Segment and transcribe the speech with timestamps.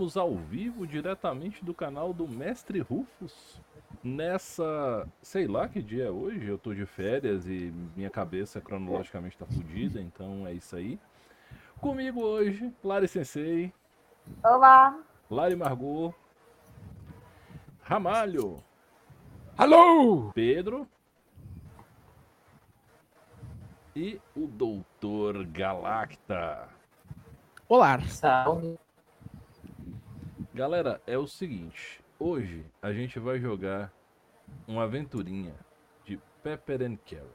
[0.00, 3.60] Estamos ao vivo diretamente do canal do Mestre Rufus.
[4.02, 9.36] Nessa, sei lá que dia é hoje, eu tô de férias e minha cabeça cronologicamente
[9.36, 10.98] tá fodida, então é isso aí.
[11.82, 13.74] Comigo hoje, Lari Sensei.
[14.42, 14.98] Olá.
[15.30, 16.14] Lari Margot.
[17.82, 18.56] Ramalho.
[19.58, 20.32] Alô!
[20.32, 20.88] Pedro.
[23.94, 26.70] E o Doutor Galacta.
[27.68, 28.00] Olá.
[28.00, 28.78] Salve.
[30.52, 32.02] Galera, é o seguinte.
[32.18, 33.92] Hoje a gente vai jogar
[34.66, 35.54] uma aventurinha
[36.04, 37.30] de Pepper and Carrot.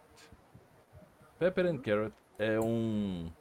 [1.40, 3.32] Pepper and Carrot é um,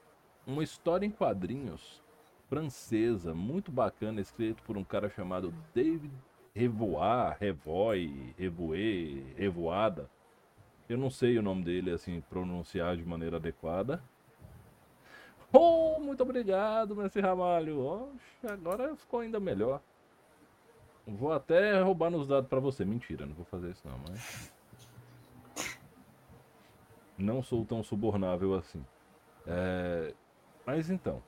[0.47, 2.01] uma história em quadrinhos
[2.49, 6.15] francesa, muito bacana, escrito por um cara chamado David
[6.55, 10.09] Revoar, Revoy, Revoer, Revoada.
[10.89, 14.01] Eu não sei o nome dele assim pronunciar de maneira adequada.
[15.57, 17.81] Oh, muito obrigado, mestre Ramalho.
[17.81, 19.81] Oxe, agora ficou ainda melhor.
[21.07, 22.85] Vou até roubar nos dados pra você.
[22.85, 24.53] Mentira, não vou fazer isso não, mas.
[27.17, 28.85] Não sou tão subornável assim.
[29.47, 30.13] É...
[30.67, 31.23] Mas então.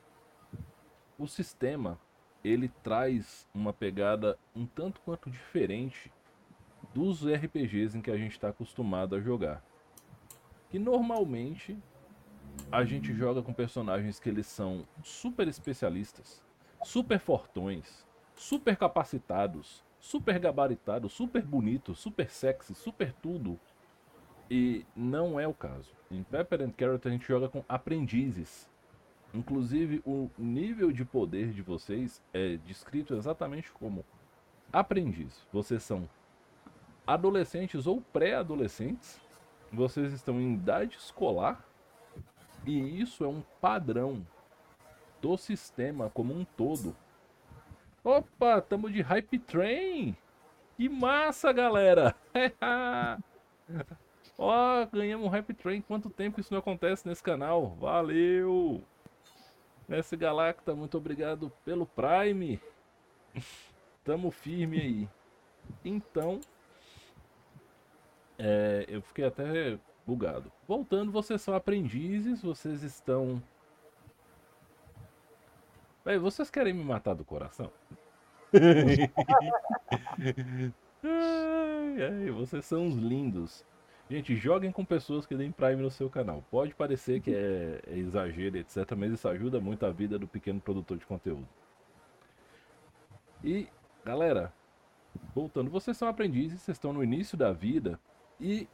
[1.17, 1.97] O sistema,
[2.43, 6.11] ele traz uma pegada um tanto quanto diferente
[6.93, 9.63] dos RPGs em que a gente está acostumado a jogar.
[10.69, 11.77] Que normalmente
[12.71, 16.43] a gente joga com personagens que eles são super especialistas,
[16.83, 18.05] super fortões,
[18.35, 23.59] super capacitados, super gabaritados, super bonitos, super sexy, super tudo.
[24.49, 25.91] E não é o caso.
[26.09, 28.69] Em Pepper and Carrot a gente joga com aprendizes.
[29.33, 34.05] Inclusive o nível de poder de vocês é descrito exatamente como
[34.71, 35.45] aprendiz.
[35.51, 36.07] Vocês são
[37.05, 39.19] adolescentes ou pré-adolescentes.
[39.71, 41.66] Vocês estão em idade escolar
[42.67, 44.27] e isso é um padrão
[45.21, 46.95] do sistema como um todo.
[48.03, 50.15] Opa, tamo de Hype Train!
[50.75, 52.13] Que massa, galera!
[54.37, 55.81] Ó, oh, ganhamos um Hype Train.
[55.81, 57.75] Quanto tempo isso não acontece nesse canal?
[57.79, 58.83] Valeu!
[59.87, 62.61] Mestre Galacta, muito obrigado pelo Prime.
[64.03, 65.09] Tamo firme aí.
[65.83, 66.39] Então,
[68.37, 70.49] é, eu fiquei até bugado.
[70.65, 73.43] Voltando, vocês são aprendizes, vocês estão.
[76.05, 77.69] Véi, vocês querem me matar do coração?
[81.03, 83.65] ai, ai, vocês são uns lindos.
[84.09, 86.41] Gente, joguem com pessoas que deem Prime no seu canal.
[86.49, 90.61] Pode parecer que é, é exagero, etc., mas isso ajuda muito a vida do pequeno
[90.61, 91.45] produtor de conteúdo.
[93.43, 93.67] E,
[94.05, 94.53] galera,
[95.35, 97.99] voltando, vocês são aprendizes, vocês estão no início da vida
[98.39, 98.65] e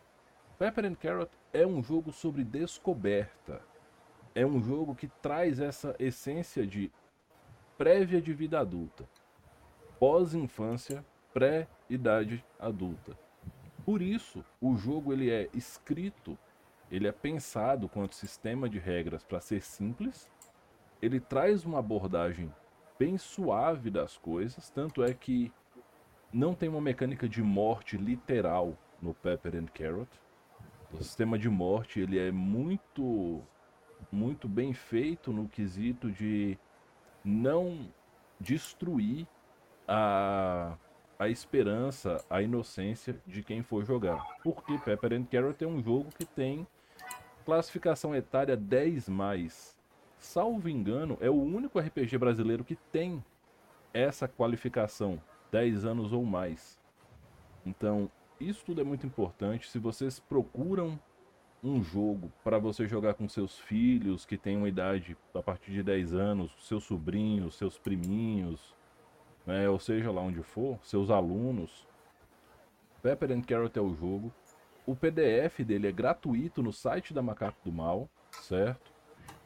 [0.58, 3.62] Pepper and Carrot é um jogo sobre descoberta.
[4.36, 6.92] É um jogo que traz essa essência de
[7.78, 9.08] prévia de vida adulta,
[10.00, 13.18] pós-infância, pré-idade adulta.
[13.86, 16.38] Por isso, o jogo ele é escrito,
[16.90, 20.30] ele é pensado quanto sistema de regras para ser simples.
[21.02, 22.54] Ele traz uma abordagem
[22.98, 25.52] bem suave das coisas, tanto é que
[26.32, 30.10] não tem uma mecânica de morte literal no Pepper and Carrot.
[30.94, 33.42] O sistema de morte ele é muito
[34.12, 36.58] muito bem feito no quesito de
[37.24, 37.92] não
[38.40, 39.26] destruir
[39.88, 40.78] a,
[41.18, 44.22] a esperança, a inocência de quem for jogar.
[44.44, 46.68] Porque Pepper and Carrot é um jogo que tem
[47.46, 49.76] classificação etária 10 mais.
[50.18, 53.24] Salvo engano, é o único RPG brasileiro que tem
[53.94, 55.22] essa qualificação,
[55.52, 56.80] 10 anos ou mais.
[57.66, 58.10] Então,
[58.50, 59.70] isso tudo é muito importante.
[59.70, 61.00] Se vocês procuram
[61.64, 65.82] um jogo para você jogar com seus filhos que têm uma idade a partir de
[65.82, 68.76] 10 anos, seus sobrinhos, seus priminhos,
[69.46, 71.88] né, ou seja lá onde for, seus alunos,
[73.02, 74.34] Pepper and Carrot é o jogo.
[74.86, 78.10] O PDF dele é gratuito no site da Macaco do Mal,
[78.42, 78.92] certo?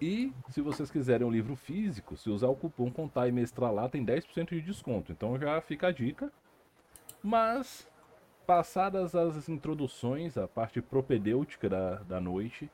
[0.01, 3.89] E se vocês quiserem um livro físico, se usar o cupom Contar e Mestrar lá,
[3.89, 5.11] tem 10% de desconto.
[5.11, 6.31] Então já fica a dica.
[7.23, 7.87] Mas
[8.47, 12.71] passadas as introduções, a parte propedêutica da, da noite,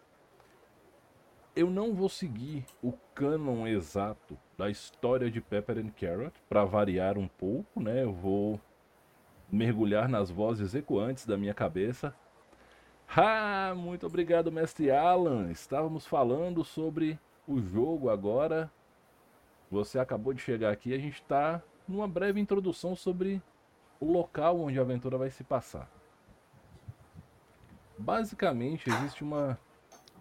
[1.56, 7.18] eu não vou seguir o cânon exato da história de Pepper and Carrot, para variar
[7.18, 8.04] um pouco, né?
[8.04, 8.62] Eu vou
[9.52, 12.16] mergulhar nas vozes ecoantes da minha cabeça.
[13.16, 15.52] Ah, muito obrigado, mestre Alan.
[15.52, 18.72] Estávamos falando sobre o jogo agora.
[19.72, 23.42] Você acabou de chegar aqui, a gente está numa breve introdução sobre
[24.04, 25.90] o local onde a aventura vai se passar.
[27.98, 29.58] Basicamente, existe uma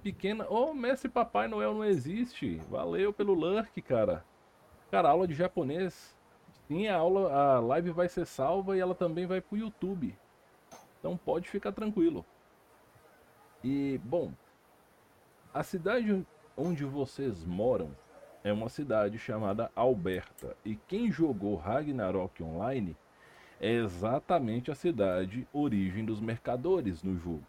[0.02, 0.46] pequena.
[0.48, 2.56] Oh, mestre Papai Noel não existe.
[2.68, 4.24] Valeu pelo lurk, cara.
[4.90, 6.14] Cara, aula de japonês
[6.72, 10.16] Sim, a aula, a live vai ser salva e ela também vai pro YouTube.
[10.98, 12.24] Então pode ficar tranquilo.
[13.62, 14.32] E, bom,
[15.52, 16.26] a cidade
[16.56, 17.94] onde vocês moram
[18.42, 20.56] é uma cidade chamada Alberta.
[20.64, 22.96] E quem jogou Ragnarok Online
[23.62, 27.46] é exatamente a cidade origem dos mercadores no jogo.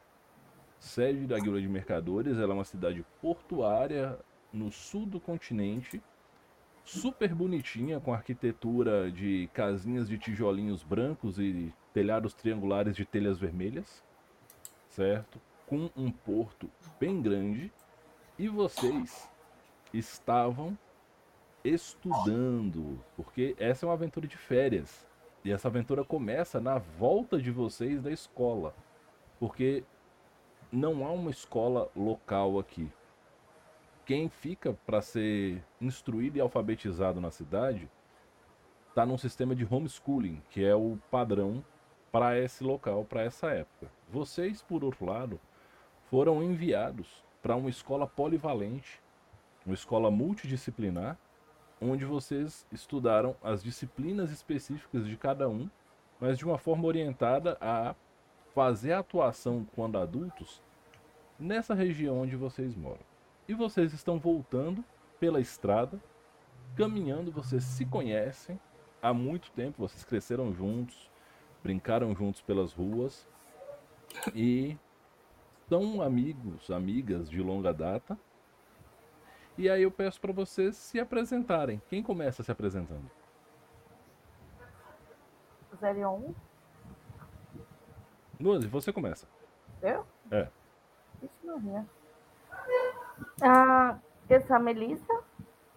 [0.78, 4.20] Sede da Guilda de Mercadores, ela é uma cidade portuária
[4.52, 6.00] no sul do continente,
[6.86, 14.04] super bonitinha, com arquitetura de casinhas de tijolinhos brancos e telhados triangulares de telhas vermelhas,
[14.90, 15.42] certo?
[15.66, 16.70] Com um porto
[17.00, 17.72] bem grande.
[18.38, 19.28] E vocês
[19.92, 20.78] estavam
[21.64, 25.08] estudando, porque essa é uma aventura de férias.
[25.44, 28.74] E essa aventura começa na volta de vocês da escola,
[29.40, 29.84] porque
[30.72, 32.90] não há uma escola local aqui.
[34.06, 37.90] Quem fica para ser instruído e alfabetizado na cidade
[38.90, 41.64] está num sistema de homeschooling, que é o padrão
[42.12, 43.92] para esse local, para essa época.
[44.10, 45.40] Vocês, por outro lado,
[46.10, 49.02] foram enviados para uma escola polivalente,
[49.66, 51.18] uma escola multidisciplinar,
[51.84, 55.70] onde vocês estudaram as disciplinas específicas de cada um,
[56.20, 57.94] mas de uma forma orientada a
[58.54, 60.62] fazer a atuação quando adultos
[61.40, 63.02] nessa região onde vocês moram.
[63.48, 64.84] E vocês estão voltando
[65.20, 66.00] pela estrada,
[66.76, 68.60] caminhando, vocês se conhecem
[69.02, 71.10] há muito tempo, vocês cresceram juntos,
[71.62, 73.28] brincaram juntos pelas ruas
[74.34, 74.78] e
[75.68, 78.18] são amigos, amigas de longa data
[79.58, 81.82] e aí eu peço para vocês se apresentarem.
[81.88, 83.10] Quem começa se apresentando?
[85.80, 86.32] Zerion.
[88.40, 89.28] Nuzi, você começa.
[89.82, 90.06] Eu?
[90.32, 90.48] É.
[91.22, 91.86] Isso não é.
[93.42, 93.98] Ah,
[94.30, 95.14] eu sou a Melissa,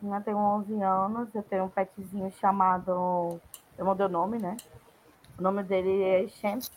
[0.01, 3.41] né, tenho 11 anos, eu tenho um petzinho chamado...
[3.77, 4.57] Eu mudei o nome, né?
[5.39, 6.73] O nome dele é Champs.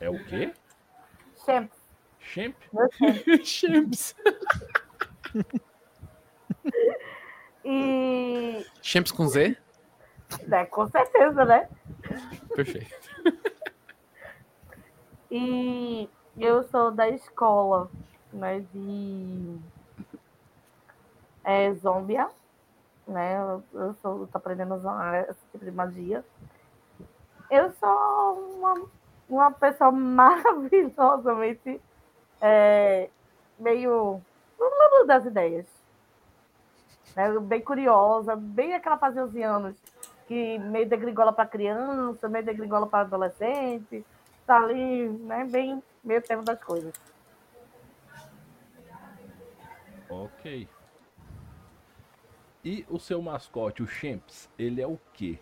[0.00, 0.52] É o quê?
[1.44, 1.78] Champs.
[2.18, 2.56] Champ?
[3.44, 4.16] Champs.
[7.68, 8.64] E.
[8.80, 9.56] Champs com Z?
[10.52, 11.68] É, com certeza, né?
[12.54, 12.94] Perfeito.
[15.28, 16.08] E
[16.38, 17.90] eu sou da escola
[18.32, 19.58] né, de
[21.42, 22.28] é, Zombia,
[23.04, 23.36] né?
[23.72, 26.24] Eu, tô aprendendo a usar esse tipo de magia.
[27.50, 28.86] Eu sou uma,
[29.28, 31.80] uma pessoa maravilhosamente
[32.40, 33.10] é,
[33.58, 34.22] meio
[35.06, 35.75] das ideias
[37.16, 37.40] né?
[37.40, 39.76] Bem curiosa, bem aquela fase 11 anos,
[40.28, 44.04] que meio de gringola para criança, meio de gringola para adolescente,
[44.46, 45.44] tá ali, né?
[45.46, 46.92] Bem meio tempo das coisas.
[50.08, 50.68] Ok.
[52.62, 55.38] E o seu mascote, o Champs, ele é o quê?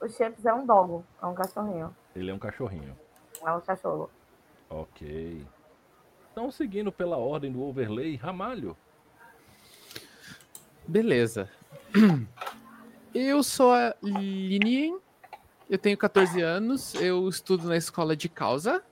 [0.00, 1.94] O Champs é um dogo, é um cachorrinho.
[2.14, 2.96] Ele é um cachorrinho.
[3.44, 4.08] É um cachorro.
[4.70, 5.44] Ok.
[6.30, 8.76] Então, seguindo pela ordem do overlay, Ramalho,
[10.88, 11.50] Beleza.
[13.14, 14.98] Eu sou a Linien,
[15.68, 18.82] eu tenho 14 anos, eu estudo na escola de causa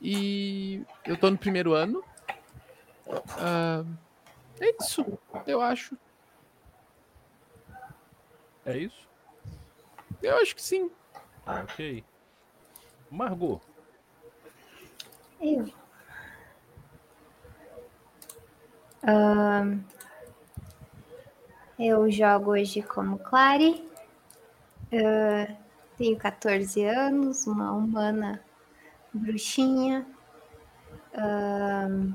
[0.00, 2.04] e eu tô no primeiro ano.
[3.06, 3.86] Uh,
[4.60, 5.96] é isso, eu acho.
[8.64, 9.08] É isso?
[10.22, 10.90] Eu acho que sim.
[11.46, 12.04] Ok.
[13.10, 13.60] Margot.
[15.40, 15.64] Eu.
[19.02, 19.82] Uh,
[21.80, 23.82] eu jogo hoje como Clary.
[24.92, 25.56] Uh,
[25.96, 28.44] tenho 14 anos, uma humana
[29.14, 30.06] bruxinha.
[31.14, 32.12] Uh,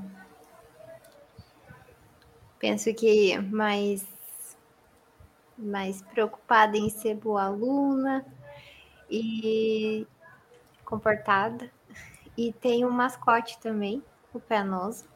[2.60, 4.06] penso que mais,
[5.58, 8.24] mais preocupada em ser boa aluna
[9.10, 10.06] e
[10.84, 11.68] comportada.
[12.38, 14.00] E tenho um mascote também,
[14.32, 15.15] o Penoso.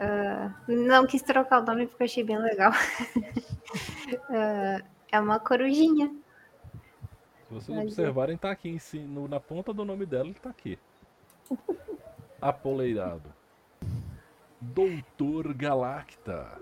[0.00, 2.72] Uh, não quis trocar o nome porque achei bem legal.
[2.72, 6.08] uh, é uma corujinha.
[7.48, 10.48] Se vocês Mas observarem, tá aqui em no, na ponta do nome dela, ele tá
[10.48, 10.78] aqui.
[12.40, 13.30] Apoleirado.
[14.58, 16.58] Doutor Galacta.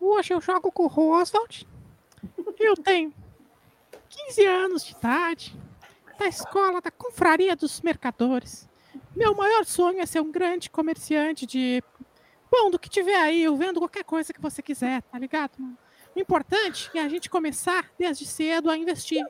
[0.00, 1.66] Hoje eu jogo com o Roswald.
[2.60, 3.12] Eu tenho
[4.08, 5.56] 15 anos de idade.
[6.16, 8.68] Da escola da Confraria dos Mercadores.
[9.16, 11.82] Meu maior sonho é ser um grande comerciante de
[12.50, 15.52] Bom, do que tiver aí, eu vendo qualquer coisa que você quiser, tá ligado?
[16.14, 19.24] O importante é a gente começar desde cedo a investir.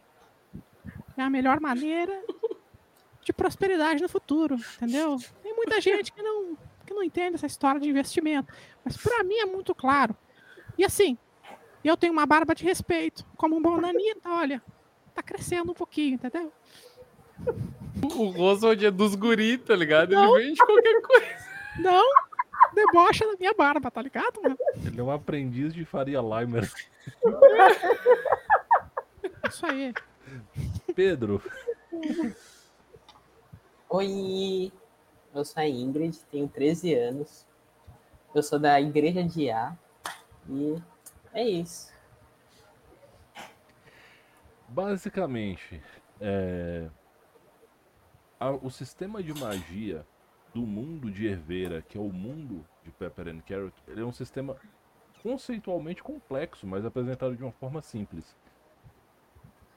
[1.16, 2.22] É a melhor maneira
[3.22, 5.18] de prosperidade no futuro, entendeu?
[5.42, 9.36] Tem muita gente que não, que não entende essa história de investimento, mas para mim
[9.36, 10.16] é muito claro.
[10.78, 11.18] E assim,
[11.84, 13.26] eu tenho uma barba de respeito.
[13.36, 14.62] Como um bom nanita, olha.
[15.14, 16.52] Tá crescendo um pouquinho, entendeu?
[18.02, 20.12] O Oswald é dos guri, tá ligado?
[20.12, 20.38] Não.
[20.38, 21.50] Ele vende qualquer coisa.
[21.78, 22.04] Não,
[22.86, 24.56] debocha da minha barba, tá ligado, mano?
[24.84, 26.70] Ele é um aprendiz de Faria Limer.
[29.48, 29.92] Isso aí.
[30.94, 31.42] Pedro,
[33.88, 34.72] Oi,
[35.34, 37.44] eu sou a Ingrid, tenho 13 anos.
[38.32, 39.76] Eu sou da Igreja de A.
[40.48, 40.80] E
[41.34, 41.90] é isso.
[44.68, 45.82] basicamente,
[46.20, 46.88] é,
[48.62, 50.06] o sistema de magia
[50.54, 54.12] do mundo de Herveira, que é o mundo de Pepper and Carrot, ele é um
[54.12, 54.56] sistema
[55.22, 58.36] conceitualmente complexo, mas apresentado de uma forma simples.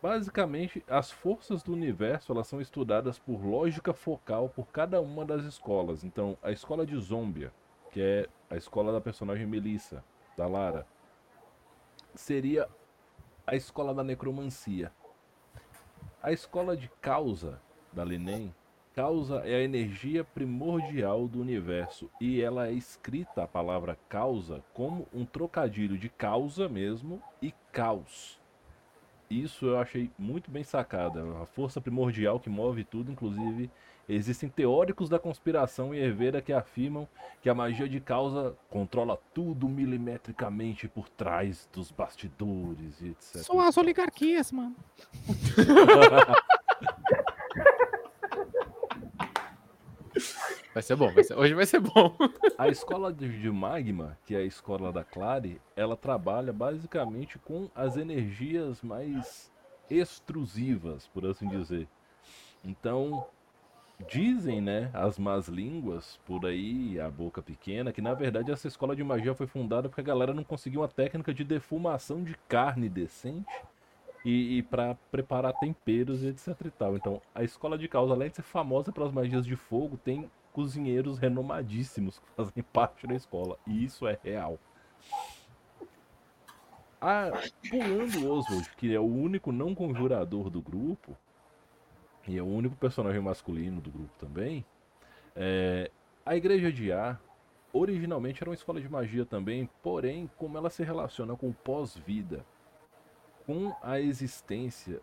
[0.02, 5.46] Basicamente, as forças do universo elas são estudadas por lógica focal por cada uma das
[5.46, 6.04] escolas.
[6.04, 7.54] Então, a escola de Zombia,
[7.90, 10.04] que é a escola da personagem Melissa,
[10.36, 10.86] da Lara,
[12.14, 12.68] seria
[13.48, 14.92] a escola da necromancia.
[16.22, 17.62] A escola de causa
[17.94, 18.54] da Linen,
[18.94, 25.08] causa é a energia primordial do universo e ela é escrita a palavra causa como
[25.14, 28.40] um trocadilho de causa mesmo e caos.
[29.30, 31.24] Isso eu achei muito bem sacada.
[31.42, 33.70] A força primordial que move tudo, inclusive
[34.08, 37.08] existem teóricos da conspiração e Herveira que afirmam
[37.42, 43.44] que a magia de causa controla tudo milimetricamente por trás dos bastidores e etc.
[43.44, 44.76] São as oligarquias, mano.
[50.74, 52.16] Vai ser bom, vai ser- hoje vai ser bom.
[52.58, 57.96] A escola de, Magma, que é a escola da Clary, ela trabalha basicamente com as
[57.96, 59.52] energias mais
[59.90, 61.88] extrusivas, por assim dizer.
[62.64, 63.26] Então,
[64.10, 68.96] dizem, né, as más línguas por aí, a boca pequena, que na verdade essa escola
[68.96, 72.90] de magia foi fundada porque a galera não conseguiu uma técnica de defumação de carne
[72.90, 73.46] decente
[74.26, 76.96] e, e para preparar temperos e etc e tal.
[76.96, 81.18] Então, a escola de causa, além de ser famosa pelas magias de fogo, tem cozinheiros
[81.18, 83.58] renomadíssimos que fazem parte da escola.
[83.68, 84.58] E isso é real.
[87.02, 87.32] Ah,
[87.70, 91.18] pulando Oswald, que é o único não conjurador do grupo,
[92.26, 94.64] e é o único personagem masculino do grupo também,
[95.36, 95.92] é,
[96.26, 97.20] a Igreja de A
[97.74, 102.46] originalmente era uma escola de magia também, porém, como ela se relaciona com pós-vida,
[103.46, 105.02] com a existência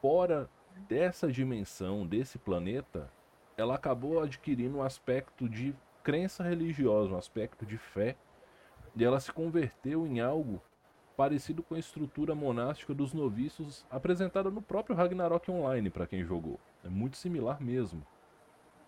[0.00, 0.48] fora
[0.88, 3.10] dessa dimensão, desse planeta,
[3.60, 8.16] ela acabou adquirindo um aspecto de crença religiosa, um aspecto de fé,
[8.96, 10.60] e ela se converteu em algo
[11.16, 16.58] parecido com a estrutura monástica dos noviços apresentada no próprio Ragnarok Online para quem jogou.
[16.82, 18.04] É muito similar mesmo.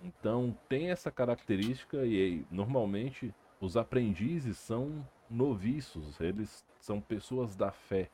[0.02, 8.08] Então tem essa característica e normalmente os aprendizes são noviços, eles são pessoas da fé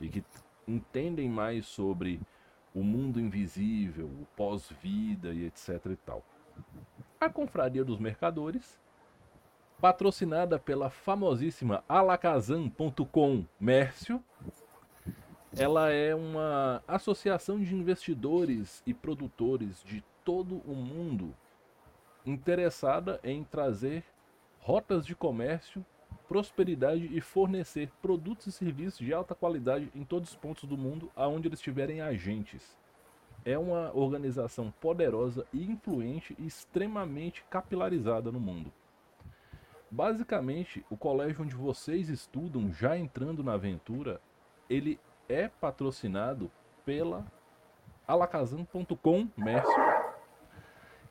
[0.00, 0.22] e que
[0.68, 2.20] entendem mais sobre
[2.74, 6.24] o mundo invisível, o pós-vida e etc e tal.
[7.20, 8.78] A Confraria dos Mercadores,
[9.80, 14.22] patrocinada pela famosíssima alakazam.com Mércio,
[15.56, 21.34] ela é uma associação de investidores e produtores de todo o mundo
[22.26, 24.02] interessada em trazer
[24.58, 25.84] rotas de comércio,
[26.28, 31.10] prosperidade e fornecer produtos e serviços de alta qualidade em todos os pontos do mundo
[31.14, 32.76] aonde eles tiverem agentes.
[33.44, 38.72] É uma organização poderosa e influente e extremamente capilarizada no mundo.
[39.90, 44.20] Basicamente, o colégio onde vocês estudam, já entrando na aventura,
[44.68, 46.50] ele é patrocinado
[46.84, 47.24] pela
[48.06, 49.72] alakazam.com Mércio.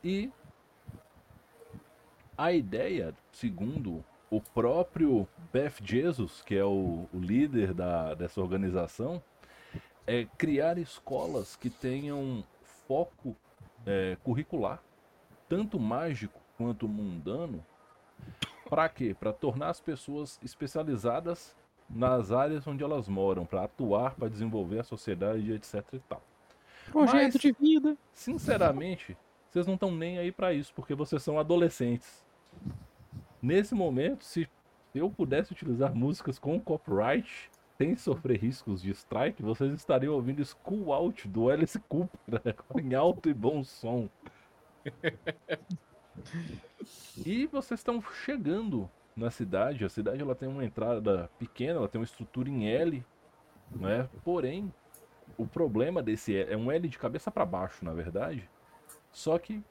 [0.04, 0.32] E
[2.38, 4.04] a ideia, segundo
[4.36, 9.22] o próprio Beth Jesus, que é o, o líder da, dessa organização,
[10.08, 12.44] é criar escolas que tenham
[12.88, 13.36] foco
[13.86, 14.82] é, curricular,
[15.48, 17.64] tanto mágico quanto mundano,
[18.68, 19.16] para quê?
[19.18, 21.56] Para tornar as pessoas especializadas
[21.88, 26.24] nas áreas onde elas moram, para atuar, para desenvolver a sociedade, etc e tal.
[26.92, 27.96] Projeto Mas- de vida.
[28.14, 29.16] Sinceramente,
[29.48, 32.26] vocês não estão nem aí pra isso, porque vocês são adolescentes.
[33.44, 34.50] Nesse momento, se
[34.96, 40.94] eu pudesse utilizar músicas com copyright, sem sofrer riscos de strike, vocês estariam ouvindo School
[40.94, 42.42] Out do Alice Cooper
[42.82, 44.08] em alto e bom som.
[47.26, 49.84] E vocês estão chegando na cidade.
[49.84, 53.04] A cidade ela tem uma entrada pequena, ela tem uma estrutura em L,
[53.72, 54.08] né?
[54.24, 54.72] Porém,
[55.36, 58.48] o problema desse L é um L de cabeça para baixo, na verdade.
[59.12, 59.64] Só que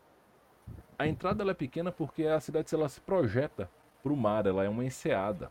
[1.03, 3.69] a entrada ela é pequena porque a cidade ela se projeta
[4.03, 5.51] para o mar, ela é uma enseada.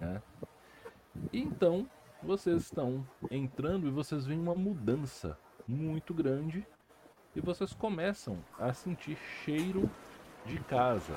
[0.00, 0.20] Né?
[1.32, 1.88] E então,
[2.20, 5.38] vocês estão entrando e vocês veem uma mudança
[5.68, 6.66] muito grande
[7.34, 9.88] e vocês começam a sentir cheiro
[10.44, 11.14] de casa.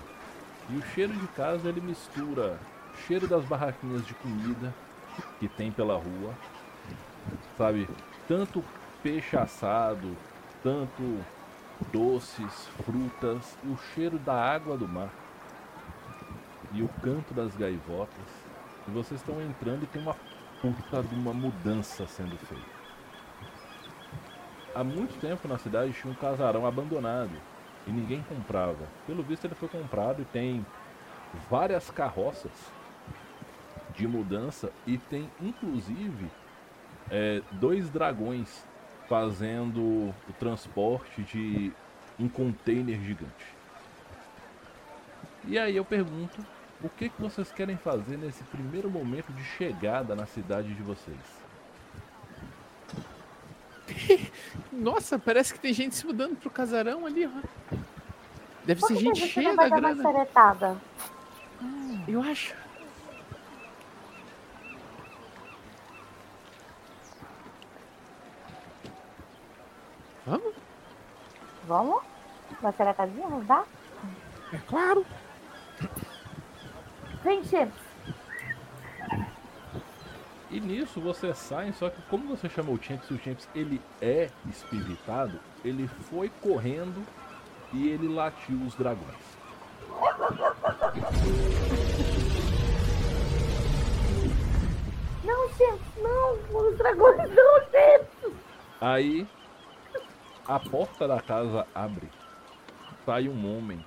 [0.69, 2.59] E o cheiro de casa ele mistura
[3.07, 4.71] cheiro das barraquinhas de comida
[5.39, 6.35] que tem pela rua,
[7.57, 7.89] sabe?
[8.27, 8.63] Tanto
[9.01, 10.15] peixe assado,
[10.61, 11.19] tanto
[11.91, 15.09] doces, frutas, e o cheiro da água do mar
[16.73, 18.27] e o canto das gaivotas.
[18.87, 20.15] E vocês estão entrando e tem uma
[20.61, 22.83] puta de uma mudança sendo feita.
[24.75, 27.35] Há muito tempo na cidade tinha um casarão abandonado
[27.85, 28.87] e ninguém comprava.
[29.05, 30.65] Pelo visto ele foi comprado e tem
[31.49, 32.51] várias carroças
[33.95, 36.27] de mudança e tem inclusive
[37.11, 38.63] é, dois dragões
[39.07, 41.71] fazendo o transporte de
[42.19, 43.53] um container gigante.
[45.45, 46.45] E aí eu pergunto,
[46.81, 51.17] o que, que vocês querem fazer nesse primeiro momento de chegada na cidade de vocês?
[54.71, 57.75] Nossa, parece que tem gente se mudando pro casarão ali, ó.
[58.65, 60.01] Deve Por ser que que a gente cheia não da grana.
[60.01, 60.77] xeretada?
[62.07, 62.55] Eu acho.
[71.65, 72.03] Vamos?
[72.61, 73.63] Uma xeretadinha, nos dá?
[74.51, 75.05] É claro.
[77.23, 77.83] Vem, Chips.
[80.51, 84.29] E nisso vocês saem, só que como você chamou o Champs, o Champs ele é
[84.47, 87.03] espiritado, ele foi correndo
[87.71, 89.15] e ele latiu os dragões.
[95.23, 96.33] Não, Chips, não.
[96.61, 98.33] Os dragões não, Chips.
[98.79, 99.27] Aí
[100.47, 102.09] a porta da casa abre.
[103.05, 103.83] Sai um homem.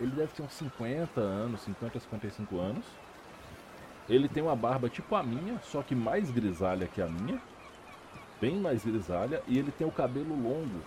[0.00, 2.84] Ele deve ter uns 50 anos, 50 a 55 anos.
[4.08, 7.40] Ele tem uma barba tipo a minha, só que mais grisalha que a minha.
[8.40, 9.42] Bem mais grisalha.
[9.46, 10.82] E ele tem o cabelo longo,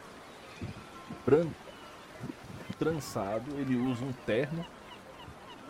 [1.25, 1.55] branco,
[2.77, 3.51] trançado.
[3.57, 4.65] Ele usa um terno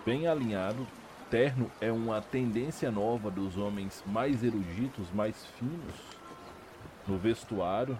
[0.06, 0.86] bem alinhado.
[1.30, 6.16] Terno é uma tendência nova dos homens mais eruditos, mais finos
[7.08, 7.98] no vestuário,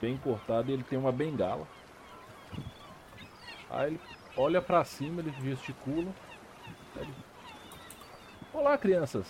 [0.00, 1.66] bem cortado, e ele tem uma bengala.
[3.70, 4.00] Aí ele
[4.36, 6.12] olha pra cima, ele gesticula.
[6.96, 7.12] Ele,
[8.52, 9.26] Olá, crianças.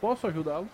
[0.00, 0.68] Posso ajudá-los?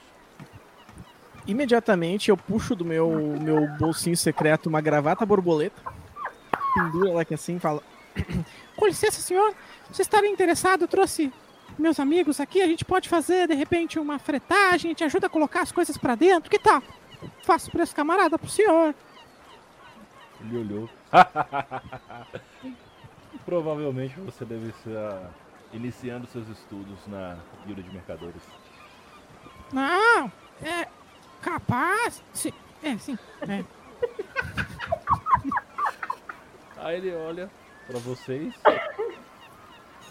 [1.46, 5.83] Imediatamente eu puxo do meu, meu bolsinho secreto uma gravata borboleta,
[6.74, 7.83] penduro ela aqui assim e falo:
[8.76, 9.54] Com licença, senhor.
[9.92, 11.33] Se estarem interessado, eu trouxe
[11.78, 12.62] meus amigos aqui.
[12.62, 14.90] A gente pode fazer, de repente, uma fretagem.
[14.90, 16.50] A gente ajuda a colocar as coisas pra dentro.
[16.50, 16.83] Que tal?
[17.42, 18.94] Faço preço camarada pro senhor.
[20.40, 20.90] Ele olhou.
[23.44, 25.30] Provavelmente você deve estar
[25.72, 28.42] iniciando seus estudos na guilda de mercadores.
[29.72, 30.30] Não,
[30.62, 30.88] é
[31.40, 32.22] capaz.
[32.33, 32.52] Sim,
[32.83, 33.18] é, sim.
[33.42, 33.64] É.
[36.78, 37.50] Aí ele olha
[37.87, 38.54] pra vocês.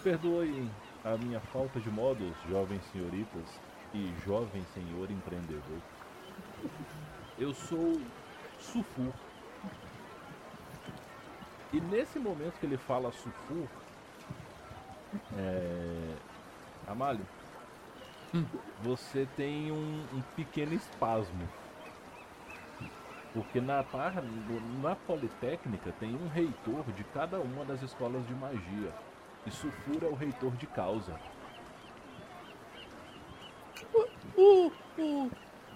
[0.02, 0.70] Perdoem
[1.04, 3.44] a minha falta de modos, jovens senhoritas
[3.92, 5.80] e jovem senhor empreendedor.
[7.40, 8.00] Eu sou
[8.58, 9.12] Sufu.
[11.72, 13.66] E nesse momento que ele fala Sufu,
[15.36, 16.14] é...
[16.86, 17.24] Amália,
[18.82, 21.48] você tem um, um pequeno espasmo.
[23.32, 23.84] Porque na,
[24.82, 28.92] na Politécnica tem um reitor de cada uma das escolas de magia.
[29.46, 31.18] E Sulfur é o reitor de causa.
[33.94, 35.30] O, o, o,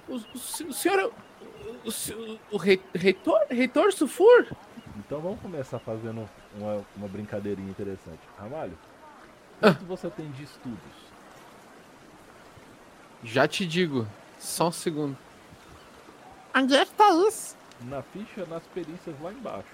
[0.08, 1.12] o, o senhor.
[1.44, 3.38] O- O, o, o rei- reitor?
[3.50, 4.46] Reitor Sufur?
[4.98, 8.20] Então vamos começar fazendo uma, uma brincadeirinha interessante.
[8.38, 8.76] Ramalho,
[9.60, 10.78] quanto você tem de estudos?
[13.22, 14.06] Já te digo.
[14.38, 15.16] Só um segundo.
[16.54, 17.56] Onde é que tá isso?
[17.82, 19.68] Na ficha, nas perícias lá embaixo.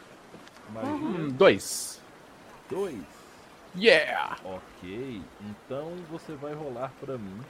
[0.73, 2.01] Magia Hum, dois.
[2.71, 2.95] 2.
[3.77, 4.37] Yeah!
[4.45, 7.41] Ok, então você vai rolar pra mim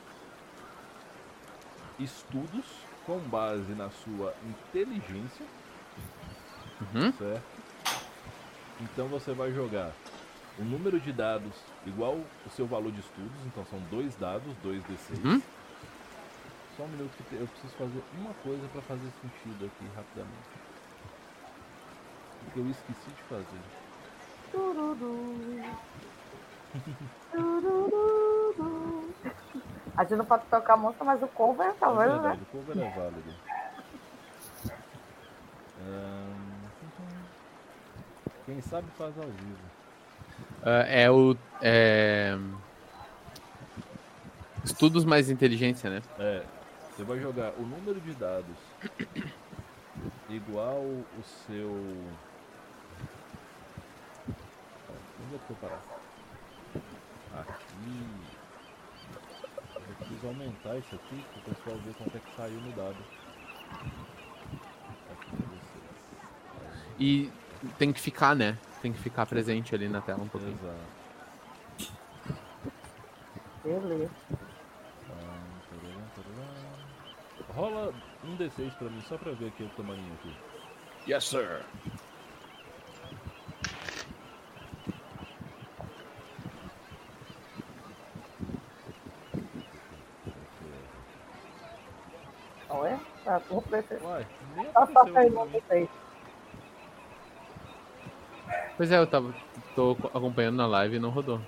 [1.98, 2.64] estudos
[3.10, 5.44] com base na sua inteligência,
[6.94, 7.12] Uhum.
[7.12, 7.42] certo?
[8.80, 9.90] Então você vai jogar
[10.56, 11.52] o número de dados
[11.84, 12.14] igual
[12.46, 15.24] o seu valor de estudos, então são dois dados, dois D6.
[15.24, 15.42] Uhum.
[16.76, 20.48] Só um minuto que eu preciso fazer uma coisa pra fazer sentido aqui rapidamente.
[22.44, 23.60] Porque eu esqueci de fazer.
[24.52, 25.34] Tururu.
[27.32, 28.99] Tururu.
[29.96, 32.08] A gente não pode tocar a música, mas o cover tá É vendo, né?
[32.18, 33.34] verdade, o cover é válido.
[38.46, 39.58] Quem sabe faz ao vivo.
[40.62, 41.36] Ah, é o.
[41.62, 42.36] É...
[44.64, 46.02] Estudos mais inteligência, né?
[46.18, 46.42] É,
[46.90, 48.56] você vai jogar o número de dados
[50.28, 51.06] igual o
[51.46, 51.70] seu.
[55.22, 55.80] Onde é que eu parar?
[57.40, 58.39] Aqui.
[60.00, 62.96] Eu preciso aumentar isso aqui para o pessoal ver quanto é que saiu no dado.
[66.98, 67.30] E
[67.78, 68.56] tem que ficar, né?
[68.80, 70.58] Tem que ficar presente ali na tela um pouquinho.
[70.62, 71.00] Exato.
[73.62, 74.10] Beleza.
[77.54, 77.92] Rola
[78.24, 80.34] um D6 pra mim, só pra ver aqui o tamanho aqui.
[81.06, 81.64] Yes, sir.
[93.30, 93.62] Tá, vou
[95.14, 95.52] nem Só mim.
[95.52, 95.88] vocês.
[98.76, 99.32] Pois é, eu tava.
[99.76, 101.40] tô acompanhando na live e não rodou.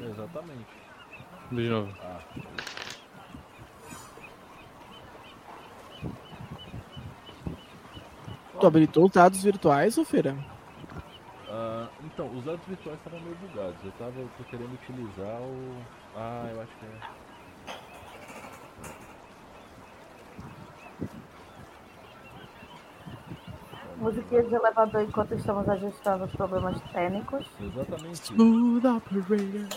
[0.00, 0.68] Exatamente.
[1.50, 1.92] De novo.
[2.00, 2.20] Ah,
[8.60, 10.36] Tu habilitou os dados virtuais, ô Feira?
[11.50, 13.76] ah, então, os dados virtuais estavam meio bugados.
[13.84, 14.12] Eu tava
[14.48, 15.82] querendo utilizar o.
[16.16, 17.23] Ah, eu acho que é.
[23.96, 27.50] Musiquinha de elevador enquanto estamos ajustando os problemas técnicos.
[27.60, 28.32] Exatamente.
[28.32, 29.68] Smooth operator.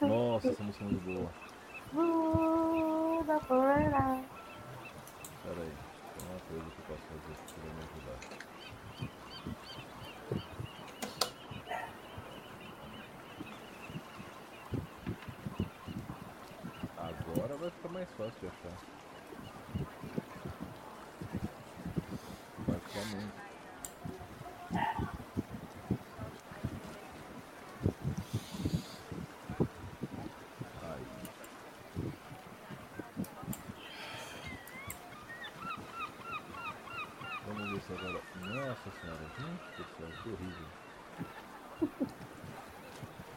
[0.00, 1.30] Nossa, essa música é muito boa.
[1.90, 4.20] Smooth operator.
[5.42, 5.72] Pera aí.
[6.16, 8.18] Tem uma coisa que eu posso fazer aqui pra me ajudar.
[16.96, 18.76] Agora vai ficar mais fácil de achar.
[22.66, 23.43] Vai ficar muito.
[37.46, 38.20] Vamos ver se agora.
[38.40, 40.66] Nossa senhora, gente do céu, horrível.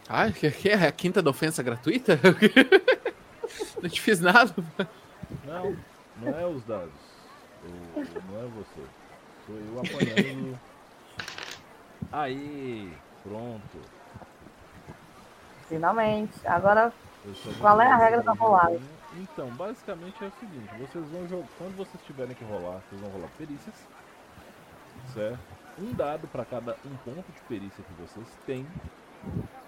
[0.09, 2.19] Ah, que, que é a quinta da ofensa gratuita?
[3.81, 4.55] não te fiz nada.
[5.45, 5.77] Não,
[6.17, 6.93] não é os dados.
[7.63, 8.81] Não é você.
[9.45, 10.59] Sou eu apanhando.
[12.11, 12.93] Aí,
[13.23, 13.81] pronto.
[15.67, 16.47] Finalmente.
[16.47, 16.93] Agora,
[17.59, 18.79] Qual é a regra da rolagem?
[19.17, 21.47] Então, basicamente é o seguinte, vocês vão jogar.
[21.57, 23.75] Quando vocês tiverem que rolar, vocês vão rolar perícias.
[25.13, 25.39] Certo?
[25.79, 28.67] Um dado para cada um ponto de perícia que vocês têm.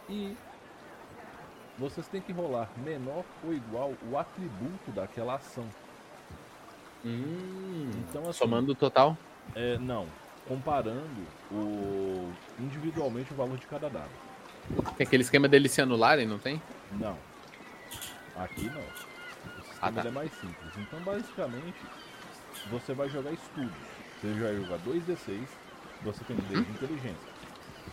[0.08, 0.36] E
[1.78, 5.66] vocês têm que rolar menor ou igual o atributo daquela ação.
[7.06, 9.18] Hum, Então, assim, somando o total.
[9.56, 10.08] É, não.
[10.50, 14.10] Comparando o individualmente o valor de cada dado.
[14.98, 16.62] Tem aquele esquema deles se anularem, não tem?
[16.92, 17.18] Não.
[18.36, 18.82] Aqui não.
[18.82, 20.08] O sistema Ah, tá.
[20.08, 20.74] é mais simples.
[20.78, 21.78] Então, basicamente,
[22.72, 23.72] você vai jogar estudo.
[24.22, 25.48] Você vai jogar 2d6,
[26.02, 27.30] você tem 10 de inteligência.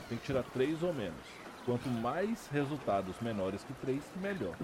[0.08, 1.20] Tem que tirar 3 ou menos.
[1.64, 4.54] Quanto mais resultados menores que 3, melhor.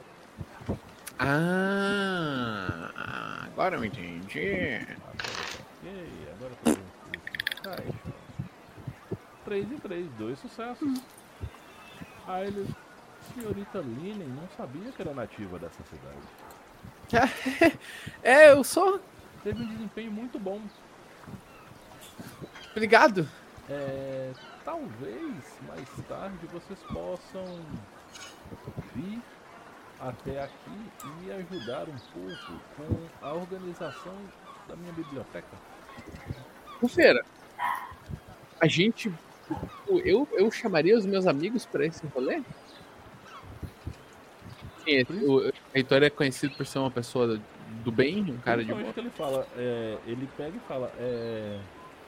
[2.03, 4.81] Ah, agora eu entendi.
[5.81, 6.82] Ok, agora tá bom.
[7.63, 7.93] Caixa.
[9.45, 11.01] 3 e 3, dois sucessos.
[12.27, 12.75] Aí ele.
[13.35, 17.79] Senhorita Linen não sabia que era nativa dessa cidade.
[18.23, 19.01] É, eu sou.
[19.45, 20.61] Teve um desempenho muito bom.
[22.71, 23.29] Obrigado.
[23.69, 24.33] É,
[24.65, 27.61] talvez mais tarde vocês possam
[28.95, 29.21] vir
[30.01, 34.17] até aqui e me ajudar um pouco com a organização
[34.69, 35.57] da minha biblioteca.
[36.89, 37.25] Feira,
[38.63, 39.13] a gente.
[39.89, 42.41] Eu, eu chamaria os meus amigos pra esse rolê?
[44.85, 47.41] Sim, o Heitor é conhecido por ser uma pessoa
[47.85, 48.93] do bem, um cara de boa.
[48.93, 51.59] que ele fala, é, ele pega e fala, é,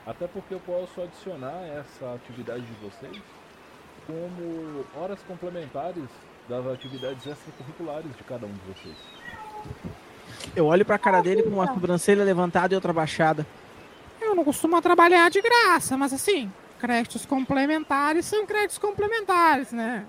[0.06, 3.22] até porque eu posso adicionar essa atividade de vocês
[4.06, 6.04] como horas complementares
[6.48, 8.96] das atividades extracurriculares de cada um de vocês.
[10.54, 13.46] Eu olho pra cara dele com uma sobrancelha levantada e outra baixada.
[14.34, 20.04] Eu não costumo trabalhar de graça, mas assim, créditos complementares são créditos complementares, né?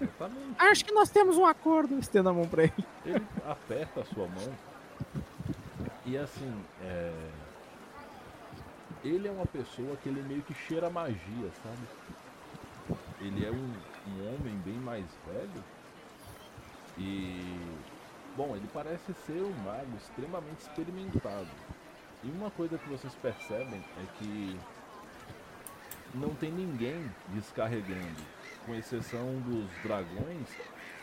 [0.00, 0.56] Exatamente.
[0.58, 1.98] Acho que nós temos um acordo.
[1.98, 2.86] Estendo a mão pra ele.
[3.04, 4.50] Ele aperta a sua mão
[6.06, 6.50] e assim,
[6.82, 7.12] é,
[9.04, 12.98] ele é uma pessoa que ele meio que cheira magia, sabe?
[13.20, 13.74] Ele é um,
[14.10, 15.64] um homem bem mais velho
[16.96, 17.42] e
[18.34, 21.48] bom, ele parece ser um mago extremamente experimentado.
[22.24, 24.58] E uma coisa que vocês percebem é que
[26.14, 28.22] não tem ninguém descarregando,
[28.66, 30.48] com exceção dos dragões,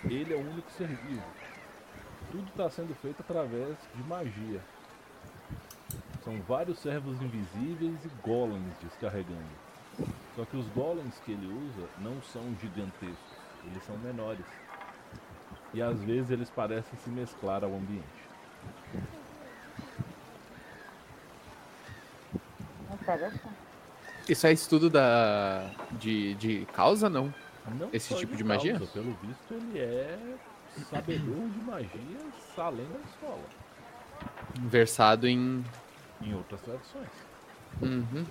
[0.03, 1.23] ele é o único ser vivo.
[2.31, 4.61] tudo está sendo feito através de magia.
[6.23, 9.65] São vários servos invisíveis e golems descarregando.
[10.35, 14.45] Só que os golems que ele usa não são gigantescos, eles são menores.
[15.73, 18.25] E às vezes eles parecem se mesclar ao ambiente.
[24.27, 27.33] Isso é estudo da de, de causa, não?
[27.79, 28.77] Não Esse tipo de magia?
[28.77, 30.17] causa, Pelo visto, ele é
[30.89, 31.89] sabedor de magia
[32.57, 33.43] além da escola.
[34.55, 35.63] Versado em.
[36.21, 37.09] Em outras tradições.
[37.81, 38.25] Uhum.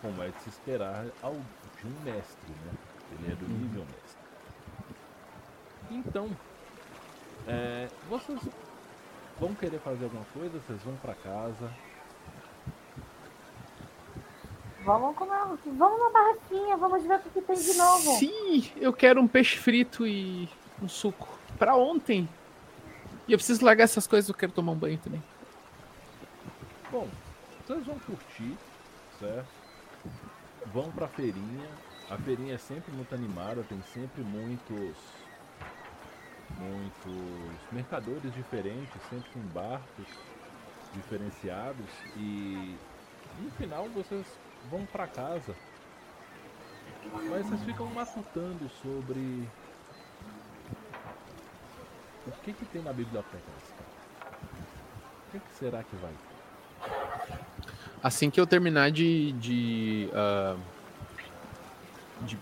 [0.00, 2.72] Como é de se esperar ao, de um mestre, né?
[3.12, 4.26] Ele é do nível mestre.
[5.90, 6.28] Então,
[7.46, 8.40] é, vocês
[9.38, 10.58] vão querer fazer alguma coisa?
[10.66, 11.70] Vocês vão pra casa?
[14.86, 15.40] Vamos comer,
[15.76, 18.18] vamos na barraquinha, vamos ver o que, que tem de novo.
[18.18, 20.48] Sim, eu quero um peixe frito e
[20.80, 21.28] um suco.
[21.58, 22.28] Pra ontem.
[23.26, 25.20] E eu preciso largar essas coisas, eu quero tomar um banho também.
[26.92, 27.08] Bom,
[27.66, 28.56] vocês vão curtir,
[29.18, 29.48] certo?
[30.72, 31.68] Vão pra feirinha.
[32.08, 34.96] A feirinha é sempre muito animada, tem sempre muitos.
[36.60, 40.06] Muitos mercadores diferentes, sempre com barcos
[40.94, 41.90] diferenciados.
[42.16, 42.76] E
[43.40, 44.24] no final vocês
[44.70, 45.54] vão pra casa.
[47.12, 49.48] Mas vocês ficam matutando sobre.
[52.26, 54.38] O que, que tem na biblioteca desse cara?
[55.28, 56.36] O que, que será que vai ter?
[58.02, 59.32] Assim que eu terminar de.
[59.32, 60.56] de, ah,
[62.22, 62.38] de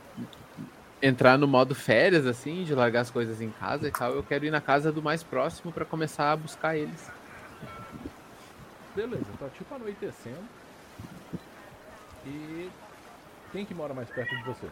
[1.02, 4.46] entrar no modo férias, assim, de largar as coisas em casa e tal, eu quero
[4.46, 7.10] ir na casa do mais próximo pra começar a buscar eles.
[8.94, 10.63] Beleza, tá tipo anoitecendo.
[12.26, 12.70] E
[13.52, 14.68] quem que mora mais perto de você?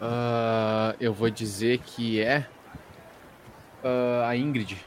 [0.00, 2.46] Ah, eu vou dizer que é.
[3.84, 4.84] ah, a Ingrid.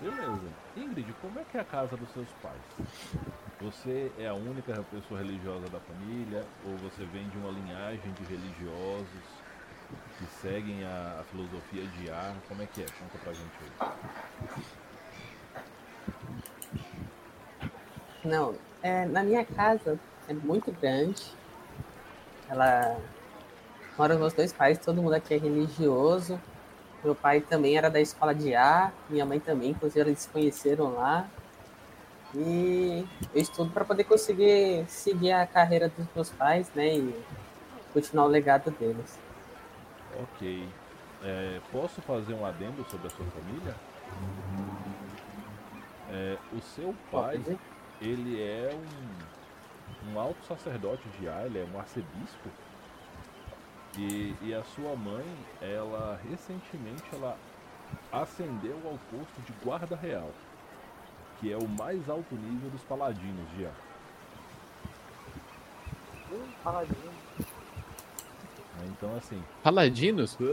[0.00, 0.48] Beleza.
[0.76, 2.60] Ingrid, como é que é a casa dos seus pais?
[3.60, 8.24] Você é a única pessoa religiosa da família ou você vem de uma linhagem de
[8.24, 9.24] religiosos
[10.16, 12.34] que seguem a, a filosofia de ar?
[12.48, 12.86] Como é que é?
[12.86, 13.70] Conta pra gente aí.
[18.24, 21.24] Não, é, na minha casa é muito grande.
[22.48, 22.98] Ela
[23.96, 26.40] mora os meus dois pais, todo mundo aqui é religioso.
[27.02, 30.94] Meu pai também era da escola de ar, minha mãe também, inclusive eles se conheceram
[30.94, 31.26] lá.
[32.34, 36.94] E eu estudo para poder conseguir seguir a carreira dos meus pais, né?
[36.94, 37.24] E
[37.92, 39.18] continuar o legado deles.
[40.22, 40.68] Ok.
[41.22, 43.74] É, posso fazer um adendo sobre a sua família?
[46.10, 47.58] É, o seu pai, Pode?
[48.00, 52.48] Ele é um, um alto sacerdote de ar, ele é um arcebispo.
[53.98, 55.24] E, e a sua mãe,
[55.60, 57.36] ela recentemente ela
[58.12, 60.30] ascendeu ao posto de guarda real,
[61.38, 63.74] que é o mais alto nível dos paladinos de ar.
[66.62, 67.12] Paladino.
[68.84, 70.38] Então assim, Paladinos?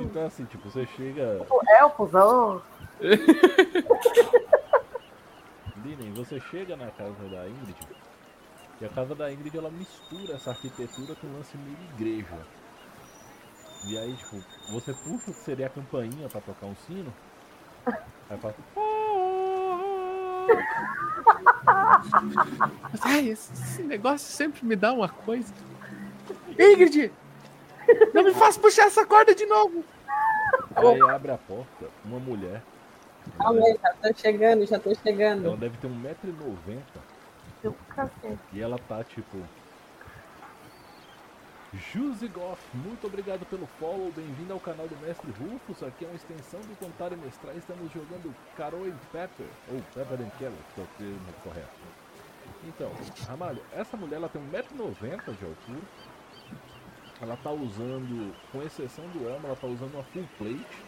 [0.00, 1.46] então assim, tipo, você chega,
[1.80, 2.60] Elfos, oh.
[6.16, 7.76] Você chega na casa da Ingrid
[8.80, 12.38] e a casa da Ingrid ela mistura essa arquitetura com um lance meio igreja.
[13.86, 17.12] E aí, tipo, você puxa o que seria a campainha pra tocar um sino.
[18.30, 18.54] Aí fala.
[22.90, 25.52] Mas, ai, esse, esse negócio sempre me dá uma coisa.
[26.58, 27.12] Ingrid!
[28.14, 29.84] Não me faça puxar essa corda de novo!
[30.74, 32.62] Aí abre a porta, uma mulher.
[33.38, 35.46] Ela Calma deve, aí, já tô chegando, já tô chegando.
[35.46, 36.82] ela deve ter 1,90m
[37.62, 38.38] Eu cacete.
[38.52, 39.38] e ela tá tipo.
[41.92, 46.60] Juzigoff, muito obrigado pelo follow, bem-vindo ao canal do Mestre Rufus, aqui é uma extensão
[46.60, 50.84] do Contar e Mestrar, estamos jogando Carol and Pepper, ou Pepper and Keller, que é
[50.84, 51.68] o termo correto.
[52.64, 52.90] Então,
[53.28, 55.82] Ramalho, essa mulher ela tem 1,90m de altura,
[57.20, 60.85] ela tá usando, com exceção do elmo, ela tá usando uma full plate,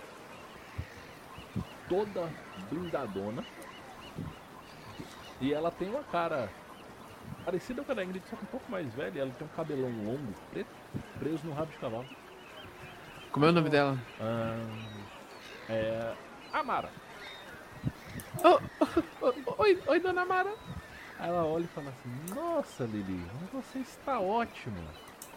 [1.89, 2.31] toda
[2.71, 3.45] blindadona,
[5.41, 6.51] e ela tem uma cara
[7.45, 9.91] parecida com a da Ingrid, só que um pouco mais velha, ela tem um cabelão
[10.05, 10.69] longo, preto,
[11.19, 12.07] preso no rabo de cavalo.
[13.31, 13.99] Como é o nome dela?
[14.21, 14.67] Ah,
[15.69, 16.15] é.
[16.53, 16.91] Amara.
[19.59, 20.55] Oi, oi, dona Mara.
[21.19, 24.83] Aí ela olha e fala assim: Nossa, Lili, você está ótima.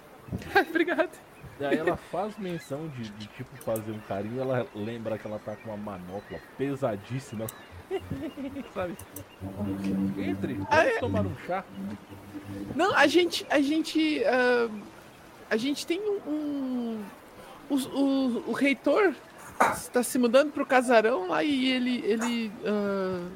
[0.69, 1.30] Obrigado.
[1.59, 5.39] E aí ela faz menção de, de, tipo fazer um carinho, ela lembra que ela
[5.39, 7.45] tá com uma manopla pesadíssima.
[8.73, 8.97] Sabe?
[10.17, 11.63] Entre, vamos tomar um chá.
[12.75, 13.45] Não, a gente.
[13.49, 14.23] A gente.
[14.25, 14.69] ah,
[15.51, 17.03] a gente tem um, um,
[17.69, 19.13] o, o, o reitor
[19.73, 23.27] está se mudando para o casarão lá e ele, ele ah,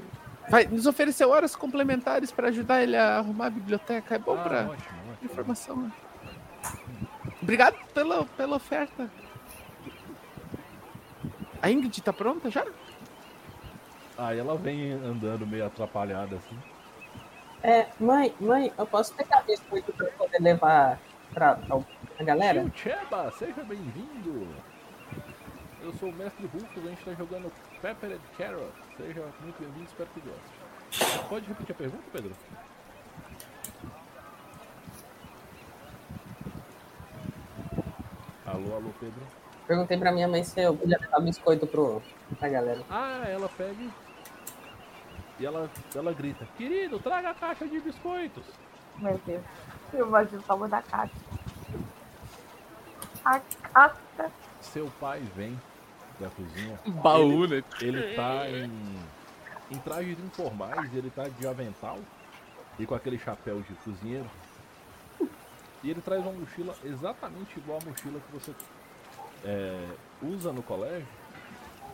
[0.49, 4.15] vai nos ofereceu horas complementares para ajudar ele a arrumar a biblioteca.
[4.15, 4.75] É bom Ah, para
[5.21, 5.75] informação.
[5.75, 5.91] né?
[7.45, 9.07] Obrigado pela, pela oferta.
[11.61, 12.65] A Ingrid tá pronta já?
[14.17, 16.57] Aí ela vem andando meio atrapalhada assim.
[17.61, 20.99] É, mãe, mãe, eu posso pegar biscoito pra eu poder levar
[21.35, 21.79] pra, pra
[22.19, 22.63] a galera?
[22.71, 24.47] Tio Cheba, seja bem-vindo!
[25.83, 28.73] Eu sou o mestre Hulk, a gente tá jogando Pepper and Carrot.
[28.97, 31.19] Seja muito bem-vindo, espero que goste.
[31.29, 32.31] Pode repetir a pergunta, Pedro?
[38.55, 39.21] Alô, alô, Pedro.
[39.67, 42.01] Perguntei pra minha mãe se eu podia levar biscoito pro,
[42.39, 42.81] pra galera.
[42.89, 43.91] Ah, ela pega e-
[45.39, 48.43] e ela, ela grita: Querido, traga a caixa de biscoitos.
[48.97, 49.41] Meu Deus.
[49.93, 51.13] Eu imagino o tamanho da caixa.
[53.25, 53.39] A
[53.73, 54.31] caixa.
[54.61, 55.59] Seu pai vem
[56.19, 56.79] da cozinha.
[57.03, 57.63] Baú, né?
[57.81, 58.99] Ele tá em,
[59.71, 61.97] em trajes informais, ele tá de avental
[62.79, 64.29] e com aquele chapéu de cozinheiro.
[65.85, 68.51] E ele traz uma mochila exatamente igual a mochila que você
[69.43, 69.87] é,
[70.19, 71.07] usa no colégio,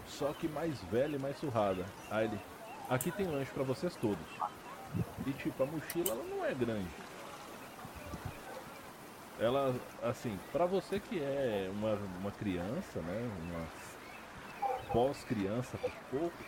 [0.08, 1.84] só que mais velha e mais surrada.
[2.10, 2.40] Aí ele,
[2.90, 4.26] aqui tem lanche pra vocês todos.
[5.28, 6.88] E tipo, a mochila ela não é grande.
[9.38, 13.30] Ela, assim, pra você que é uma, uma criança, né?
[13.42, 13.68] Uma
[14.94, 16.44] pós-criança, por pouco,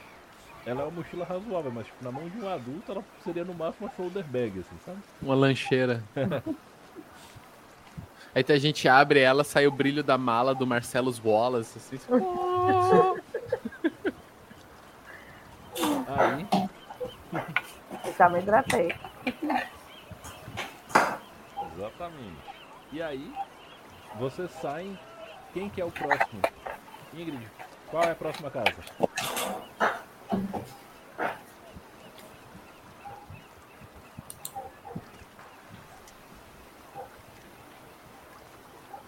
[0.66, 3.54] ela é uma mochila razoável, mas tipo, na mão de um adulto ela seria no
[3.54, 5.00] máximo uma shoulder bag, assim, sabe?
[5.22, 6.02] Uma lancheira.
[8.36, 11.78] Aí a gente abre ela, sai o brilho da mala do Marcelo Wallace.
[11.78, 12.00] Assim,
[16.08, 16.48] Aí,
[18.18, 18.96] Já me hidratei.
[21.76, 22.54] exatamente.
[22.92, 23.34] E aí,
[24.20, 24.98] vocês saem.
[25.54, 26.42] Quem que é o próximo?
[27.14, 27.48] Ingrid,
[27.92, 28.74] qual é a próxima casa?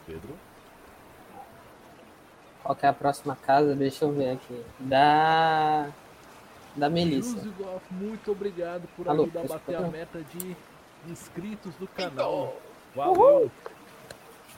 [0.06, 0.38] Pedro?
[2.64, 3.76] Qual que é a próxima casa?
[3.76, 4.64] Deixa eu ver aqui.
[4.80, 5.90] Da.
[6.76, 7.38] Da Melissa.
[7.90, 10.56] Muito obrigado por Alô, ajudar a bater a meta de
[11.10, 12.56] inscritos do canal.
[12.94, 13.50] Valeu!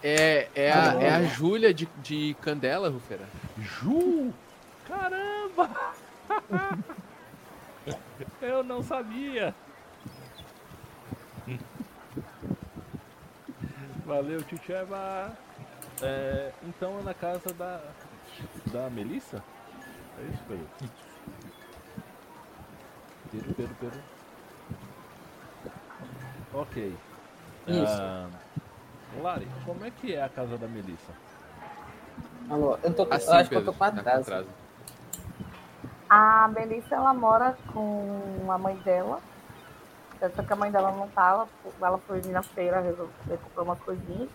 [0.04, 3.26] É, é, a, é a Júlia de, de Candela, Rufera.
[3.60, 4.34] Ju!
[4.88, 5.70] Caramba!
[8.42, 9.56] Eu não sabia!
[14.06, 15.38] Valeu, Tchutcheva!
[16.02, 17.82] É, então é na casa da.
[18.78, 19.44] Da Melissa?
[20.20, 20.68] É isso, Pedro?
[23.32, 24.00] Pedro, Pedro, Pedro.
[26.54, 26.94] Ok.
[27.68, 28.02] Isso.
[28.02, 28.30] Ah,
[29.22, 31.12] Lari, como é que é a casa da Melissa?
[32.50, 33.88] Alô, eu, tô, com- Assim, eu acho que eu Pedro, tô com tá
[34.18, 34.48] atraso.
[36.10, 39.20] A Melissa, ela mora com a mãe dela.
[40.36, 41.50] Só que a mãe dela não tá, ela,
[41.82, 44.30] ela foi na feira resolver comprar umas coisinhas.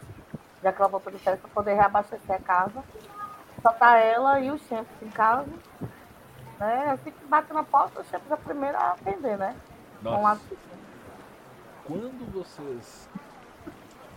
[0.62, 2.84] Já que ela voltou de férias pra poder reabastecer a casa.
[3.62, 5.48] Só tá ela e o Champs em casa.
[6.58, 6.90] Né?
[6.90, 9.56] Assim que bate na porta, o Champs é o primeiro a atender, né?
[10.02, 10.18] Lá.
[10.20, 10.40] Nossa,
[11.84, 13.08] quando vocês.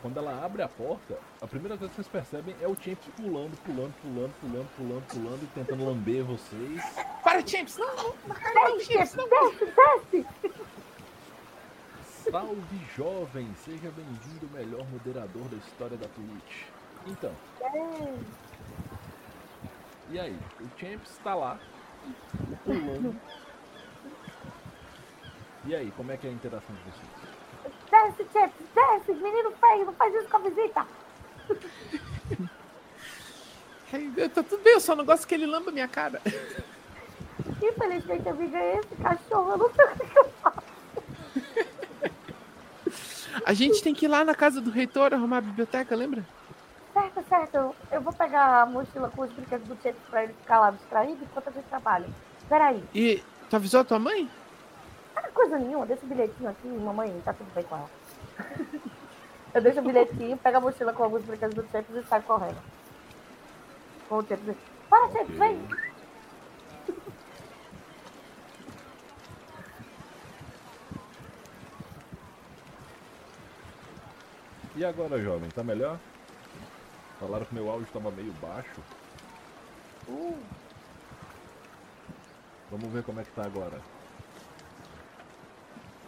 [0.01, 3.57] Quando ela abre a porta, a primeira coisa que vocês percebem é o Champs pulando,
[3.63, 6.81] pulando, pulando, pulando, pulando, pulando e tentando lamber vocês.
[7.23, 7.77] Para, Champs!
[7.77, 8.13] Não, não,
[8.77, 10.27] Desce, Champs, desce, desce!
[12.29, 16.65] Salve jovem, seja bem-vindo, o melhor moderador da história da Twitch.
[17.07, 17.31] Então,
[20.09, 20.37] e aí?
[20.61, 21.59] O Champs tá lá,
[22.63, 23.15] pulando.
[25.65, 27.15] E aí, como é que é a interação de vocês?
[27.89, 29.13] Desce, Champs, desce!
[29.13, 30.87] Menino feio, não faz isso com a visita!
[34.33, 36.21] Tá tudo bem, eu só não gosto que ele lamba minha cara.
[37.61, 40.63] Infelizmente, amiga, é esse cachorro, eu não sei o que eu faço.
[43.45, 46.25] A gente tem que ir lá na casa do reitor arrumar a biblioteca, lembra?
[46.95, 47.75] Certo, certo.
[47.91, 51.21] Eu vou pegar a mochila com os brinquedos do Champs pra ele ficar lá distraído
[51.21, 52.07] enquanto a gente trabalha.
[52.47, 54.29] Peraí, E tu avisou a tua mãe?
[55.13, 57.89] não é coisa nenhuma, deixa o bilhetinho aqui, mamãe, tá tudo bem com ela.
[59.53, 62.61] Eu deixo o bilhetinho, pego a mochila com alguns brinquedos do Champs e saio correndo.
[64.07, 64.55] Com o Champs.
[64.89, 65.67] Para, Champs, vem!
[74.75, 75.97] E agora, jovem, tá melhor?
[77.19, 78.81] Falaram que meu áudio estava meio baixo.
[80.07, 80.37] Uh.
[82.71, 83.79] Vamos ver como é que tá agora.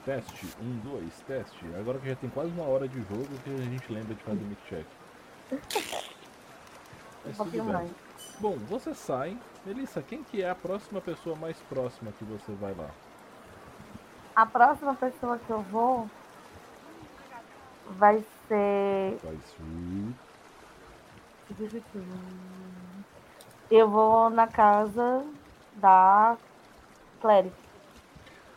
[0.03, 1.65] Teste, um, dois, teste.
[1.77, 4.41] Agora que já tem quase uma hora de jogo que a gente lembra de fazer
[4.41, 4.85] mic check.
[7.25, 7.95] Mas tudo bem.
[8.39, 9.37] Bom, você sai.
[9.65, 12.89] Melissa, quem que é a próxima pessoa mais próxima que você vai lá?
[14.35, 16.09] A próxima pessoa que eu vou
[17.97, 19.17] vai ser.
[19.23, 20.13] Vai ser...
[23.71, 25.23] Eu vou na casa
[25.75, 26.37] da
[27.21, 27.51] Clary.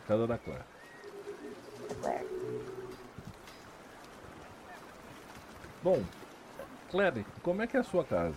[0.07, 0.65] Casa da Clara.
[2.01, 2.27] Clary.
[5.83, 6.03] Bom,
[6.89, 8.35] Clary, como é que é a sua casa?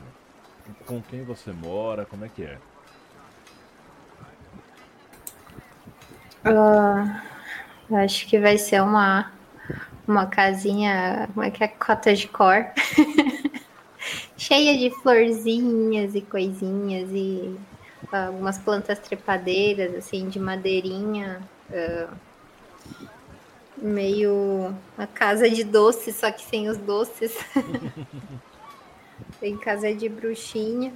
[0.86, 2.06] Com quem você mora?
[2.06, 2.58] Como é que é?
[6.44, 9.32] Eu acho que vai ser uma,
[10.06, 11.68] uma casinha, como é que é?
[11.68, 12.66] Cottagecore.
[14.46, 17.58] Cheia de florzinhas e coisinhas e
[18.12, 21.40] ah, algumas plantas trepadeiras, assim, de madeirinha.
[21.72, 22.12] ah,
[23.78, 27.34] meio uma casa de doces, só que sem os doces.
[29.40, 30.92] Tem casa de bruxinha,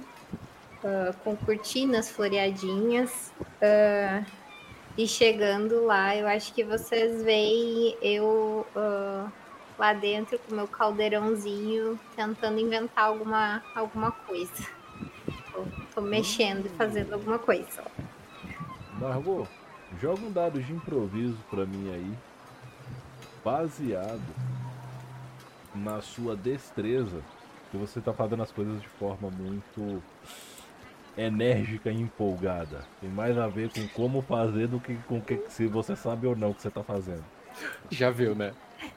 [0.83, 3.31] ah, com cortinas floreadinhas.
[3.63, 4.23] ah,
[4.95, 9.27] e chegando lá, eu acho que vocês veem eu ah,
[9.79, 14.67] lá dentro com meu caldeirãozinho tentando inventar alguma, alguma coisa.
[15.53, 15.65] Tô,
[15.95, 17.81] tô mexendo e fazendo alguma coisa.
[18.99, 19.47] Margot,
[19.99, 22.13] joga um dado de improviso pra mim aí.
[23.43, 24.21] Baseado
[25.73, 27.21] na sua destreza.
[27.71, 30.03] Que você tá fazendo as coisas de forma muito
[31.15, 32.83] enérgica e empolgada.
[32.99, 36.35] Tem mais a ver com como fazer do que com que se você sabe ou
[36.35, 37.23] não o que você tá fazendo.
[37.89, 38.53] Já viu, né?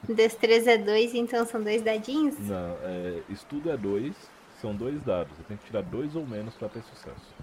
[0.07, 2.37] Destreza é dois, então são dois dadinhos?
[2.39, 4.13] Não, é, estudo é dois,
[4.61, 5.35] são dois dados.
[5.37, 7.33] Você tem que tirar dois ou menos pra ter sucesso.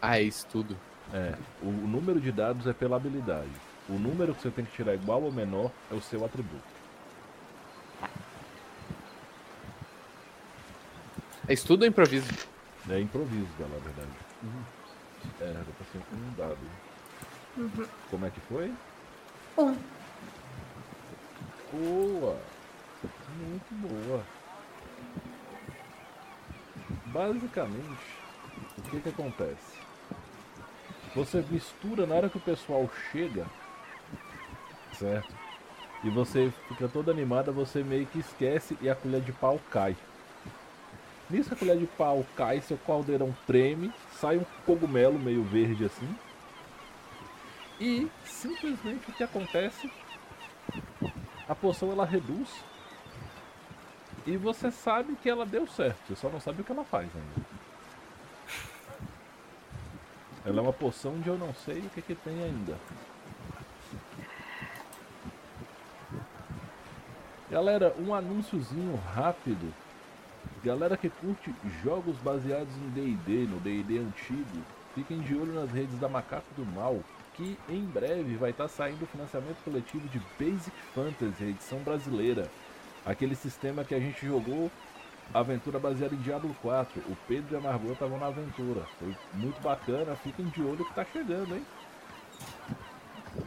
[0.00, 0.76] Ah, é isso tudo.
[1.12, 3.50] É, o, o número de dados é pela habilidade.
[3.88, 6.76] O número que você tem que tirar igual ou menor é o seu atributo.
[11.48, 12.28] É isso tudo ou improviso?
[12.90, 14.08] É improviso, na verdade.
[15.40, 17.88] É, era pra ser um dado.
[18.10, 18.72] Como é que foi?
[19.56, 19.76] Um.
[21.76, 22.38] Boa!
[23.38, 24.24] Muito boa.
[27.06, 27.98] Basicamente,
[28.78, 29.76] o que que acontece?
[31.14, 33.46] Você mistura na hora que o pessoal chega,
[34.92, 35.34] certo?
[36.02, 39.96] E você fica toda animada, você meio que esquece e a colher de pau cai.
[41.28, 46.08] Nisso a colher de pau cai, seu caldeirão treme, sai um cogumelo meio verde assim.
[47.78, 49.90] E simplesmente o que acontece?
[51.48, 52.48] A poção ela reduz.
[54.26, 57.08] E você sabe que ela deu certo, você só não sabe o que ela faz
[57.14, 57.46] ainda.
[60.44, 62.76] Ela é uma poção de eu não sei o que, que tem ainda.
[67.48, 69.72] Galera, um anúnciozinho rápido.
[70.64, 75.96] Galera que curte jogos baseados em D&D, no D&D antigo, fiquem de olho nas redes
[76.00, 77.00] da Macaco do Mal,
[77.36, 82.50] que em breve vai estar saindo o financiamento coletivo de Basic Fantasy, edição brasileira.
[83.04, 84.70] Aquele sistema que a gente jogou
[85.34, 87.00] aventura baseada em Diablo 4.
[87.00, 88.86] O Pedro e a Margot estavam na aventura.
[88.98, 91.66] Foi muito bacana, fiquem de olho que tá chegando, hein?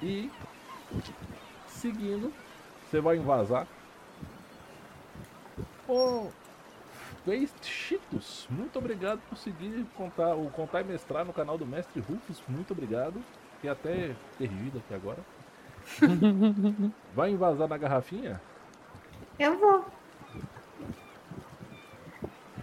[0.01, 0.31] E
[1.67, 2.31] seguindo,
[2.89, 3.67] você vai invasar.
[5.87, 6.29] Ô,
[7.25, 11.99] Waste Cheetos, muito obrigado por seguir contar, o Contar e Mestrar no canal do Mestre
[11.99, 12.41] Rufus.
[12.47, 13.21] Muito obrigado.
[13.60, 15.20] Fiquei até perdido aqui agora.
[17.14, 18.41] Vai invasar na garrafinha?
[19.38, 19.86] Eu vou.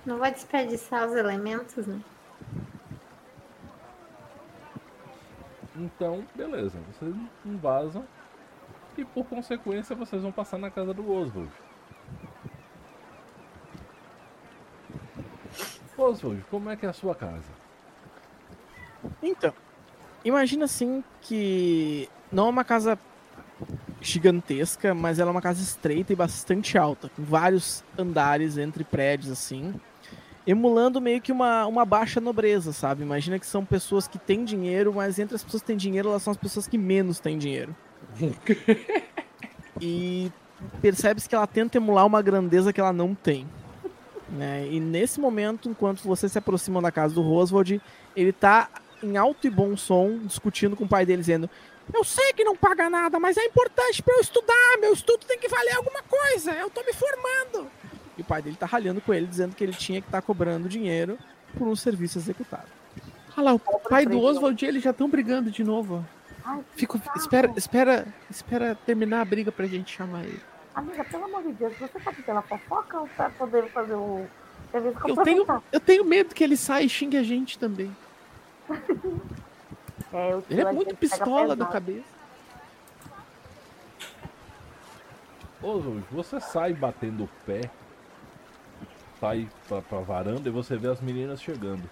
[0.06, 2.00] Não vou desperdiçar os elementos, né?
[5.76, 6.78] Então, beleza.
[6.92, 8.06] Vocês invasam.
[8.96, 11.52] E por consequência vocês vão passar na casa do Oswald.
[15.98, 17.52] Oswald, como é que é a sua casa?
[19.22, 19.52] Então,
[20.26, 22.98] imagina assim que não é uma casa
[24.00, 29.30] gigantesca, mas ela é uma casa estreita e bastante alta, com vários andares entre prédios
[29.30, 29.74] assim,
[30.46, 33.02] emulando meio que uma, uma baixa nobreza, sabe?
[33.02, 36.22] Imagina que são pessoas que têm dinheiro, mas entre as pessoas que têm dinheiro, elas
[36.22, 37.74] são as pessoas que menos têm dinheiro.
[39.80, 40.30] e
[40.80, 43.46] percebe-se que ela tenta emular uma grandeza que ela não tem.
[44.28, 44.68] Né?
[44.70, 47.80] E nesse momento, enquanto você se aproxima da casa do Roswald,
[48.14, 48.68] ele tá
[49.02, 51.48] em alto e bom som, discutindo com o pai dele, dizendo:
[51.92, 54.78] Eu sei que não paga nada, mas é importante para eu estudar.
[54.80, 56.52] Meu estudo tem que valer alguma coisa.
[56.52, 57.70] Eu tô me formando.
[58.16, 60.68] E o pai dele tá ralhando com ele, dizendo que ele tinha que estar cobrando
[60.68, 61.18] dinheiro
[61.56, 62.68] por um serviço executado.
[63.36, 66.04] Olha lá, o pai do Oswald e ele já estão brigando de novo.
[66.42, 70.40] Ai, Fico, espera, espera, espera terminar a briga pra gente chamar ele.
[70.74, 74.26] Amiga, pelo amor de Deus, você tá pela fofoca ou pra poder fazer o,
[74.70, 77.94] que Eu tenho, eu tenho medo que ele saia e xingue a gente também.
[80.12, 82.16] É, o Ele é muito pistola da cabeça.
[85.62, 87.70] Ô, Zuj, você sai batendo o pé,
[89.20, 91.82] sai pra, pra varanda e você vê as meninas chegando.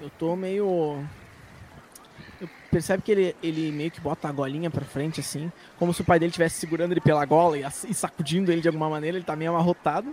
[0.00, 1.02] Eu tô meio.
[2.40, 6.02] Eu percebe que ele, ele meio que bota a golinha pra frente, assim, como se
[6.02, 9.16] o pai dele estivesse segurando ele pela gola e, e sacudindo ele de alguma maneira.
[9.16, 10.12] Ele tá meio amarrotado.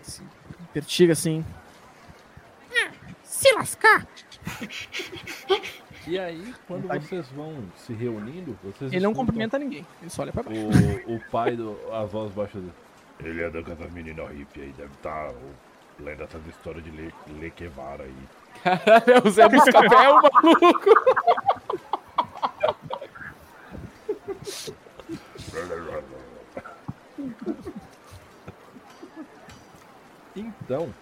[0.00, 0.24] Assim,
[0.72, 1.44] pertiga assim.
[3.40, 4.06] Se lascar!
[6.06, 10.30] E aí, quando vocês vão se reunindo, vocês Ele não cumprimenta ninguém, ele só olha
[10.30, 10.60] pra baixo.
[11.06, 12.72] o, o pai, do, a voz baixa dele.
[13.18, 15.32] Ele é da casa menina hippie aí, deve estar
[15.98, 18.28] lendo essas histórias de Le, Lequevara aí.
[18.62, 20.90] Caralho, é o Zé Buscapé, o maluco.
[30.36, 30.92] Então,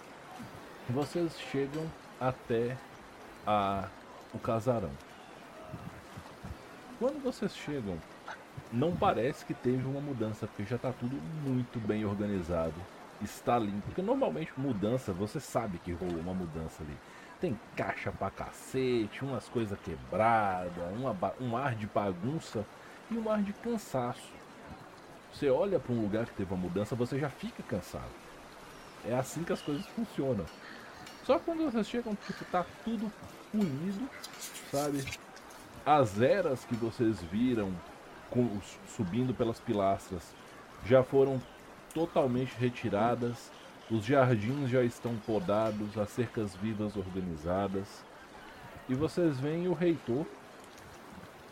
[0.89, 1.85] vocês chegam
[2.21, 2.77] até
[3.47, 3.89] a,
[4.35, 4.91] o casarão.
[6.99, 7.97] Quando vocês chegam,
[8.73, 11.17] não parece que teve uma mudança, porque já está tudo
[11.47, 12.75] muito bem organizado.
[13.23, 13.83] Está limpo.
[13.87, 16.97] Porque normalmente mudança, você sabe que rolou uma mudança ali.
[17.41, 20.73] Tem caixa pra cacete, umas coisas quebradas,
[21.41, 22.65] um ar de bagunça
[23.11, 24.33] e um ar de cansaço.
[25.33, 28.11] Você olha para um lugar que teve uma mudança, você já fica cansado.
[29.07, 30.45] É assim que as coisas funcionam.
[31.29, 33.13] Só quando vocês chegam, tipo, tá tudo
[33.53, 34.09] unido,
[34.73, 35.05] sabe?
[35.85, 37.71] As eras que vocês viram
[38.31, 38.59] com-
[38.97, 40.23] subindo pelas pilastras
[40.87, 41.39] já foram
[41.93, 43.51] totalmente retiradas.
[43.91, 48.03] Os jardins já estão podados, as cercas vivas organizadas.
[48.89, 50.25] E vocês veem o reitor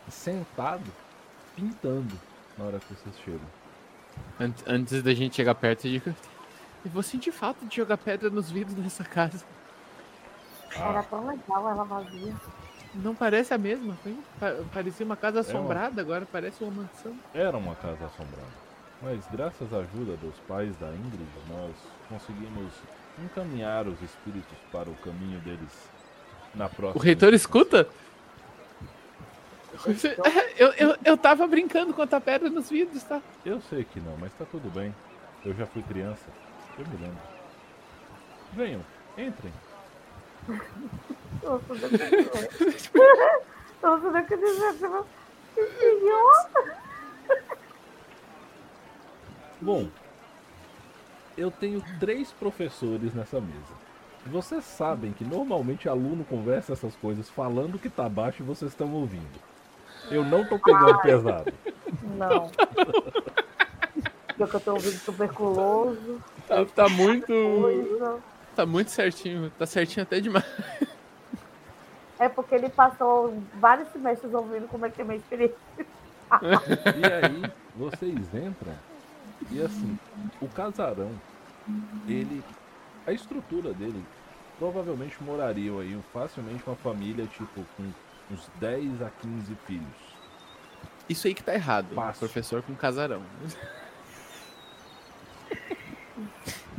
[0.08, 0.90] sentado,
[1.54, 2.18] pintando
[2.56, 4.56] na hora que vocês chegam.
[4.66, 6.16] Antes, da gente chegar perto, eu digo...
[6.82, 9.44] Eu vou sentir falta de jogar pedra nos vidros nessa casa.
[10.80, 12.34] Era tão legal ela vazia.
[12.94, 14.18] Não parece a mesma, hein?
[14.40, 17.14] Pa- Parecia uma casa assombrada, agora parece uma mansão.
[17.34, 18.66] Era uma casa assombrada.
[19.02, 21.72] Mas graças à ajuda dos pais da Ingrid, nós
[22.08, 22.72] conseguimos
[23.22, 25.88] encaminhar os espíritos para o caminho deles
[26.54, 27.00] na próxima.
[27.00, 27.86] O reitor escuta?
[30.56, 33.20] Eu, eu, eu tava brincando com a pedra nos vidros, tá?
[33.44, 34.94] Eu sei que não, mas tá tudo bem.
[35.44, 36.24] Eu já fui criança.
[36.78, 37.18] Eu me lembro.
[38.54, 38.80] Venham,
[39.18, 39.52] entrem.
[40.46, 42.36] Acredito.
[43.82, 45.06] Nossa, não acredito.
[45.54, 46.76] Que idiota.
[49.60, 49.88] Bom,
[51.36, 53.86] eu tenho três professores nessa mesa.
[54.26, 58.92] Vocês sabem que normalmente aluno conversa essas coisas falando que tá baixo e vocês estão
[58.92, 59.38] ouvindo.
[60.10, 61.52] Eu não tô pegando pesado.
[62.02, 62.50] Não.
[64.36, 66.20] Porque eu tô ouvindo tuberculoso.
[66.46, 67.26] Tá, tá muito.
[67.26, 68.18] Coisa.
[68.56, 69.50] Tá muito certinho.
[69.50, 70.44] Tá certinho até demais.
[72.18, 75.54] É porque ele passou vários semestres ouvindo como é que é minha experiência.
[75.78, 78.72] E aí, vocês entram
[79.50, 79.98] e assim,
[80.40, 81.12] o casarão,
[82.08, 82.42] ele.
[83.06, 84.02] A estrutura dele
[84.58, 87.92] provavelmente morariam aí facilmente uma família, tipo, com
[88.30, 90.16] uns 10 a 15 filhos.
[91.10, 91.94] Isso aí que tá errado.
[91.94, 92.20] Fácil.
[92.20, 93.22] Professor com casarão.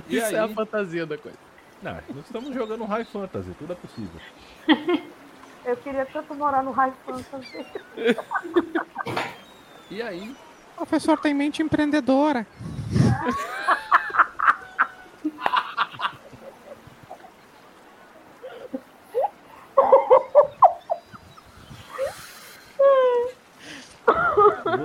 [0.09, 1.38] Isso é a aí- fantasia da coisa.
[1.82, 4.21] Não, nós estamos jogando High Fantasy, tudo é possível.
[5.65, 7.65] Eu queria tanto morar no High Fantasy.
[9.89, 10.36] E aí,
[10.73, 12.45] O professor tem mente empreendedora.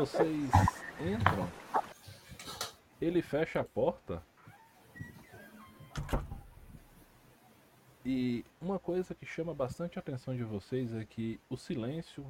[0.02, 0.50] vocês
[1.00, 1.48] entram,
[3.00, 4.22] ele fecha a porta.
[8.04, 12.26] E uma coisa que chama bastante a atenção de vocês é que o silêncio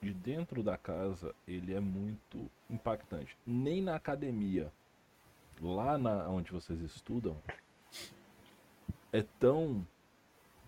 [0.00, 3.36] de dentro da casa, ele é muito impactante.
[3.44, 4.72] Nem na academia,
[5.60, 7.36] lá na onde vocês estudam,
[9.12, 9.84] é tão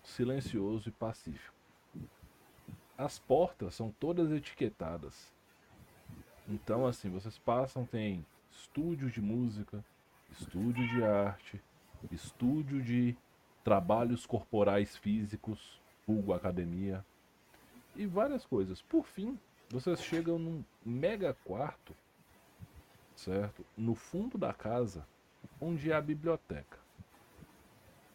[0.03, 1.55] silencioso e pacífico.
[2.97, 5.33] As portas são todas etiquetadas.
[6.47, 9.83] Então, assim, vocês passam, tem estúdio de música,
[10.29, 11.61] estúdio de arte,
[12.11, 13.15] estúdio de
[13.63, 17.05] trabalhos corporais físicos, vulgo academia,
[17.95, 18.81] e várias coisas.
[18.81, 19.37] Por fim,
[19.69, 21.95] vocês chegam num mega quarto,
[23.15, 23.65] certo?
[23.77, 25.05] No fundo da casa,
[25.59, 26.79] onde é a biblioteca.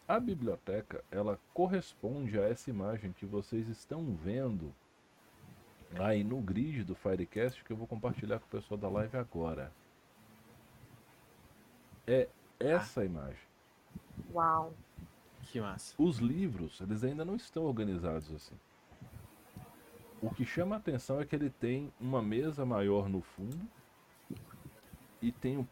[0.08, 4.72] A biblioteca, ela corresponde a essa imagem que vocês estão vendo
[5.98, 9.72] aí no grid do Firecast que eu vou compartilhar com o pessoal da live agora.
[12.06, 12.28] É
[12.60, 13.42] essa imagem.
[14.32, 14.72] Uau.
[15.50, 15.94] Que massa.
[15.98, 18.54] Os livros, eles ainda não estão organizados assim.
[20.20, 23.68] O que chama a atenção é que ele tem uma mesa maior no fundo
[25.20, 25.66] e tem um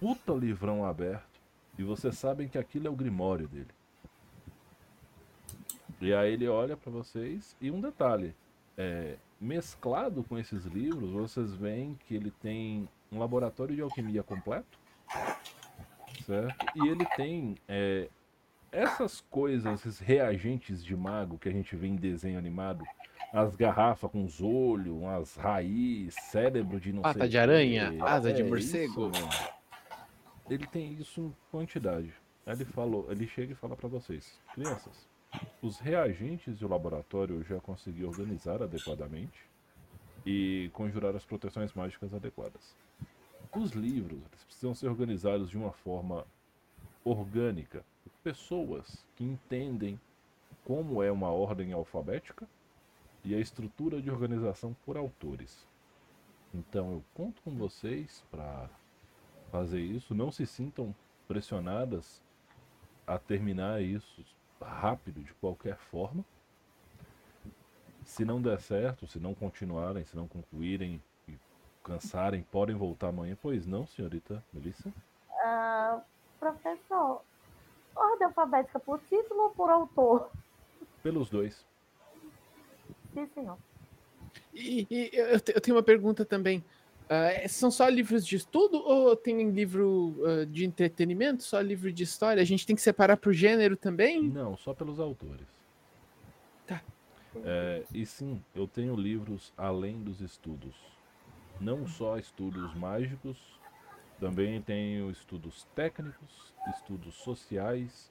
[0.00, 1.40] puta livrão aberto.
[1.78, 3.70] E vocês sabem que aquilo é o grimório dele.
[6.00, 8.34] E aí ele olha pra vocês e um detalhe,
[8.76, 14.78] é, mesclado com esses livros, vocês veem que ele tem um laboratório de alquimia completo,
[16.26, 16.66] certo?
[16.74, 18.08] E ele tem é,
[18.72, 22.84] essas coisas, esses reagentes de mago que a gente vê em desenho animado,
[23.32, 27.98] as garrafas com os olhos, umas raízes, cérebro de não Pata sei de aranha, quê.
[28.00, 29.10] asa de É morcego.
[29.10, 29.28] isso,
[30.50, 32.12] ele tem isso em quantidade.
[32.46, 35.06] Ele falou, ele chega e fala pra vocês, crianças,
[35.62, 39.46] os reagentes e o laboratório eu já consegui organizar adequadamente
[40.26, 42.74] e conjurar as proteções mágicas adequadas.
[43.54, 46.26] Os livros precisam ser organizados de uma forma
[47.04, 47.84] orgânica,
[48.22, 50.00] pessoas que entendem
[50.64, 52.46] como é uma ordem alfabética
[53.24, 55.66] e a estrutura de organização por autores.
[56.54, 58.68] Então eu conto com vocês para
[59.50, 60.14] fazer isso.
[60.14, 60.94] Não se sintam
[61.26, 62.22] pressionadas
[63.06, 64.24] a terminar isso
[64.60, 66.24] rápido de qualquer forma.
[68.04, 71.38] Se não der certo, se não continuarem, se não concluírem e
[71.82, 73.36] cansarem, podem voltar amanhã.
[73.40, 74.92] Pois não, senhorita Melissa?
[75.44, 76.00] Ah,
[76.38, 77.22] professor,
[77.94, 80.30] ordem alfabética por título ou por autor?
[81.02, 81.66] Pelos dois.
[83.12, 83.58] Sim, senhor.
[84.54, 86.64] E, e eu, eu tenho uma pergunta também.
[87.08, 91.42] É- são só livros de estudo ou tem livro ah, de entretenimento?
[91.42, 92.40] Só livro de história?
[92.40, 94.22] A gente tem que separar por gênero também?
[94.22, 95.46] Não, só pelos autores.
[96.66, 96.82] Tá.
[97.44, 100.74] É, e sim, eu tenho livros além dos estudos.
[101.60, 103.38] Não só estudos mágicos,
[104.22, 108.08] também tenho estudos técnicos, estudos sociais,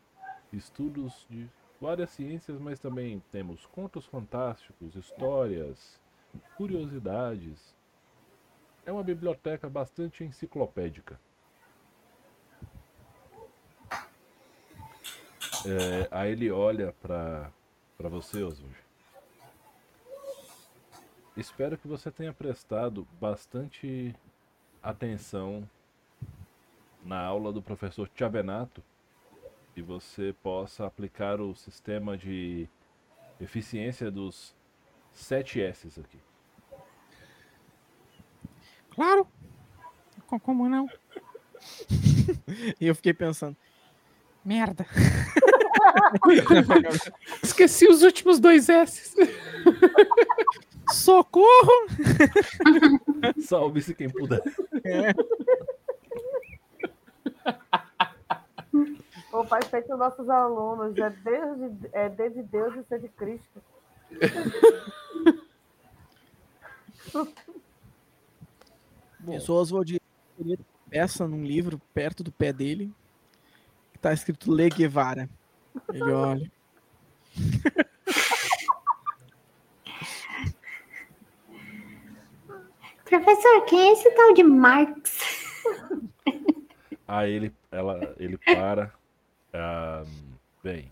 [0.51, 1.49] estudos de
[1.79, 6.01] várias ciências, mas também temos contos fantásticos, histórias,
[6.57, 7.73] curiosidades.
[8.85, 11.17] É uma biblioteca bastante enciclopédica.
[15.65, 17.53] É, aí ele olha pra
[17.99, 18.75] você, Oswald.
[21.37, 24.13] Espero que você tenha prestado bastante
[24.83, 25.65] atenção
[27.03, 28.81] na aula do professor Chavenato
[29.75, 32.67] e você possa aplicar o sistema de
[33.39, 34.55] eficiência dos
[35.11, 36.19] 7 S's aqui.
[38.91, 39.27] Claro.
[40.27, 40.87] Co- Como não?
[42.79, 43.55] e eu fiquei pensando.
[44.43, 44.85] Merda.
[47.43, 49.13] Esqueci os últimos dois S.
[50.91, 51.87] Socorro!
[53.41, 54.41] Salve-se quem puder.
[59.31, 63.07] O pai feito nossos alunos, é Deus de, é D de Deus e C de
[63.09, 63.63] Cristo.
[67.13, 67.27] Bom,
[69.33, 70.01] Eu sou Oswald
[70.89, 72.91] peça num livro perto do pé dele
[73.93, 75.29] que tá escrito Le Guevara.
[75.93, 76.51] Ele olha.
[83.05, 85.19] Professor, quem é esse tal de Marx?
[87.07, 88.93] Aí ele, ela, ele para.
[89.53, 90.03] Ah,
[90.63, 90.89] bem,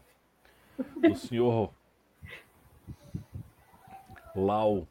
[1.10, 1.72] o senhor
[4.36, 4.88] Lau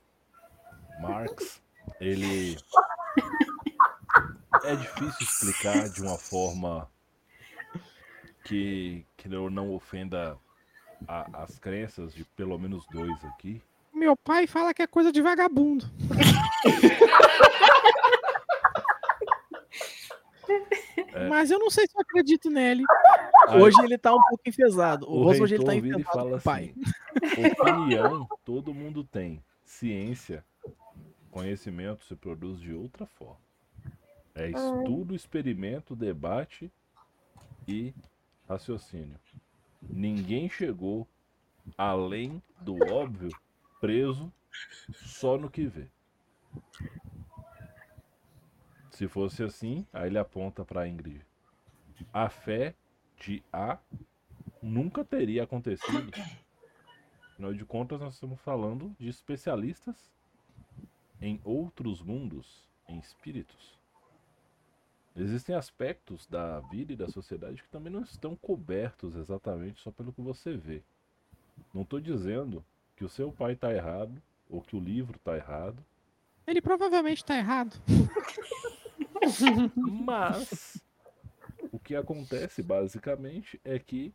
[1.01, 1.61] Marx,
[2.01, 2.57] ele
[4.65, 6.89] é difícil explicar de uma forma
[8.45, 10.37] que, que eu não ofenda
[11.07, 13.63] a- as crenças de pelo menos dois aqui.
[13.95, 15.87] Meu pai fala que é coisa de vagabundo.
[21.13, 21.29] É.
[21.29, 22.85] Mas eu não sei se eu acredito nele.
[23.49, 25.07] Aí- Hoje ele tá um pouco enfesado.
[25.09, 26.75] O, O Oswald ele reitor tá enfesado com fala o pai.
[27.25, 30.45] assim: opinião todo mundo tem, ciência,
[31.31, 33.39] conhecimento se produz de outra forma.
[34.35, 36.71] É estudo, experimento, debate
[37.67, 37.93] e
[38.49, 39.19] raciocínio.
[39.83, 41.09] Ninguém chegou
[41.77, 43.31] além do óbvio
[43.81, 44.33] preso
[44.93, 45.87] só no que vê.
[48.99, 51.25] Se fosse assim, aí ele aponta para Ingrid.
[52.13, 52.75] A fé
[53.17, 53.79] de A
[54.61, 56.11] nunca teria acontecido.
[57.29, 60.11] Afinal de contas, nós estamos falando de especialistas
[61.23, 63.79] em outros mundos, em espíritos.
[65.15, 70.13] Existem aspectos da vida e da sociedade que também não estão cobertos exatamente só pelo
[70.13, 70.83] que você vê.
[71.73, 72.65] Não estou dizendo
[72.97, 74.21] que o seu pai está errado
[74.51, 75.85] ou que o livro está errado,
[76.45, 77.81] Ele provavelmente tá errado.
[80.05, 80.83] mas
[81.73, 84.15] o que acontece basicamente é que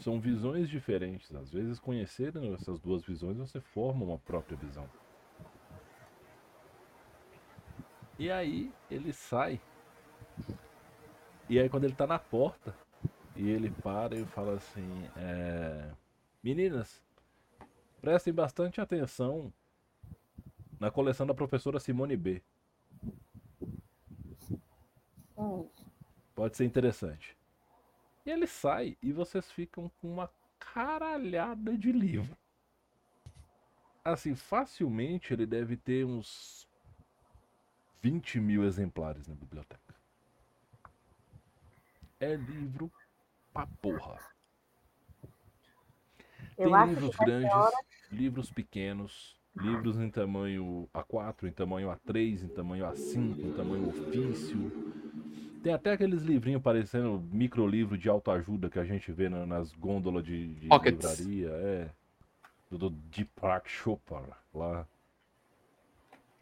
[0.00, 1.34] são visões diferentes.
[1.34, 4.88] Às vezes, conhecendo essas duas visões, você forma uma própria visão.
[8.18, 9.60] E aí ele sai.
[11.48, 12.74] E aí quando ele tá na porta,
[13.36, 15.90] e ele para e fala assim, é...
[16.42, 17.02] Meninas,
[18.00, 19.52] prestem bastante atenção
[20.78, 22.42] na coleção da professora Simone B.
[26.34, 27.36] Pode ser interessante.
[28.26, 32.36] E ele sai e vocês ficam com uma caralhada de livro.
[34.04, 36.68] Assim, facilmente ele deve ter uns
[38.02, 39.94] 20 mil exemplares na biblioteca.
[42.20, 42.90] É livro
[43.52, 44.18] pra porra.
[46.56, 52.48] Eu Tem livros grandes, hora- livros pequenos, livros em tamanho A4, em tamanho A3, em
[52.48, 55.03] tamanho A5, em tamanho ofício.
[55.64, 60.22] Tem até aqueles livrinhos parecendo microlivro de autoajuda que a gente vê na- nas gôndolas
[60.22, 61.18] de, de Pockets.
[61.20, 61.48] livraria.
[61.56, 61.90] É.
[62.70, 64.20] Do, do Deepak Chopra
[64.54, 64.86] lá.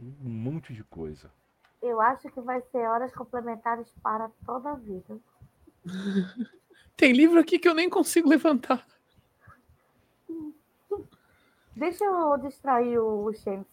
[0.00, 1.30] Um monte de coisa.
[1.80, 5.16] Eu acho que vai ser horas complementares para toda a vida.
[6.96, 8.84] Tem livro aqui que eu nem consigo levantar.
[11.76, 13.66] Deixa eu distrair o James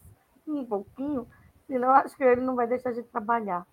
[0.46, 1.26] um pouquinho,
[1.66, 3.66] senão eu acho que ele não vai deixar a gente trabalhar.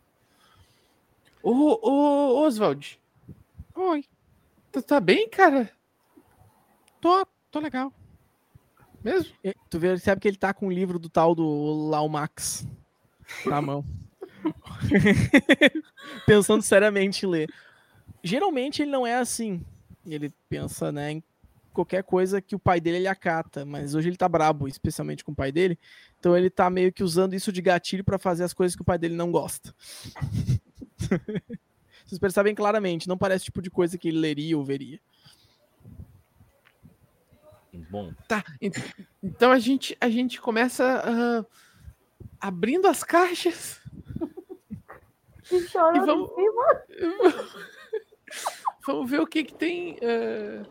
[1.49, 2.99] Ô, ô, Oswald,
[3.73, 4.03] Oi,
[4.69, 5.71] tu tá bem, cara?
[6.99, 7.93] tô, tô legal.
[9.01, 9.33] Mesmo?
[9.41, 12.67] E Tu vê, percebe que ele tá com o livro do tal do Laumax
[13.45, 13.85] na mão.
[16.27, 17.49] Pensando seriamente em ler.
[18.21, 19.63] Geralmente ele não é assim.
[20.05, 21.23] Ele pensa, né, em
[21.71, 25.31] qualquer coisa que o pai dele ele acata, mas hoje ele tá brabo, especialmente com
[25.31, 25.79] o pai dele.
[26.19, 28.85] Então ele tá meio que usando isso de gatilho pra fazer as coisas que o
[28.85, 29.73] pai dele não gosta.
[32.05, 34.99] Vocês percebem claramente, não parece o tipo de coisa que ele leria ou veria.
[37.89, 38.77] Bom, Tá, ent-
[39.21, 41.45] então a gente, a gente começa ah,
[42.39, 43.79] abrindo as caixas.
[45.49, 46.29] E E vamos-.
[48.85, 50.63] Vamos ver o que que tem ah,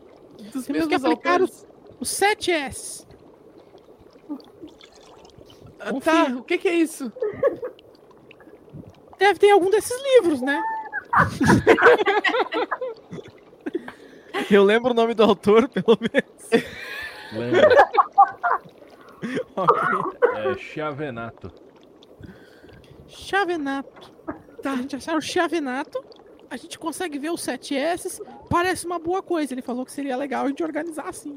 [0.53, 1.67] dos Temos que mesmos aplicar autores.
[1.99, 3.07] O 7S.
[5.79, 7.11] Ah, tá, o que que é isso?
[9.17, 10.61] Deve ter algum desses livros, né?
[14.51, 16.65] Eu lembro o nome do autor, pelo menos.
[17.33, 17.89] lembra?
[19.55, 19.81] Ok.
[20.35, 21.51] É Chavenato.
[23.07, 24.11] Chavenato.
[24.61, 26.05] Tá, a gente achar o Chavenato.
[26.49, 28.21] A gente consegue ver os 7S.
[28.47, 29.53] Parece uma boa coisa.
[29.53, 31.35] Ele falou que seria legal a gente organizar assim.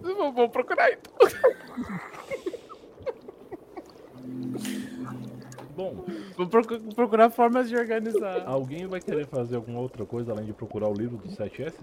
[0.00, 1.12] Vou, vou procurar então.
[5.76, 5.94] Bom,
[6.36, 8.46] Vou procu- procurar formas de organizar.
[8.46, 11.74] alguém vai querer fazer alguma outra coisa além de procurar o livro dos 7S?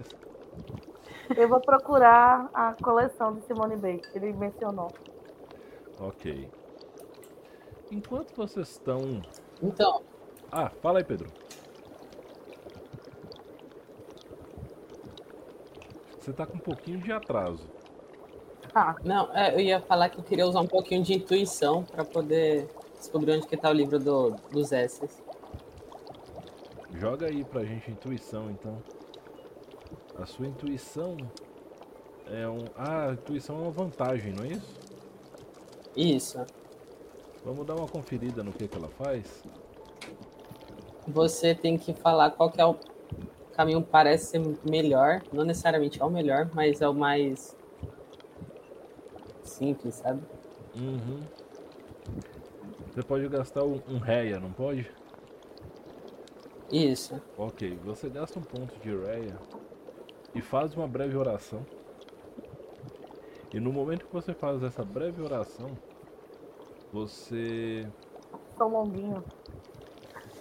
[1.36, 4.92] Eu vou procurar a coleção de Simone Bay, que ele mencionou.
[6.00, 6.48] Ok.
[7.90, 9.22] Enquanto vocês estão.
[9.62, 10.02] Então,
[10.50, 11.28] Ah, fala aí, Pedro.
[16.18, 17.68] Você tá com um pouquinho de atraso.
[18.74, 22.04] Ah, não, é, eu ia falar que eu queria usar um pouquinho de intuição para
[22.04, 22.68] poder
[23.04, 25.22] descobrir onde que tá o livro do, dos S's.
[26.94, 28.82] Joga aí pra gente intuição, então.
[30.16, 31.16] A sua intuição
[32.26, 32.64] é um.
[32.76, 34.74] Ah, a intuição é uma vantagem, não é isso?
[35.96, 36.46] Isso.
[37.44, 39.42] Vamos dar uma conferida no que, que ela faz.
[41.06, 42.76] Você tem que falar qual que é o
[43.54, 45.22] caminho parece ser melhor.
[45.32, 47.54] Não necessariamente é o melhor, mas é o mais
[49.42, 50.22] simples, sabe?
[50.74, 51.20] Uhum.
[52.94, 54.88] Você pode gastar um, um réia, não pode?
[56.70, 57.20] Isso.
[57.36, 59.36] Ok, você gasta um ponto de réia
[60.32, 61.66] e faz uma breve oração.
[63.52, 65.76] E no momento que você faz essa breve oração,
[66.92, 67.84] você
[68.56, 69.24] sou longuinho.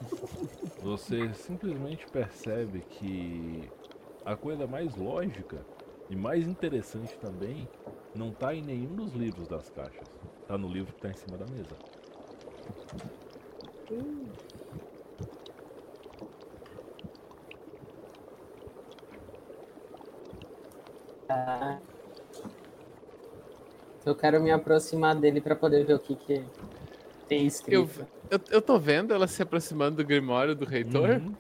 [0.80, 3.68] você simplesmente percebe que
[4.24, 5.66] a coisa mais lógica
[6.08, 7.68] e mais interessante também
[8.14, 10.08] não tá em nenhum dos livros das caixas.
[10.48, 11.93] Tá no livro que tá em cima da mesa.
[21.28, 21.80] Tá.
[24.06, 26.44] Eu quero me aproximar dele para poder ver o que, que
[27.28, 28.08] tem Eu, escrito.
[28.30, 31.10] eu, eu tô vendo ela se aproximando do Grimório do Reitor.
[31.10, 31.34] Uhum.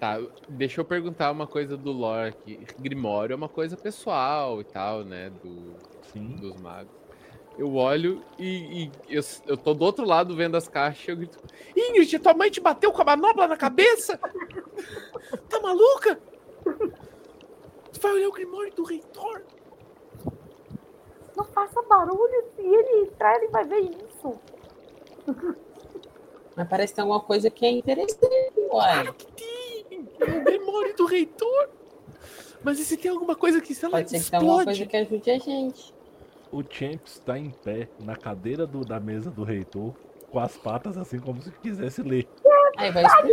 [0.00, 2.66] Tá, deixa eu perguntar uma coisa do lore aqui.
[2.78, 5.30] Grimório é uma coisa pessoal e tal, né?
[5.30, 5.74] Do,
[6.12, 6.36] Sim.
[6.36, 7.01] dos magos.
[7.58, 11.08] Eu olho e, e eu, eu tô do outro lado vendo as caixas.
[11.08, 11.38] Eu grito:
[11.76, 14.18] Ingrid, tua mãe te bateu com a manopla na cabeça?
[15.48, 16.20] Tá maluca?
[17.92, 19.42] Tu vai olhar o Grimório do reitor?
[21.36, 24.38] Não faça barulho, se ele entrar, ele vai ver isso.
[26.54, 29.12] Mas parece que tem alguma coisa que é interessante, uai.
[29.14, 30.08] que tem!
[30.20, 31.70] É o Grimório do reitor?
[32.62, 34.78] Mas e se tem alguma coisa que, sei lá, Pode ser que tenha alguma explode?
[34.78, 35.91] coisa que ajude a gente.
[36.52, 39.94] O Champs está em pé na cadeira do- da mesa do reitor,
[40.30, 42.28] com as patas assim como se quisesse ler.
[42.78, 43.32] Aí vai explodir.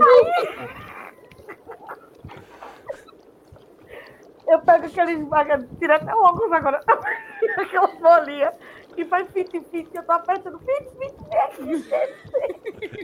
[4.47, 5.27] Eu pego aqueles.
[5.79, 6.79] Tira até o óculos agora.
[7.57, 8.51] Aquela bolinha
[8.95, 9.89] que faz fit-fit.
[9.93, 11.15] Eu tô apertando fit-fit.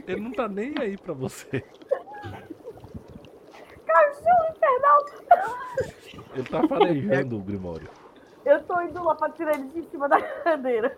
[0.08, 1.62] Ele não tá nem aí pra você.
[3.86, 5.04] Cachorro infernal.
[6.34, 7.88] Ele tá farejando o Grimório.
[8.46, 10.96] Eu tô indo lá pra tirar ele de cima da cadeira.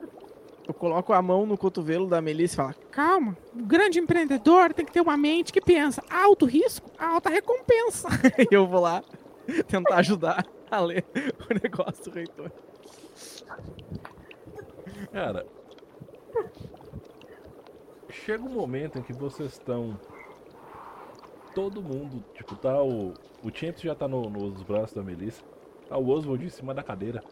[0.66, 4.84] Eu coloco a mão no cotovelo da Melissa e falo: Calma, o grande empreendedor tem
[4.84, 8.08] que ter uma mente que pensa alto risco, alta recompensa.
[8.50, 9.02] E eu vou lá
[9.66, 11.06] tentar ajudar a ler
[11.50, 12.52] o negócio do reitor.
[15.10, 15.46] Cara,
[18.10, 19.98] chega um momento em que vocês estão.
[21.54, 23.14] Todo mundo, tipo, tá o.
[23.42, 25.42] O Champs já tá no- nos braços da Melissa.
[25.88, 27.22] Tá o Oswald em cima da cadeira.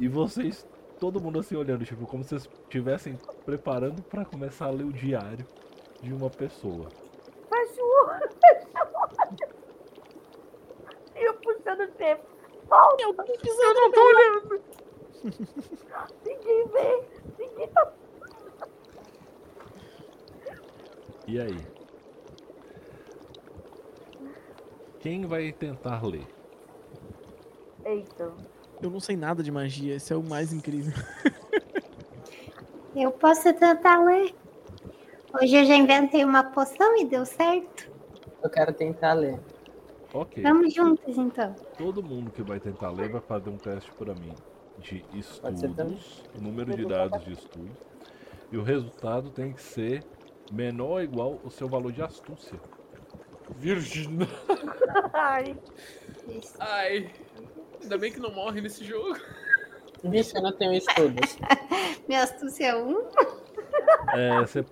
[0.00, 0.66] E vocês,
[0.98, 4.92] todo mundo assim olhando, tipo, como se vocês estivessem preparando pra começar a ler o
[4.92, 5.46] diário
[6.00, 6.88] de uma pessoa.
[7.48, 9.58] Fecha o olho, fecha o olho.
[11.16, 12.22] E eu puxando o tempo.
[12.68, 13.02] Volta.
[13.02, 14.62] Eu tô pisando, eu não tô olhando.
[16.24, 17.04] Ninguém vê.
[17.38, 17.92] Ninguém tá.
[21.26, 21.56] E aí?
[25.00, 26.26] Quem vai tentar ler?
[27.84, 28.32] Eita.
[28.80, 30.92] Eu não sei nada de magia, esse é o mais incrível.
[32.94, 34.34] Eu posso tentar ler.
[35.34, 37.90] Hoje eu já inventei uma poção e deu certo.
[38.42, 39.38] Eu quero tentar ler.
[40.12, 40.42] Ok.
[40.42, 41.54] Vamos juntas então.
[41.76, 44.32] Todo mundo que vai tentar ler vai fazer um teste pra mim
[44.78, 47.70] de estudos, o número de dados de estudo.
[48.50, 50.02] E o resultado tem que ser
[50.50, 52.58] menor ou igual ao seu valor de astúcia.
[53.56, 54.18] Virgem.
[55.12, 55.56] Ai.
[56.28, 56.54] Isso.
[56.58, 57.10] Ai.
[57.82, 59.18] Ainda bem que não morre nesse jogo.
[60.04, 61.38] Vixe, eu não tenho estudos.
[62.08, 63.08] Minha astúcia é um.
[64.14, 64.64] É, você...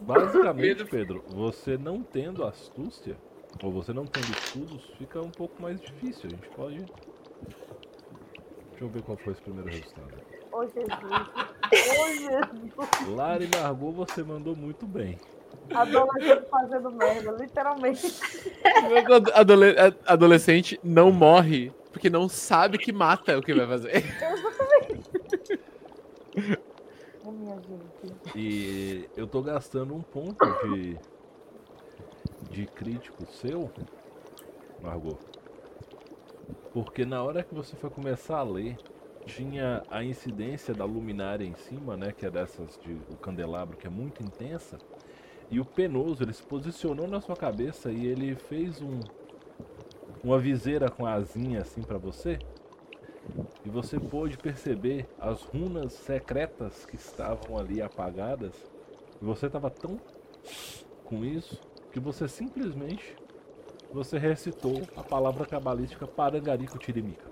[0.00, 1.24] Basicamente, Pedro.
[1.28, 3.16] Você não tendo astúcia,
[3.62, 6.26] ou você não tendo estudos, fica um pouco mais difícil.
[6.26, 6.76] A gente pode.
[8.70, 10.22] Deixa eu ver qual foi esse primeiro resultado.
[10.52, 10.88] Ô, Jesus.
[11.98, 13.08] Ô, Jesus.
[13.08, 15.18] Lara e Margot, você mandou muito bem.
[15.74, 18.06] Adolescente fazendo merda, literalmente.
[19.12, 24.02] Ado- adole- a- adolescente não morre porque não sabe que mata o que vai fazer.
[28.02, 28.34] Gente.
[28.34, 30.96] E eu tô gastando um ponto de.
[32.50, 33.70] de crítico seu,
[34.80, 35.18] Margot.
[36.72, 38.76] Porque na hora que você foi começar a ler,
[39.26, 42.12] tinha a incidência da luminária em cima, né?
[42.12, 44.78] Que é dessas de o candelabro, que é muito intensa.
[45.50, 49.00] E o penoso, ele se posicionou na sua cabeça e ele fez um.
[50.22, 52.38] Uma viseira com a asinha assim pra você.
[53.64, 58.52] E você pôde perceber as runas secretas que estavam ali apagadas.
[59.20, 59.98] E você estava tão
[61.04, 63.16] com isso que você simplesmente
[63.92, 67.28] você recitou a palavra cabalística Parangarico Tirimica.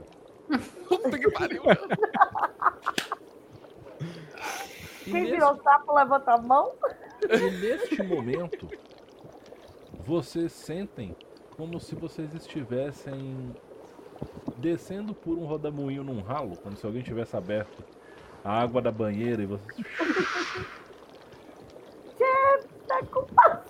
[0.88, 1.62] Puta que pariu.
[5.04, 6.72] Quem virou sapo, levanta a mão.
[7.22, 8.68] E neste momento,
[10.04, 11.16] vocês sentem
[11.56, 13.54] como se vocês estivessem
[14.56, 17.84] descendo por um rodamuinho num ralo, como se alguém tivesse aberto
[18.44, 19.76] a água da banheira e vocês
[22.88, 23.62] Tá.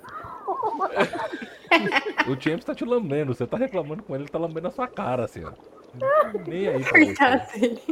[2.29, 4.87] O James tá te lambendo, você tá reclamando com ele, ele tá lambendo a sua
[4.87, 5.53] cara, assim, ó.
[6.47, 7.83] Nem aí pra você.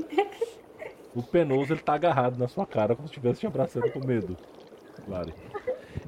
[1.14, 4.36] O penoso, ele tá agarrado na sua cara, como se estivesse te abraçando com medo.
[5.06, 5.34] Lari.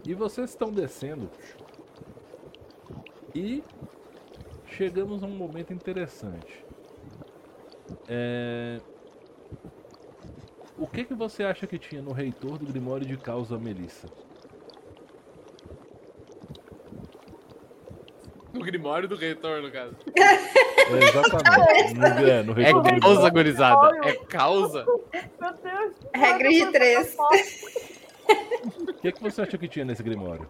[0.07, 1.31] E vocês estão descendo.
[3.35, 3.63] E
[4.67, 6.65] chegamos a um momento interessante.
[8.09, 8.81] É...
[10.77, 14.07] O que que você acha que tinha no reitor do Grimório de Causa Melissa?
[18.53, 19.95] No Grimório do Reitor, no caso.
[20.17, 21.95] É, exatamente.
[21.99, 23.01] No, é, no É reitor Grimório.
[23.01, 23.99] causa, gurizada.
[24.09, 24.85] É causa.
[24.85, 25.95] Meu Deus.
[26.15, 27.17] Regra de três.
[28.29, 30.49] O que, que você acha que tinha nesse Grimório?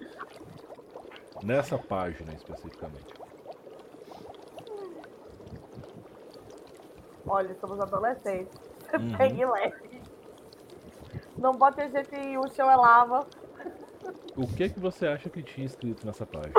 [1.43, 3.15] Nessa página especificamente.
[7.27, 8.59] Olha, somos adolescentes.
[8.95, 9.15] Uhum.
[9.17, 10.03] pegue leve.
[11.37, 13.27] Não bote a gente em o chão é lava.
[14.37, 16.55] O que que você acha que tinha escrito nessa página?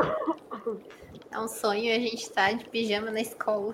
[1.32, 3.74] É um sonho a gente tá de pijama na escola.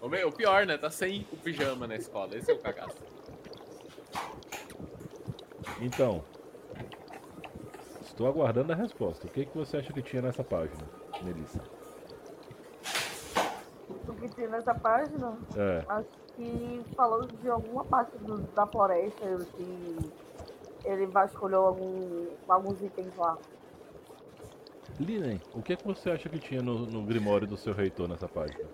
[0.00, 0.76] O meu- o pior, né?
[0.76, 2.36] Tá sem o pijama na escola.
[2.36, 2.96] Esse é o cagaço.
[5.82, 6.22] Então,
[8.02, 9.26] estou aguardando a resposta.
[9.26, 10.80] O que que você acha que tinha nessa página,
[11.24, 11.60] Melissa?
[14.08, 19.26] O que tinha nessa página, É, acho que falou de alguma parte do- da floresta,
[19.56, 19.96] que
[20.84, 23.36] ele vasculhou algum, alguns itens lá.
[25.00, 28.28] Linen, o que que você acha que tinha no, no grimório do seu reitor nessa
[28.28, 28.64] página?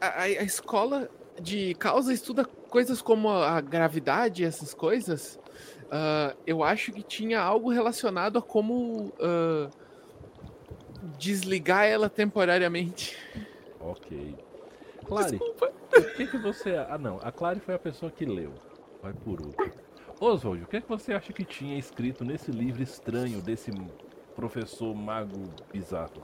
[0.00, 1.08] a, a- a escola
[1.40, 5.38] de causa estuda coisas como a gravidade, essas coisas.
[5.96, 9.70] Ah, eu acho que tinha algo relacionado a como ah,
[11.16, 13.16] desligar ela temporariamente.
[13.78, 14.34] Ok.
[15.06, 15.72] Clary, Desculpa.
[15.96, 16.74] o que que você...
[16.88, 18.52] Ah não, a Clary foi a pessoa que leu.
[19.00, 19.72] Vai por outro.
[20.18, 23.70] Oswald, o que que você acha que tinha escrito nesse livro estranho desse
[24.34, 26.22] professor mago bizarro?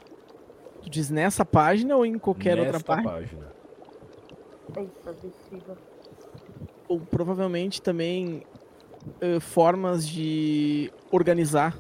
[0.83, 3.13] Tu diz nessa página ou em qualquer outra Nesta página?
[3.13, 3.53] página.
[4.77, 5.79] Eita, bexiga.
[6.89, 8.43] Ou provavelmente também
[9.21, 11.77] eh, formas de organizar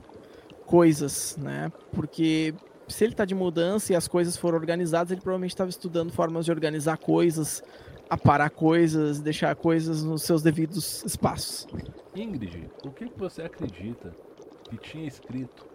[0.66, 1.70] coisas, né?
[1.92, 2.54] Porque
[2.88, 6.44] se ele tá de mudança e as coisas foram organizadas, ele provavelmente estava estudando formas
[6.44, 7.62] de organizar coisas,
[8.08, 11.66] aparar coisas, deixar coisas nos seus devidos espaços.
[12.14, 14.12] Ingrid, o que você acredita
[14.68, 15.66] que tinha escrito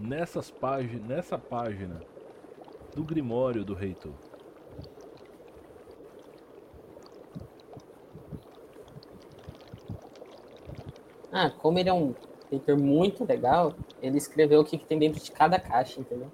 [0.00, 2.00] nessas páginas, nessa página
[2.94, 4.27] do Grimório do Reitor?
[11.32, 12.14] Ah, como ele é um
[12.50, 16.30] paper muito legal, ele escreveu o que, que tem dentro de cada caixa, entendeu?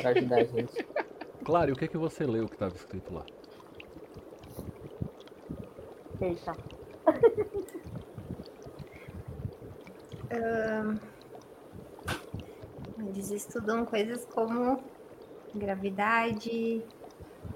[0.00, 0.86] Pra ajudar a gente.
[1.44, 3.24] Claro, e o que que você leu que estava escrito lá?
[6.20, 6.54] Eita.
[13.28, 14.82] Eles estudam coisas como
[15.54, 16.82] gravidade.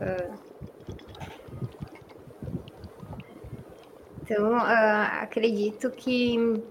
[0.01, 0.52] ah,
[4.33, 6.65] Então, ah, acredito que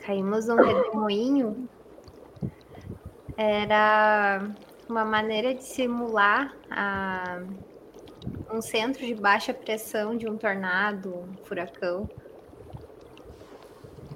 [0.00, 1.68] caímos num redemoinho.
[3.36, 4.50] Era
[4.88, 7.42] uma maneira de simular a-
[8.50, 12.08] um centro de baixa pressão de um tornado, um furacão.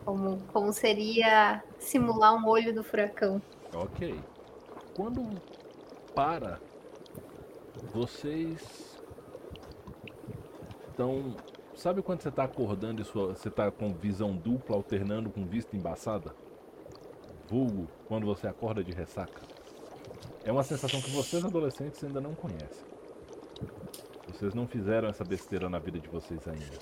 [0.03, 3.43] Como, como seria simular um olho do furacão.
[3.75, 4.19] Ok.
[4.97, 5.39] Quando
[6.15, 6.59] para,
[7.93, 8.97] vocês
[10.89, 11.37] estão.
[11.77, 15.77] Sabe quando você está acordando e sua, você está com visão dupla alternando com vista
[15.77, 16.35] embaçada?
[17.49, 19.43] Vulgo quando você acorda de ressaca.
[20.43, 22.87] É uma sensação que vocês adolescentes ainda não conhecem.
[24.33, 26.79] Vocês não fizeram essa besteira na vida de vocês ainda.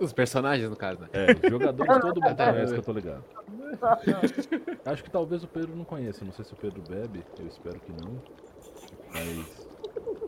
[0.00, 1.08] Os personagens, no caso, né?
[1.12, 3.24] É, os jogadores todo mundo conhece que eu tô ligado.
[4.84, 6.24] Acho que talvez o Pedro não conheça.
[6.24, 8.22] Não sei se o Pedro bebe, eu espero que não.
[9.12, 9.68] Mas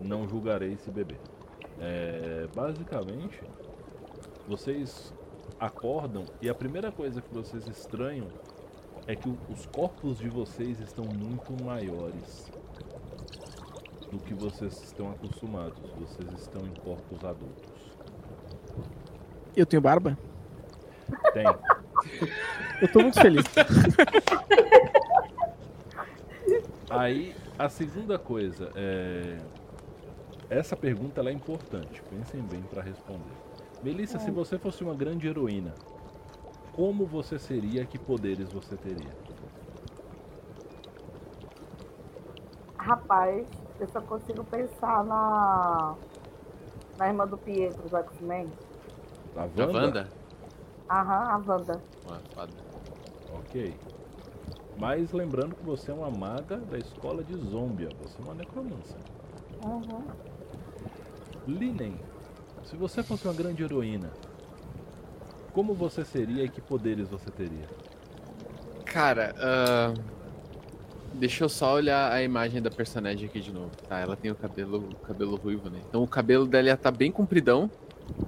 [0.02, 1.18] não julgarei se beber.
[1.80, 3.40] É, basicamente,
[4.48, 5.12] vocês
[5.60, 8.28] acordam e a primeira coisa que vocês estranham
[9.06, 12.50] é que os corpos de vocês estão muito maiores
[14.10, 15.78] do que vocês estão acostumados.
[15.98, 17.72] Vocês estão em corpos adultos.
[19.56, 20.16] Eu tenho barba?
[21.32, 21.44] Tem.
[22.80, 23.44] Eu tô muito feliz.
[26.88, 29.38] Aí, a segunda coisa é.
[30.48, 32.00] Essa pergunta é importante.
[32.10, 33.37] Pensem bem para responder.
[33.82, 35.80] Melissa, se você fosse uma grande heroína,
[36.72, 37.86] como você seria?
[37.86, 39.20] Que poderes você teria?
[42.78, 43.48] Rapaz,
[43.78, 45.98] eu só consigo pensar na.
[46.96, 48.58] Na irmã do Pietro do X-Men.
[49.34, 50.04] A Wanda?
[50.90, 51.86] Aham, a Wanda.
[52.04, 52.26] Uma.
[53.28, 53.80] Ok.
[54.74, 57.92] Mas lembrando que você é uma maga da escola de Zombia.
[57.92, 59.04] Você é uma necromancer.
[59.58, 60.12] Uhum.
[61.46, 62.06] Linen,
[62.68, 64.10] se você fosse uma grande heroína,
[65.52, 67.66] como você seria e que poderes você teria?
[68.84, 69.94] Cara, ah,
[71.14, 73.70] deixa eu só olhar a imagem da personagem aqui de novo.
[73.88, 75.80] Tá, ela tem o cabelo, cabelo ruivo, né?
[75.88, 77.70] Então o cabelo dela tá bem compridão,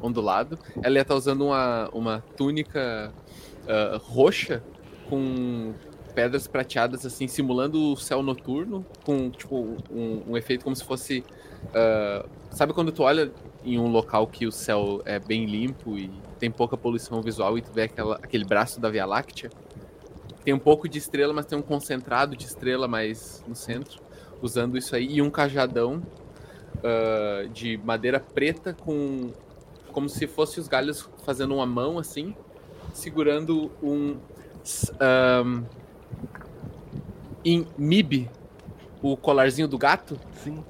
[0.01, 0.59] ondulado.
[0.83, 3.13] Ela ia estar usando uma, uma túnica
[3.69, 4.63] ah, roxa
[5.09, 5.75] com
[6.15, 11.23] pedras prateadas, assim, simulando o céu noturno, com tipo um, um efeito como se fosse.
[11.75, 13.31] ah, sabe quando tu olha
[13.65, 17.63] em um local que o céu é bem limpo e tem pouca poluição visual e
[17.63, 19.51] tu vê aquela, aquele braço da Via Láctea?
[20.45, 24.01] Tem um pouco de estrela, mas tem um concentrado de estrela mais no centro,
[24.41, 26.03] usando isso aí, e um cajadão.
[26.83, 29.31] ah, de madeira preta com
[29.93, 32.35] como se fosse os galhos fazendo uma mão assim,
[32.93, 34.17] segurando um
[34.99, 35.65] ahn,
[37.45, 38.29] em Mib,
[39.03, 40.63] o colarzinho do gato, Sim.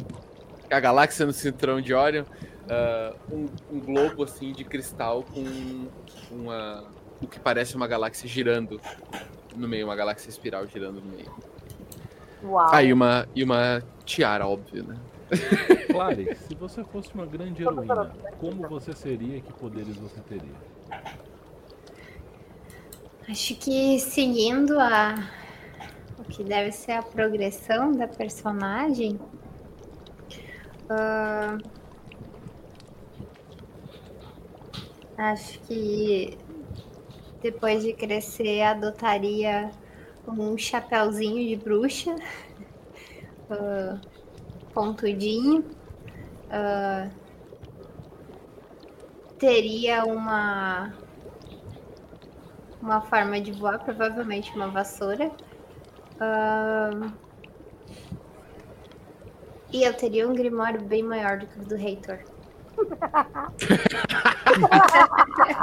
[0.70, 2.24] a galáxia no cinturão de Orion,
[2.70, 5.88] ah, um, um globo assim de cristal com
[6.30, 6.84] uma
[7.20, 8.80] o que parece uma galáxia girando
[9.54, 11.30] no meio, uma galáxia espiral girando no meio.
[12.42, 12.68] Uau.
[12.72, 14.96] Ah, e uma, e uma tiara, óbvio, né?
[15.90, 20.54] Clary, se você fosse uma grande heroína, como você seria e que poderes você teria?
[23.28, 25.14] Acho que seguindo a
[26.18, 29.18] o que deve ser a progressão da personagem,
[30.88, 31.58] ah,
[35.20, 36.38] acho que
[37.42, 39.70] depois de crescer adotaria
[40.26, 42.14] um chapéuzinho de bruxa,
[43.50, 44.00] ah,
[44.72, 45.64] pontudinho,
[46.50, 47.10] ah,
[49.38, 50.92] teria uma
[52.82, 55.30] uma forma de voar, provavelmente uma vassoura.
[56.20, 57.12] Ahn,
[59.72, 62.18] E eu teria um grimório bem maior do que o do Reitor.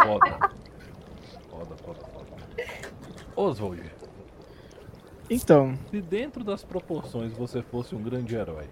[0.03, 0.51] Foda.
[1.49, 2.25] Foda, foda, foda.
[3.35, 3.83] Oswald,
[5.29, 8.65] Então, se dentro das proporções você fosse um grande herói,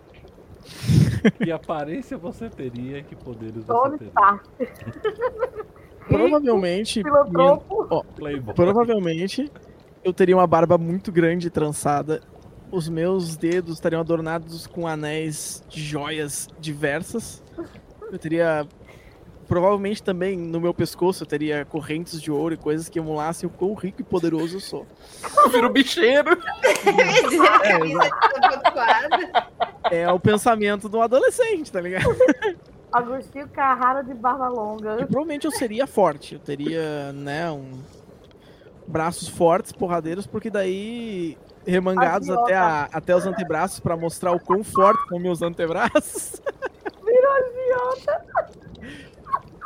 [1.43, 4.41] que aparência você teria e que poderes você Tony teria?
[6.07, 7.01] Provavelmente.
[7.01, 8.05] Filantropo.
[8.15, 8.53] Playboy.
[8.53, 9.51] Provavelmente
[10.03, 12.21] eu teria uma barba muito grande e trançada.
[12.71, 17.43] Os meus dedos estariam adornados com anéis de joias diversas.
[18.11, 18.67] Eu teria.
[19.47, 23.49] Provavelmente também no meu pescoço eu teria correntes de ouro e coisas que emulassem o
[23.51, 24.87] quão rico e poderoso eu sou.
[25.51, 26.35] Vira um bicheiro.
[29.91, 32.05] É, É o pensamento do adolescente, tá ligado?
[32.91, 34.95] Agostinho Carrara de barba E longa.
[34.97, 36.35] provavelmente eu seria forte.
[36.35, 37.71] Eu teria, né, um...
[38.87, 41.37] braços fortes, porradeiros, porque daí
[41.67, 42.43] remangados Agiota.
[42.45, 46.41] até, a- até os antebraços pra mostrar o quão forte são meus antebraços.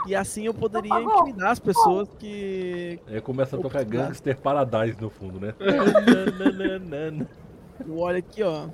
[0.05, 1.19] E assim eu poderia favor.
[1.19, 5.53] intimidar as pessoas que Aí começa a tocar Gangster Paradise no fundo, né?
[7.91, 8.67] olha aqui, ó.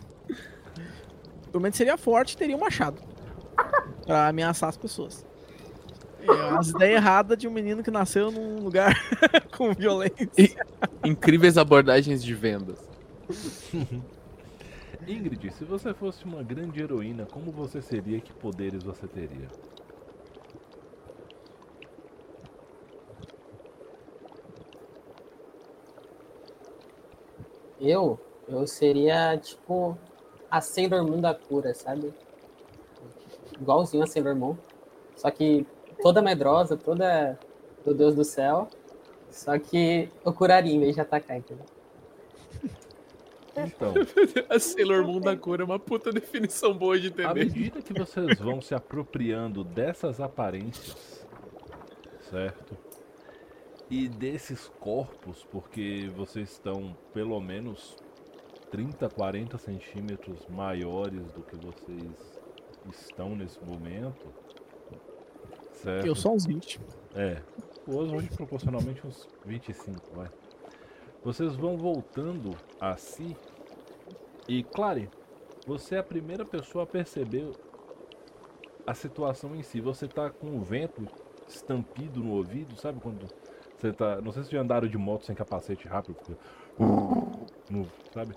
[1.51, 3.01] Pelo menos seria forte e teria um machado
[4.05, 5.25] pra ameaçar as pessoas.
[6.21, 8.95] É, as ideias erradas de um menino que nasceu num lugar
[9.55, 10.27] com violência.
[11.03, 12.79] Incríveis abordagens de vendas.
[15.08, 19.47] Ingrid, se você fosse uma grande heroína, como você seria que poderes você teria?
[27.80, 29.97] Eu, eu seria tipo
[30.49, 32.14] a Sailor Moon da cura, sabe?
[33.60, 34.56] Igualzinho a Sailor Moon.
[35.16, 35.68] Só que
[36.01, 37.38] toda medrosa, toda
[37.84, 38.68] do Deus do céu.
[39.30, 41.74] Só que eu curaria em vez de atacar, entendeu?
[43.58, 43.93] Então,
[44.49, 47.34] A Sailor Moon da cor é uma puta definição boa de à entender.
[47.45, 51.25] medida que vocês vão se apropriando dessas aparências,
[52.29, 52.78] certo?
[53.89, 57.96] E desses corpos, porque vocês estão pelo menos
[58.71, 62.42] 30, 40 centímetros maiores do que vocês
[62.92, 64.28] estão nesse momento,
[65.82, 66.05] certo?
[66.05, 66.79] Eu sou uns 20.
[67.16, 67.42] É,
[67.88, 70.29] o Oswald proporcionalmente uns 25, vai.
[71.24, 73.36] Vocês vão voltando a si.
[74.47, 75.09] E, Clary,
[75.66, 77.50] você é a primeira pessoa a perceber
[78.86, 79.82] a situação em si.
[79.82, 81.08] Você tá com o vento
[81.47, 83.28] estampido no ouvido, sabe quando
[83.78, 84.22] você tá.
[84.22, 86.38] Não sei se já andaram de moto sem capacete rápido, fica-
[87.70, 88.36] no- sabe?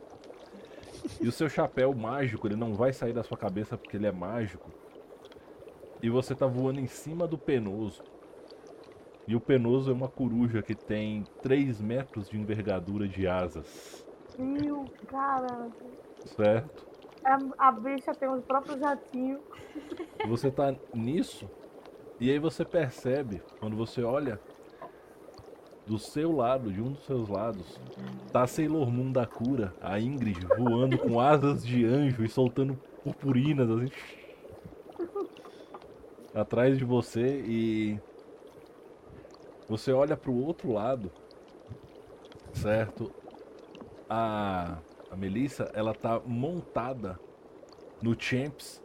[1.21, 4.13] E o seu chapéu mágico, ele não vai sair da sua cabeça porque ele é
[4.13, 4.71] mágico.
[6.03, 8.03] E você tá voando em cima do penoso.
[9.27, 14.08] E o penoso é uma coruja que tem 3 metros de envergadura de asas.
[14.39, 15.69] Meu, cara.
[16.25, 16.87] Certo?
[17.25, 19.41] A, a bicha tem os próprios jatinhos.
[20.27, 21.51] Você tá nisso.
[22.21, 24.41] E aí você percebe, quando você olha
[25.87, 27.81] do seu lado, de um dos seus lados,
[28.31, 33.71] tá Sailor Moon da cura, a Ingrid, voando com asas de anjo e soltando purpurinas
[33.71, 33.91] assim.
[36.35, 37.99] Atrás de você e
[39.69, 41.11] você olha pro outro lado,
[42.53, 43.11] certo?
[44.09, 44.79] A,
[45.11, 47.19] a Melissa, ela tá montada
[48.01, 48.83] no Champs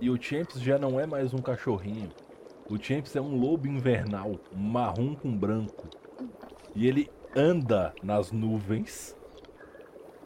[0.00, 2.10] e o Champs já não é mais um cachorrinho.
[2.68, 5.88] O Champs é um lobo invernal, marrom com branco.
[6.74, 9.16] E ele anda nas nuvens.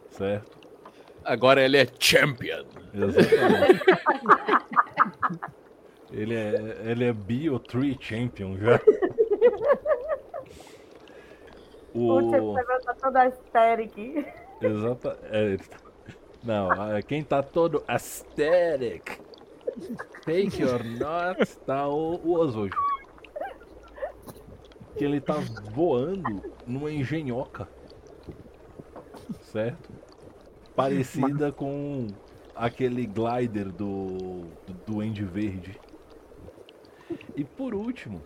[0.09, 0.57] Certo?
[1.23, 2.65] Agora ele é champion.
[2.93, 3.81] Exatamente.
[6.11, 8.81] Ele é, ele é Bio Tree Champion já.
[12.07, 12.55] O Tiago
[12.85, 14.25] tá todo aesthetic.
[14.61, 15.19] Exata.
[15.23, 15.57] É,
[16.43, 19.19] Não, ah, quem tá todo aesthetic,
[20.23, 22.75] fake or not, tá o, o Oswald.
[24.97, 25.35] Que ele tá
[25.71, 27.67] voando numa engenhoca.
[29.41, 29.89] Certo?
[30.75, 32.07] Parecida com
[32.55, 35.79] aquele glider do, do Duende Verde.
[37.35, 38.21] E por último,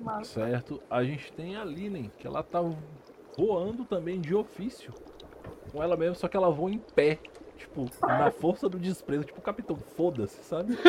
[0.00, 0.82] Mas certo?
[0.90, 2.60] A gente tem a Linen, que ela tá
[3.36, 4.92] voando também de ofício.
[5.70, 7.18] Com ela mesmo, só que ela voa em pé.
[7.56, 10.76] Tipo, na força do desprezo, tipo, capitão, foda-se, sabe?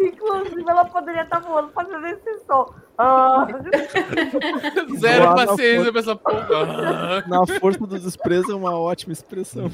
[0.00, 2.72] Inclusive, ela poderia estar voando fazendo esse som.
[2.98, 3.46] Ah,
[4.98, 5.92] Zero Voar paciência força.
[5.92, 7.24] pra essa porra.
[7.28, 9.70] Na força do desprezo é uma ótima expressão.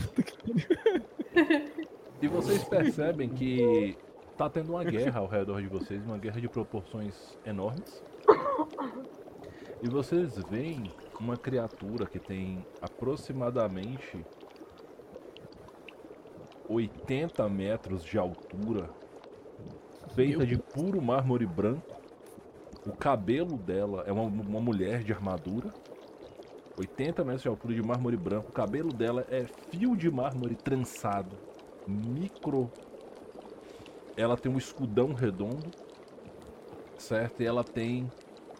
[2.20, 3.96] E vocês percebem que
[4.36, 7.14] tá tendo uma guerra ao redor de vocês, uma guerra de proporções
[7.46, 8.02] enormes.
[9.82, 14.24] E vocês veem uma criatura que tem aproximadamente
[16.68, 18.88] 80 metros de altura,
[20.14, 22.01] feita de puro mármore branco.
[22.84, 25.72] O cabelo dela é uma, uma mulher de armadura.
[26.76, 28.48] 80 metros de altura de mármore branco.
[28.48, 31.36] O cabelo dela é fio de mármore trançado.
[31.86, 32.70] Micro.
[34.16, 35.70] Ela tem um escudão redondo.
[36.98, 37.40] Certo?
[37.40, 38.10] E ela tem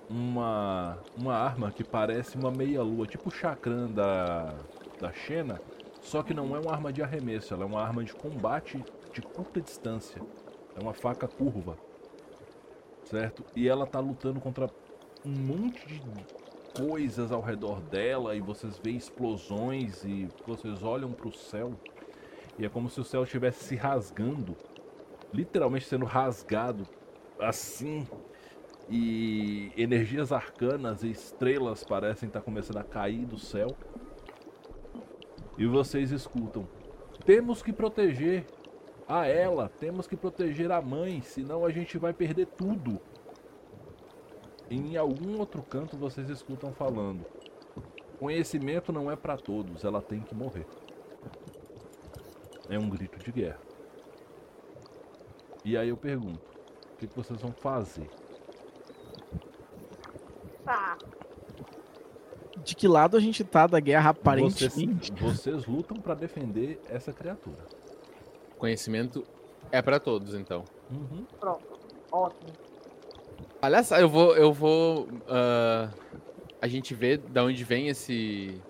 [0.09, 4.55] uma, uma arma que parece uma meia-lua, tipo o chakram da,
[5.01, 5.61] da Xena.
[6.01, 9.23] Só que não é uma arma de arremesso, ela é uma arma de combate de
[9.23, 10.21] curta distância.
[10.77, 11.77] É uma faca curva.
[13.13, 13.45] Certo?
[13.55, 14.71] E ela tá lutando contra
[15.23, 16.03] um monte de
[16.75, 21.75] coisas ao redor dela e vocês veem explosões e vocês olham pro céu
[22.59, 24.57] e é como se o céu estivesse se rasgando,
[25.31, 26.87] literalmente sendo rasgado
[27.39, 28.09] assim.
[28.89, 33.77] E energias arcanas e estrelas parecem estar começando a cair do céu.
[35.59, 36.67] E vocês escutam:
[37.27, 38.47] Temos que proteger
[39.09, 43.01] a ela, temos que proteger a mãe, senão a gente vai perder tudo.
[44.71, 47.25] Em algum outro canto vocês escutam falando:
[48.19, 50.67] Conhecimento não é para todos, ela tem que morrer.
[52.69, 53.61] É um grito de guerra.
[55.65, 56.51] E aí eu pergunto:
[56.95, 58.09] O que, que vocês vão fazer?
[60.65, 60.97] tá.
[62.65, 65.13] De que lado a gente tá da guerra, Vocês, aparentemente?
[65.21, 67.67] vocês lutam para defender essa criatura.
[68.63, 69.27] Conhecimento
[69.73, 70.63] é pra todos, então.
[70.89, 71.27] Uhum.
[71.41, 71.65] Pronto.
[72.13, 72.53] Ótimo.
[73.61, 74.37] Aliás, eu vou.
[74.37, 75.09] Eu vou.
[75.29, 75.91] ah,
[76.61, 78.63] a gente vê da onde vem esse.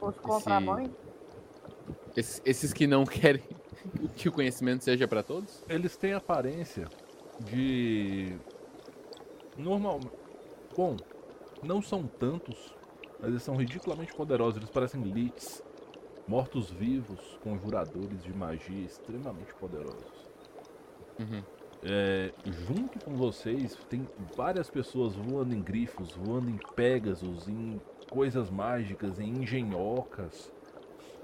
[0.00, 0.92] Os contramães.
[2.16, 3.42] esses, esses que não querem
[4.14, 5.64] que o conhecimento seja pra todos?
[5.68, 6.86] Eles têm aparência
[7.40, 8.36] de.
[9.58, 9.98] Normal.
[10.76, 10.96] Bom,
[11.64, 12.76] não são tantos,
[13.18, 14.58] mas eles são ridiculamente poderosos.
[14.58, 15.64] Eles parecem Lits,
[16.30, 20.30] mortos-vivos, conjuradores de magia extremamente poderosos.
[21.18, 21.42] Uhum.
[21.82, 28.48] É, junto com vocês, tem várias pessoas voando em grifos, voando em Pegasus, em coisas
[28.48, 30.52] mágicas, em engenhocas.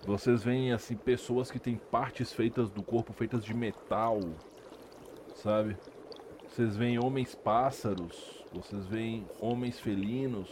[0.04, 4.18] Vocês veem assim pessoas que têm partes feitas do corpo feitas de metal,
[5.36, 5.76] sabe?
[6.48, 10.48] Vocês veem homens pássaros, vocês veem homens felinos.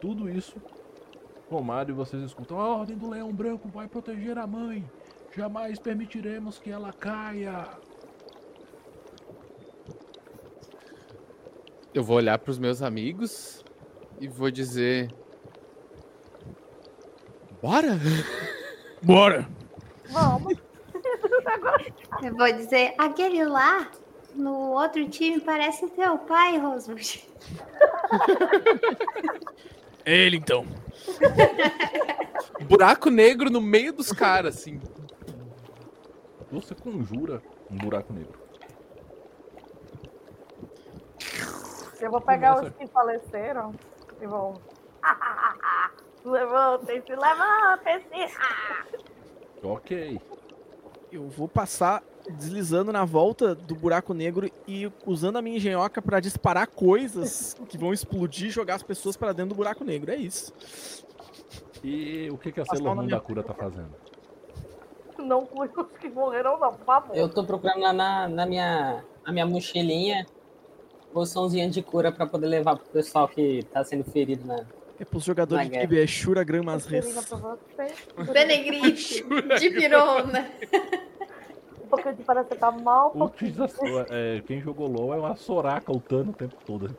[0.00, 0.60] Tudo isso
[1.48, 4.84] tomado e vocês escutam: A ordem do leão branco vai proteger a mãe.
[5.34, 7.68] Jamais permitiremos que ela caia.
[11.92, 13.64] Eu vou olhar pros meus amigos
[14.20, 15.12] e vou dizer.
[17.62, 17.98] Bora?
[19.02, 19.48] Bora!
[20.10, 20.58] Vamos.
[22.22, 23.90] Eu vou dizer, aquele lá
[24.34, 27.24] no outro time parece teu pai, Roosevelt.
[30.06, 30.64] Ele então.
[32.68, 34.80] Buraco negro no meio dos caras, assim.
[36.50, 38.38] Você conjura um buraco negro.
[42.00, 42.70] Eu vou pegar Começa.
[42.70, 43.74] os que faleceram
[44.20, 44.60] e vou.
[46.24, 48.36] Levantem-se, levantem-se!
[49.62, 50.20] Ok.
[51.10, 56.20] Eu vou passar deslizando na volta do buraco negro e usando a minha engenhoca pra
[56.20, 60.10] disparar coisas que vão explodir e jogar as pessoas pra dentro do buraco negro.
[60.10, 60.52] É isso.
[61.82, 63.94] E o que, que a Sailor Moon da cura tá fazendo?
[65.18, 67.16] Não cure os que morreram, não, por favor.
[67.16, 70.26] Eu tô procurando lá na, na minha, na minha mochilinha
[71.16, 74.66] poçãozinha de cura pra poder levar pro pessoal que tá sendo ferido na,
[75.00, 77.06] É pros jogadores de Tibia, é Shura Gramas Res.
[78.30, 79.24] Benegrite,
[79.58, 80.46] de pirona.
[81.86, 85.36] Um pouquinho de paracetamol, um O pouquinho que diz- é, quem jogou LOL é uma
[85.36, 86.96] soraca lutando o tempo todo.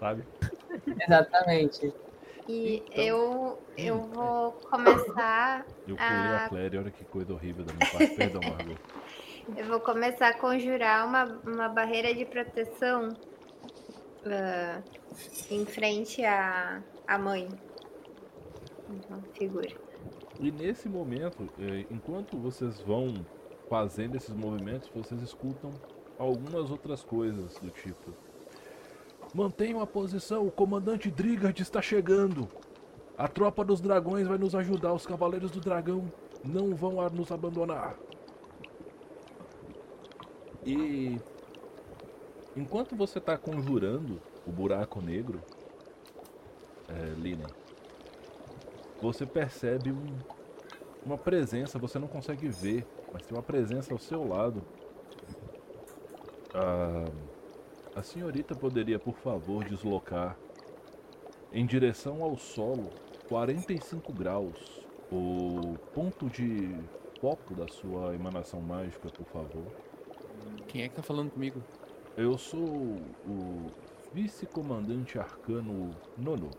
[0.00, 0.24] Sabe?
[1.06, 1.92] Exatamente.
[2.48, 3.04] E Então.
[3.04, 5.66] eu, eu vou começar.
[5.86, 6.48] Eu pulei a Ah.
[6.48, 8.14] Clary, olha que coisa horrível da minha parte.
[8.16, 8.78] Perdão, Margot.
[9.56, 13.10] Eu vou começar a conjurar uma, uma barreira de proteção
[14.26, 14.80] ah,
[15.50, 17.48] em frente à, à mãe.
[18.90, 19.68] Então, figura.
[20.40, 23.24] E nesse momento, é, enquanto vocês vão
[23.74, 25.68] fazendo esses movimentos, vocês escutam
[26.16, 28.14] algumas outras coisas do tipo.
[29.34, 32.46] Mantenham a posição, o comandante Drigard está chegando.
[33.18, 36.04] A tropa dos dragões vai nos ajudar, os cavaleiros do dragão
[36.44, 37.96] não vão nos abandonar.
[40.64, 41.18] E
[42.56, 45.42] enquanto você está conjurando o buraco negro,
[46.88, 47.48] é, Lina,
[49.02, 50.16] você percebe um-
[51.04, 54.60] uma presença, você não consegue ver, mas tem uma presença ao seu lado.
[56.52, 57.04] Ah,
[57.94, 60.36] a senhorita poderia, por favor, deslocar
[61.52, 62.90] em direção ao solo
[63.28, 64.82] 45 graus
[65.12, 66.74] o ponto de
[67.20, 69.66] foco da sua emanação mágica, por favor.
[70.66, 71.62] Quem é que tá falando comigo?
[72.16, 73.70] Eu sou o
[74.12, 76.50] vice-comandante arcano Nono.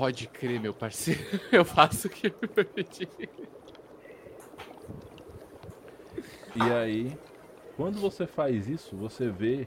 [0.00, 1.20] Pode crer, meu parceiro.
[1.52, 3.06] Eu faço o que eu pedi.
[6.56, 7.18] E aí,
[7.76, 9.66] quando você faz isso, você vê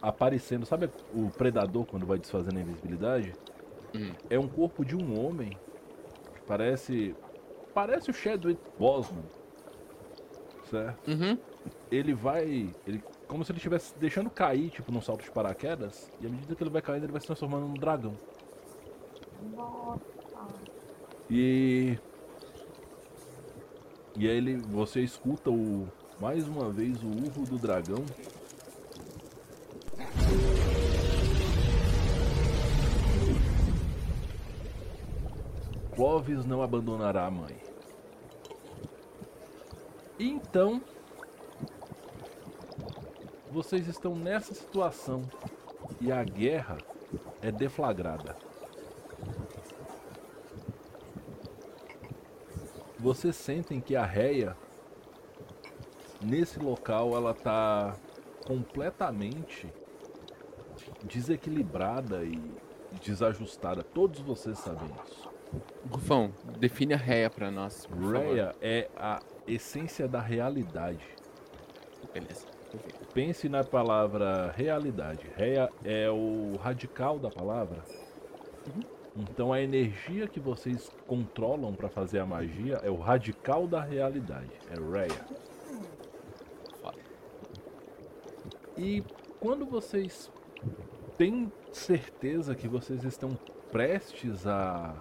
[0.00, 3.34] aparecendo, sabe o predador quando vai desfazendo a invisibilidade?
[3.94, 4.10] Hum.
[4.30, 7.14] É um corpo de um homem que parece
[7.74, 9.22] parece o Chadwick Boseman.
[10.70, 11.10] Certo?
[11.10, 11.38] Uhum.
[11.90, 16.26] Ele vai, ele como se ele estivesse deixando cair, tipo, num salto de paraquedas, e
[16.26, 18.16] à medida que ele vai caindo, ele vai se transformando num dragão.
[21.30, 21.98] E.
[24.16, 25.88] E aí ele, você escuta o
[26.20, 28.04] mais uma vez o urro do dragão.
[35.94, 37.56] Clovis não abandonará a mãe.
[40.18, 40.82] Então,
[43.50, 45.22] vocês estão nessa situação
[46.00, 46.78] e a guerra
[47.40, 48.45] é deflagrada.
[52.98, 54.56] Vocês sentem que a réia
[56.22, 57.94] nesse local ela tá
[58.46, 59.68] completamente
[61.04, 62.40] desequilibrada e
[63.02, 63.82] desajustada.
[63.82, 65.28] Todos vocês sabem isso.
[65.90, 67.88] Rufão, define a réia pra nós.
[68.12, 71.06] Réia é a essência da realidade.
[72.12, 72.46] Beleza.
[72.70, 73.06] perfeito.
[73.12, 75.26] Pense na palavra realidade.
[75.36, 77.82] Réia é o radical da palavra.
[79.16, 84.50] Então a energia que vocês controlam para fazer a magia é o radical da realidade.
[84.70, 84.74] É.
[86.80, 86.98] Foda.
[88.76, 89.02] E
[89.40, 90.30] quando vocês
[91.16, 93.38] têm certeza que vocês estão
[93.72, 94.94] prestes a,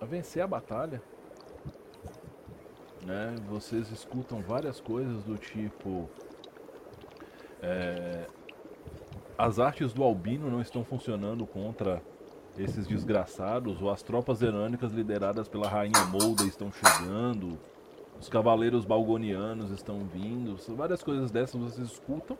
[0.00, 1.02] a vencer a batalha,
[3.04, 3.34] né?
[3.48, 6.08] Vocês escutam várias coisas do tipo
[7.60, 8.26] é,
[9.38, 12.02] as artes do Albino não estão funcionando contra
[12.58, 17.58] esses desgraçados, ou as tropas herânicas lideradas pela rainha Molda estão chegando,
[18.20, 22.38] os cavaleiros balgonianos estão vindo, várias coisas dessas vocês escutam.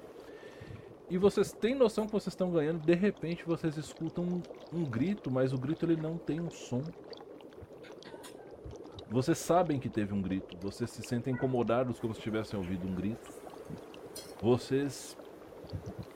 [1.11, 5.31] E vocês têm noção que vocês estão ganhando, de repente vocês escutam um, um grito,
[5.31, 6.83] mas o grito ele não tem um som.
[9.11, 12.95] Vocês sabem que teve um grito, vocês se sentem incomodados como se tivessem ouvido um
[12.95, 13.31] grito.
[14.41, 15.17] Vocês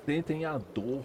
[0.07, 1.05] sentem a dor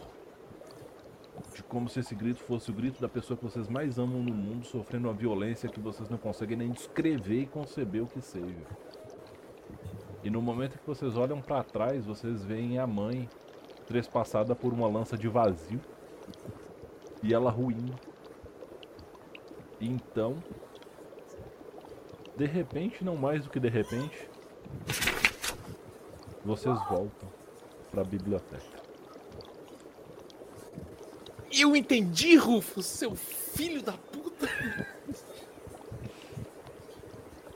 [1.53, 4.33] de como se esse grito fosse o grito da pessoa que vocês mais amam no
[4.33, 8.65] mundo sofrendo uma violência que vocês não conseguem nem descrever e conceber o que seja.
[10.23, 13.27] E no momento que vocês olham para trás, vocês veem a mãe
[13.87, 15.81] trespassada por uma lança de vazio
[17.23, 17.93] e ela ruindo.
[19.79, 20.35] E então,
[22.37, 24.29] de repente, não mais do que de repente,
[26.45, 27.29] vocês voltam
[27.91, 28.90] para a biblioteca.
[31.51, 34.47] Eu entendi, Rufo, seu filho da puta.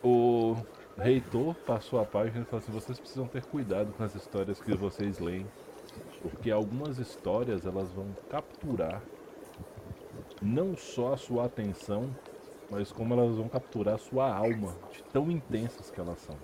[0.03, 0.55] O
[0.97, 4.75] reitor passou a página e falou assim: vocês precisam ter cuidado com as histórias que
[4.75, 5.45] vocês leem,
[6.21, 9.01] porque algumas histórias elas vão capturar
[10.41, 12.15] não só a sua atenção,
[12.69, 16.35] mas como elas vão capturar a sua alma, de tão intensas que elas são.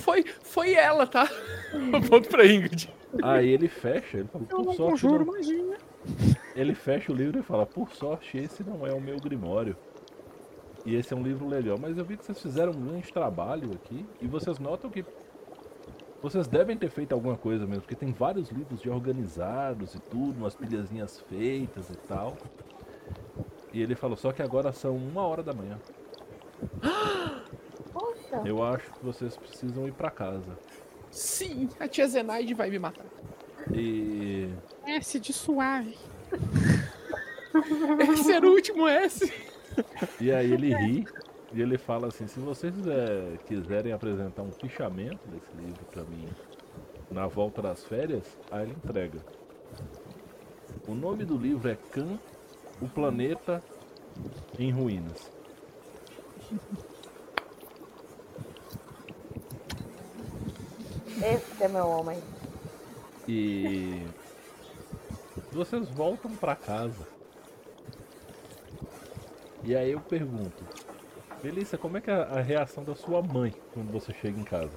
[0.00, 1.28] Foi, foi ela, tá?
[2.10, 2.92] Ponto pra Ingrid.
[3.22, 5.02] Aí ele fecha, ele fala, Eu por não sorte.
[5.02, 5.78] conjuro magia.
[6.54, 9.76] Ele fecha o livro e fala, por sorte, esse não é o meu grimório.
[10.84, 13.72] E esse é um livro legal, mas eu vi que vocês fizeram um grande trabalho
[13.72, 14.04] aqui.
[14.20, 15.04] E vocês notam que
[16.20, 20.38] vocês devem ter feito alguma coisa mesmo, porque tem vários livros já organizados e tudo,
[20.38, 22.36] umas pilhazinhas feitas e tal.
[23.72, 25.78] E ele falou, só que agora são uma hora da manhã.
[27.92, 30.58] Poxa, Eu acho que vocês precisam ir pra casa.
[31.10, 33.04] Sim, a tia Zenaide vai me matar.
[33.72, 34.48] E
[34.86, 35.96] S de suave.
[38.12, 39.32] Esse era o último S.
[40.20, 41.06] E aí ele ri
[41.52, 46.26] e ele fala assim, se vocês eh, quiserem apresentar um fichamento desse livro pra mim
[47.10, 49.18] na volta das férias, aí ele entrega.
[50.88, 52.18] O nome do livro é Khan,
[52.80, 53.62] o planeta
[54.58, 55.30] em ruínas.
[61.22, 62.18] esse é meu homem.
[63.28, 64.04] E
[65.52, 67.06] vocês voltam pra casa.
[69.62, 70.64] E aí eu pergunto,
[71.42, 74.72] Melissa, como é que é a reação da sua mãe quando você chega em casa?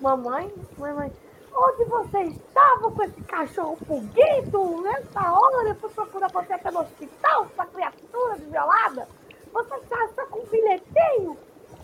[0.00, 1.12] Mamãe, mamãe,
[1.54, 4.82] onde você estava com esse cachorro fugido?
[4.82, 9.08] Nessa hora eu fui procurar você até no hospital, essa criatura desviolada.
[9.52, 11.38] Você está com um bilhetinho?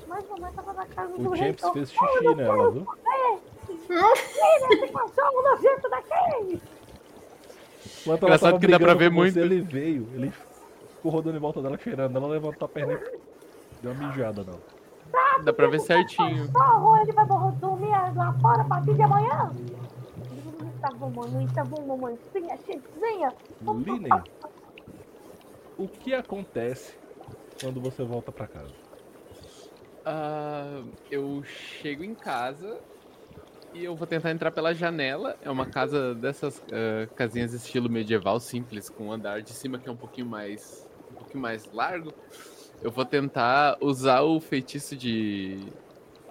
[0.09, 1.73] Mas mamãe estava na casa do O James reitor.
[1.73, 2.85] fez eu xixi não nela, viu?
[2.85, 3.41] saber.
[3.87, 6.63] Tira esse cachorro nojento daqui!
[8.01, 9.35] Enquanto ela Engraçado tava que dá pra ver muito.
[9.35, 10.31] você, Ele veio, ele
[10.97, 12.17] ficou rodando em volta dela cheirando.
[12.17, 14.61] Ela levantou a perna e deu uma mijada nela.
[15.45, 16.51] Dá pra ver certinho.
[16.53, 19.53] Cachorro, ele vai dormir lá fora a partir de amanhã?
[20.81, 22.19] Tá bom, mamãe, tá bom, mamãe.
[22.33, 23.33] Venha, gente, venha.
[23.63, 24.23] Linen,
[25.79, 26.95] o que acontece
[27.61, 28.73] quando você volta pra casa?
[30.11, 32.81] Ah, eu chego em casa
[33.75, 35.37] e eu vou tentar entrar pela janela.
[35.43, 39.87] É uma casa dessas ah, casinhas estilo medieval simples, com um andar de cima que
[39.87, 42.15] é um pouquinho mais um pouquinho mais largo.
[42.83, 45.59] Eu vou tentar usar o feitiço de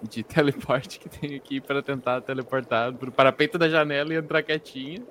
[0.02, 5.06] de teleporte que tem aqui para tentar teleportar pro parapeito da janela e entrar quietinho.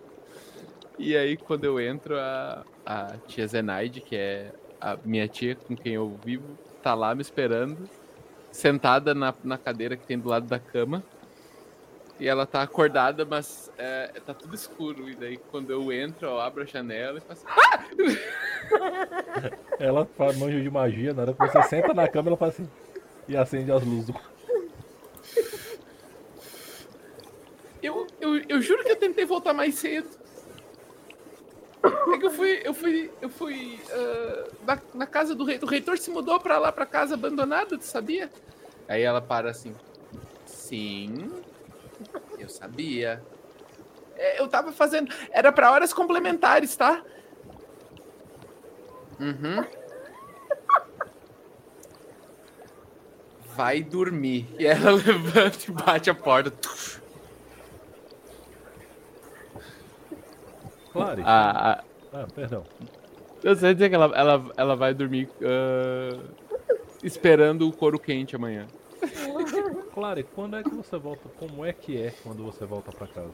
[0.99, 5.73] E aí quando eu entro a, a tia Zenaide, que é a minha tia com
[5.73, 7.87] quem eu vivo, tá lá me esperando
[8.51, 11.03] sentada na, na cadeira que tem do lado da cama.
[12.19, 15.07] E ela tá acordada, mas é, tá tudo escuro.
[15.09, 17.45] E daí quando eu entro, eu abro a janela e faço.
[17.47, 17.83] "Ah!"
[19.79, 22.67] Ela faz manjo de magia, na hora que você senta na cama, ela faz assim.
[23.27, 24.15] E acende as luzes
[27.83, 30.09] Eu, eu, eu juro que eu tentei voltar mais cedo.
[31.83, 32.61] É que eu fui.
[32.63, 33.11] Eu fui.
[33.21, 33.79] Eu fui.
[33.91, 35.67] ah, na, na casa do reitor.
[35.67, 38.29] O reitor se mudou pra lá, pra casa abandonada, tu sabia?
[38.87, 39.75] Aí ela para assim.
[40.45, 41.31] Sim.
[42.39, 43.23] Eu sabia.
[44.15, 45.13] É, eu tava fazendo.
[45.31, 47.03] Era pra horas complementares, tá?
[49.19, 49.65] Uhum.
[53.55, 54.47] Vai dormir.
[54.59, 56.53] E ela levanta e bate a porta.
[60.97, 61.21] Claro.
[61.25, 61.83] A, a,
[62.13, 62.63] Ah, perdão.
[63.43, 66.19] eu sei dizer que ela, ela, ela vai dormir ah,
[67.03, 68.67] esperando o couro quente amanhã.
[69.93, 71.27] Claro, e quando é que você volta?
[71.39, 73.33] Como é que é quando você volta pra casa?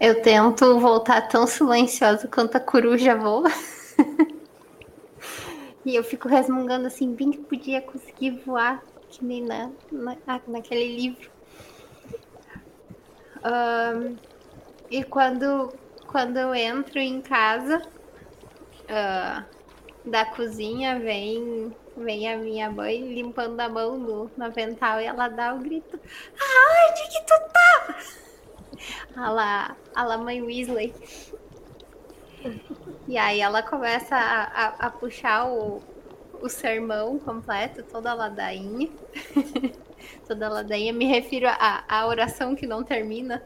[0.00, 3.50] Eu tento voltar tão silenciosa quanto a coruja voa.
[5.84, 10.96] e eu fico resmungando assim, bem que podia conseguir voar, que nem na, na, naquele
[10.96, 11.30] livro.
[13.44, 14.16] Ahn,
[14.92, 15.72] e quando,
[16.06, 17.80] quando eu entro em casa,
[18.90, 19.42] ah,
[20.04, 25.28] da cozinha vem, vem a minha mãe limpando a mão no, no avental e ela
[25.28, 25.98] dá o grito.
[25.98, 27.98] Aonde que tu tá?
[29.94, 30.92] A lá, mãe Weasley.
[33.08, 35.80] E aí ela começa a, a, a puxar o,
[36.40, 38.90] o sermão completo, toda a ladainha.
[40.26, 40.92] toda a ladainha.
[40.92, 43.42] Me refiro à oração que não termina.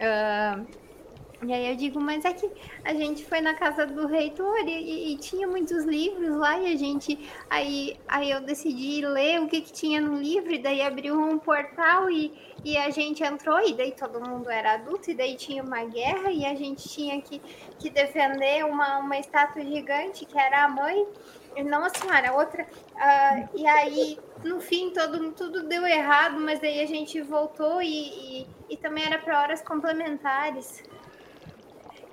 [0.00, 0.64] Ah,
[1.42, 2.50] e aí eu digo, mas é que
[2.84, 6.72] a gente foi na casa do reitor e, e- e tinha muitos livros lá e
[6.72, 7.18] a gente.
[7.50, 11.38] Aí, aí eu decidi ler o que, que tinha no livro, e daí abriu um
[11.38, 12.32] portal e,
[12.64, 16.30] e a gente entrou, e daí todo mundo era adulto, e daí tinha uma guerra,
[16.32, 17.42] e a gente tinha que,
[17.78, 21.06] que defender uma, uma estátua gigante que era a mãe.
[21.62, 22.66] Não a senhora, a outra.
[22.96, 28.40] Ah, e aí, no fim, todo, tudo deu errado, mas daí a gente voltou e,
[28.40, 30.82] e, e também era para horas complementares.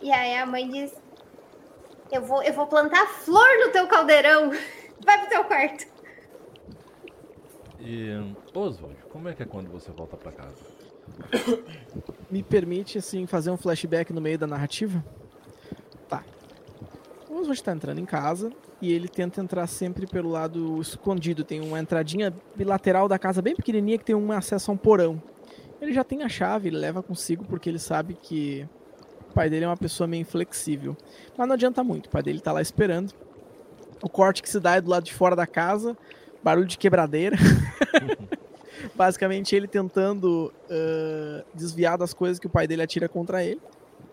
[0.02, 0.94] E aí a mãe diz:
[2.12, 4.52] Eu vou, eu vou plantar flor no teu caldeirão.
[5.04, 5.88] Vai pro teu quarto.
[7.80, 8.12] E,
[8.54, 10.64] Oswald, como é que é quando você volta pra casa?
[12.30, 15.04] Me permite, assim, fazer um flashback no meio da narrativa?
[16.08, 16.24] Tá.
[17.28, 18.52] O Oswald tá entrando em casa
[18.82, 21.44] e ele tenta entrar sempre pelo lado escondido.
[21.44, 25.22] Tem uma entradinha bilateral da casa bem pequenininha que tem um acesso a um porão.
[25.80, 28.68] Ele já tem a chave, ele leva consigo porque ele sabe que
[29.30, 30.98] o pai dele é uma pessoa meio inflexível.
[31.38, 33.14] Mas não adianta muito, o pai dele tá lá esperando.
[34.02, 35.96] O corte que se dá é do lado de fora da casa,
[36.44, 37.38] barulho de quebradeira.
[38.96, 43.62] Basicamente ele tentando uh, desviar das coisas que o pai dele atira contra ele,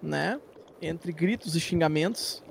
[0.03, 0.39] né?
[0.81, 2.43] Entre gritos e xingamentos.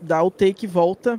[0.00, 1.18] Dá o take e volta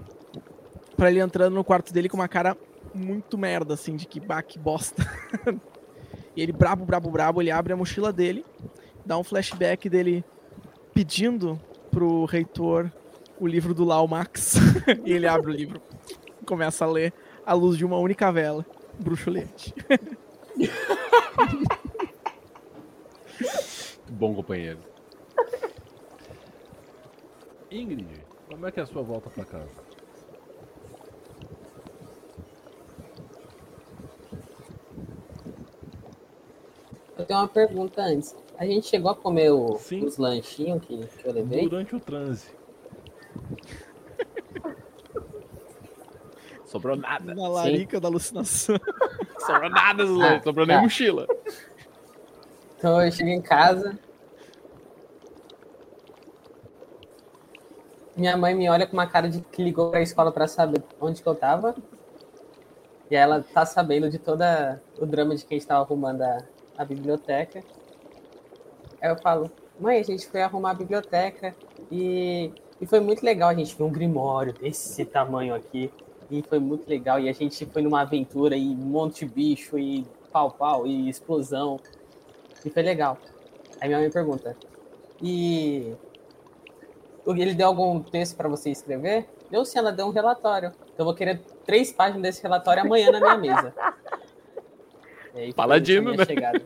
[0.95, 2.55] para ele entrando no quarto dele com uma cara
[2.93, 5.05] muito merda, assim, de que, bah, bosta.
[6.35, 8.45] e ele, brabo, brabo, brabo, ele abre a mochila dele,
[9.05, 10.23] dá um flashback dele
[10.93, 11.59] pedindo
[11.91, 12.89] pro reitor
[13.39, 14.55] o livro do Lau Max.
[15.03, 15.81] e ele abre o livro
[16.45, 17.11] começa a ler
[17.45, 18.65] à luz de uma única vela.
[18.99, 19.73] Bruxulete.
[24.09, 24.79] Bom companheiro.
[27.69, 28.07] Ingrid,
[28.49, 29.69] como é que é a sua volta pra casa?
[37.17, 38.35] Eu tenho uma pergunta antes.
[38.57, 40.05] A gente chegou a comer o- Sim.
[40.05, 41.67] os lanchinhos que, que eu levei?
[41.67, 42.47] Durante o transe.
[46.65, 47.33] Sobrou nada.
[47.33, 48.77] Na larica da alucinação.
[49.39, 50.03] Sobrou nada.
[50.03, 50.81] Ah, Sobrou nem tá.
[50.81, 51.25] mochila.
[52.77, 53.97] Então eu cheguei em casa.
[58.15, 61.21] Minha mãe me olha com uma cara de que ligou pra escola pra saber onde
[61.21, 61.75] que eu tava.
[63.11, 64.41] E ela tá sabendo de todo
[64.97, 66.37] o drama de quem estava arrumando a,
[66.77, 67.61] a biblioteca.
[69.01, 71.53] Aí eu falo, mãe, a gente foi arrumar a biblioteca
[71.91, 73.49] e, e foi muito legal.
[73.49, 75.91] A gente viu um grimório desse tamanho aqui.
[76.31, 77.19] E foi muito legal.
[77.19, 81.79] E a gente foi numa aventura e monte de bicho e pau pau e explosão.
[82.63, 83.17] E foi legal.
[83.81, 84.55] Aí minha mãe pergunta:
[85.21, 85.93] E
[87.33, 89.27] ele deu algum texto para você escrever?
[89.49, 90.69] Deu sim, ela deu um relatório.
[90.69, 93.73] Então eu vou querer três páginas desse relatório amanhã na minha mesa.
[95.33, 96.25] E aí Paladino, né?
[96.25, 96.61] chegada.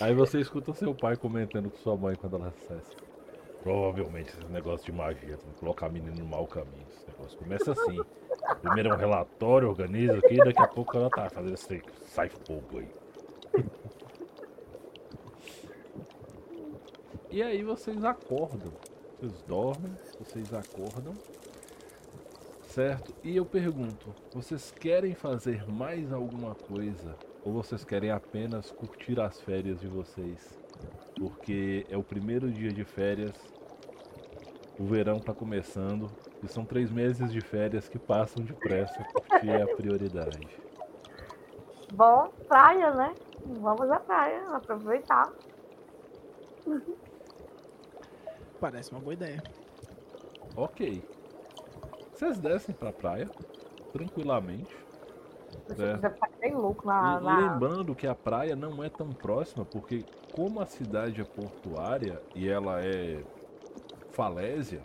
[0.00, 2.92] Aí você escuta seu pai comentando com sua mãe quando ela acessa.
[3.62, 6.84] Provavelmente esse negócio de magia, tem que colocar a menina no mau caminho.
[6.90, 8.00] Esse negócio começa assim.
[8.60, 12.78] Primeiro é um relatório, organiza aqui, daqui a pouco ela tá fazendo esse sai fogo
[12.78, 12.88] aí.
[17.34, 18.72] E aí vocês acordam.
[19.18, 21.14] Vocês dormem, vocês acordam.
[22.62, 23.12] Certo?
[23.24, 27.16] E eu pergunto, vocês querem fazer mais alguma coisa?
[27.44, 30.56] Ou vocês querem apenas curtir as férias de vocês?
[31.18, 33.34] Porque é o primeiro dia de férias,
[34.78, 36.08] o verão tá começando,
[36.40, 40.48] e são três meses de férias que passam depressa, curtir é a prioridade.
[41.94, 43.12] Bom, praia, né?
[43.44, 45.32] Vamos à praia, aproveitar.
[48.64, 49.42] Parece uma boa ideia.
[50.56, 51.02] Ok.
[52.14, 53.28] Vocês descem pra praia,
[53.92, 54.74] tranquilamente.
[55.68, 55.94] Você É.
[55.96, 57.20] quiser ficar bem louco na.
[57.20, 57.52] Na...
[57.52, 60.02] lembrando que a praia não é tão próxima, porque
[60.34, 63.22] como a cidade é portuária e ela é
[64.12, 64.80] falésia,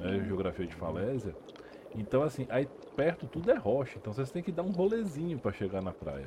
[0.00, 1.34] é geografia de falésia,
[1.96, 5.50] então assim, aí perto tudo é rocha, então vocês têm que dar um rolezinho pra
[5.50, 6.26] chegar na praia.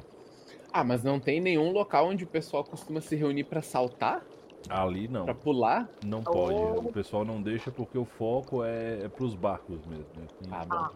[0.74, 4.22] Ah, mas não tem nenhum local onde o pessoal costuma se reunir pra saltar?
[4.70, 5.90] Ali não, Pra pular?
[6.06, 6.62] não pode.
[6.88, 10.06] O pessoal não deixa porque o foco é, é pros barcos mesmo.
[10.16, 10.28] né?
[10.46, 10.90] E- Ah, bom.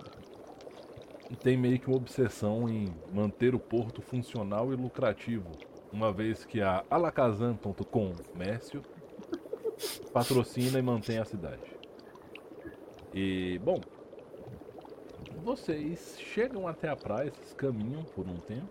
[1.31, 5.49] E tem meio que uma obsessão em manter o porto funcional e lucrativo,
[5.91, 8.83] uma vez que a Alakazam.com Comércio
[10.13, 11.63] patrocina e mantém a cidade.
[13.13, 13.81] E, bom,
[15.43, 18.69] vocês chegam até a praia, vocês caminham por um tempo,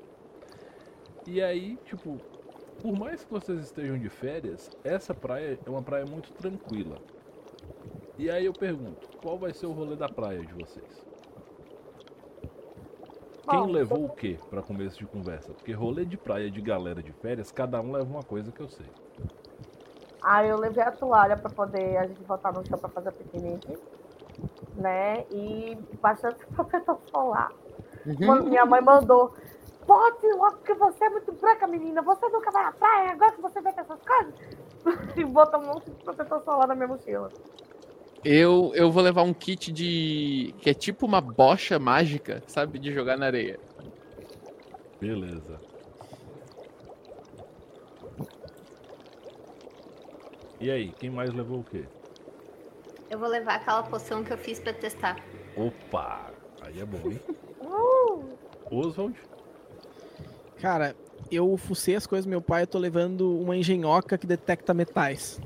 [1.26, 2.18] e aí, tipo,
[2.84, 6.98] por mais que vocês estejam de férias, essa praia é uma praia muito tranquila.
[8.18, 11.02] E aí eu pergunto, qual vai ser o rolê da praia de vocês?
[13.48, 15.54] Quem Bom, levou o que para começo de conversa?
[15.54, 18.68] Porque rolê de praia de galera de férias, cada um leva uma coisa que eu
[18.68, 18.90] sei.
[20.22, 23.78] Aí eu levei a toalha pra poder a gente botar no chão pra fazer piquenique.
[24.74, 25.24] Né?
[25.30, 27.50] E bastante protetor solar.
[28.26, 29.32] Quando minha mãe mandou.
[29.86, 32.00] Pode, logo que você é muito branca, menina.
[32.02, 34.34] Você nunca vai à praia, agora que você vê com essas coisas.
[35.16, 37.30] E botou um monte de protetor solar na minha mochila.
[38.22, 40.54] Eu, eu vou levar um kit de.
[40.58, 42.78] que é tipo uma bocha mágica, sabe?
[42.78, 43.58] De jogar na areia.
[45.00, 45.60] Beleza.
[50.60, 51.84] E aí, quem mais levou o quê?
[53.10, 55.16] Eu vou levar aquela poção que eu fiz pra testar.
[55.56, 56.30] Opa!
[56.62, 57.20] Aí é bom, hein?
[57.66, 58.36] Uh,
[58.70, 59.18] Oswald?
[60.64, 60.96] Cara,
[61.30, 65.38] eu fucei as coisas do meu pai, eu tô levando uma engenhoca que detecta metais.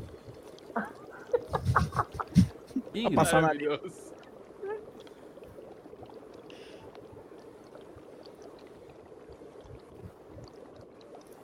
[2.94, 3.16] Ingrid?
[3.16, 4.12] passar na Maravilhoso.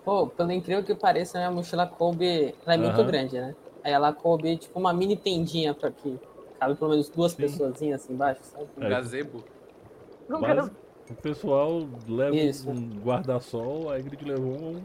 [0.05, 2.55] Pô, pelo incrível que pareça, minha mochila coube.
[2.65, 3.07] Ela é muito Aham.
[3.07, 3.57] grande, né?
[3.83, 6.17] Aí ela coube tipo uma mini tendinha pra que
[6.61, 7.39] cabe pelo menos duas Sim.
[7.39, 8.67] pessoazinhas assim embaixo, sabe?
[8.79, 8.89] Um É.
[8.89, 9.43] gazebo.
[10.29, 10.71] não quero-
[11.11, 12.69] o pessoal leva Isso.
[12.71, 14.83] um guarda-sol, a Ingrid levou um-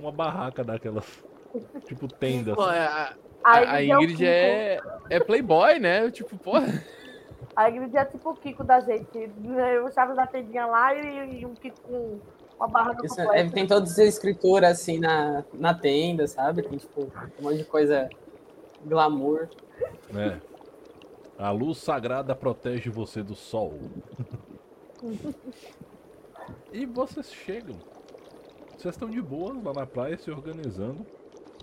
[0.00, 1.04] uma barraca daquelas.
[1.86, 2.54] Tipo tenda.
[2.54, 2.78] Pô, assim.
[2.78, 4.80] a, A a, Ingrid é é,
[5.10, 6.10] é playboy, né?
[6.10, 6.82] Tipo, porra.
[7.54, 9.30] A Ingrid é tipo o Kiko da gente.
[9.84, 12.18] O Chaves da tendinha lá e, e um Kiko com
[12.56, 16.62] uma barraca Isso, é, tem todas as escrituras assim na, na tenda, sabe?
[16.62, 18.08] Tem tipo um monte de coisa
[18.86, 19.48] glamour.
[20.10, 20.40] né?
[21.38, 23.74] A luz sagrada protege você do sol.
[26.72, 27.76] e vocês chegam.
[28.76, 31.06] Vocês estão de boa lá na praia se organizando.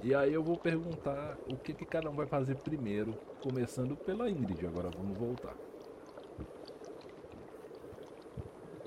[0.03, 3.14] E aí eu vou perguntar o que, que cada um vai fazer primeiro.
[3.41, 4.66] Começando pela Ingrid.
[4.66, 5.56] Agora vamos voltar.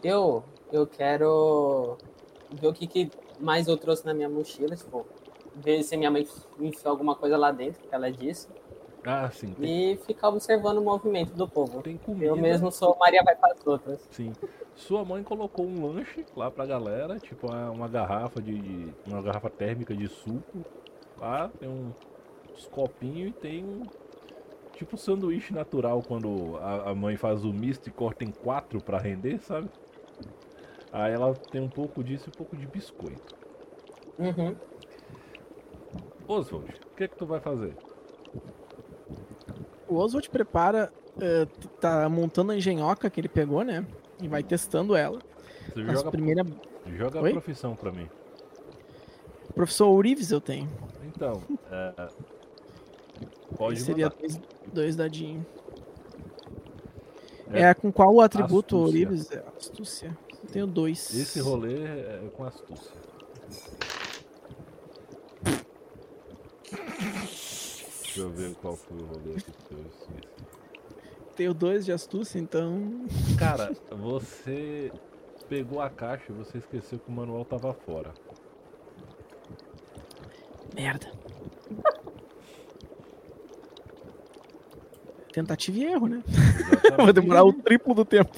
[0.02, 0.42] Eu,
[0.72, 1.96] eu quero
[2.50, 5.06] ver o que, que mais eu trouxe na minha mochila, tipo,
[5.54, 6.26] ver se minha mãe
[6.58, 8.48] enfiou alguma coisa lá dentro, que ela disse,
[9.04, 9.54] Ah, sim.
[9.60, 11.82] E ficar observando o movimento do povo.
[11.82, 12.26] tem comida.
[12.26, 14.00] Eu mesmo sou Maria vai para as outras.
[14.10, 14.32] Sim.
[14.74, 19.22] Sua mãe colocou um lanche lá pra galera, tipo uma, uma garrafa de, de- uma
[19.22, 20.64] garrafa térmica de suco.
[21.16, 21.92] Lá tem um,
[22.54, 23.88] uns copinhos e tem um
[24.74, 28.98] tipo sanduíche natural quando a, a mãe faz o misto e corta em quatro pra
[28.98, 29.68] render, sabe?
[30.90, 33.34] Aí ela tem um pouco disso e um pouco de biscoito.
[34.18, 34.56] Uhum.
[36.28, 37.76] Oswald, o que é que tu vai fazer?
[39.92, 40.92] O Oswald prepara,
[41.46, 43.84] t- tá montando a engenhoca que ele pegou, né?
[44.20, 45.18] E vai testando ela.
[45.74, 46.46] Você As joga, primeira
[46.96, 48.08] joga a profissão pra mim.
[49.54, 50.68] professor Ourives eu tenho.
[51.14, 52.08] Então, é,
[53.56, 54.40] pode seria dois,
[54.72, 55.44] dois dadinhos.
[57.52, 57.62] É.
[57.64, 57.74] É.
[57.74, 59.06] com qual atributo Astúcia.
[59.08, 59.30] Ourives?
[59.30, 60.18] É astúcia.
[60.42, 61.14] Eu tenho dois.
[61.14, 63.01] Esse rolê é com astúcia.
[68.14, 69.84] Deixa eu ver qual foi o rolê aqui que eu.
[71.34, 73.06] Tenho dois de astúcia, então.
[73.38, 74.92] Cara, você
[75.48, 78.12] pegou a caixa e você esqueceu que o manual tava fora.
[80.74, 81.10] Merda.
[85.32, 86.22] Tentativa e erro, né?
[86.28, 86.96] Exatamente.
[87.02, 88.30] Vai demorar o triplo do tempo.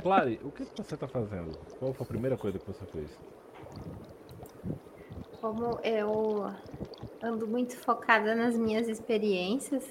[0.00, 1.58] Clary, o que você tá fazendo?
[1.80, 3.18] Qual foi a primeira coisa que você fez?
[5.40, 6.46] Como eu
[7.22, 9.84] ando muito focada nas minhas experiências,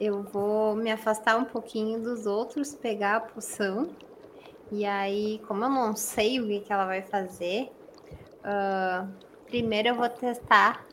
[0.00, 3.94] eu vou me afastar um pouquinho dos outros, pegar a poção.
[4.70, 7.70] E aí, como eu não sei o que, que ela vai fazer,
[8.42, 9.06] ah,
[9.46, 10.86] primeiro eu vou testar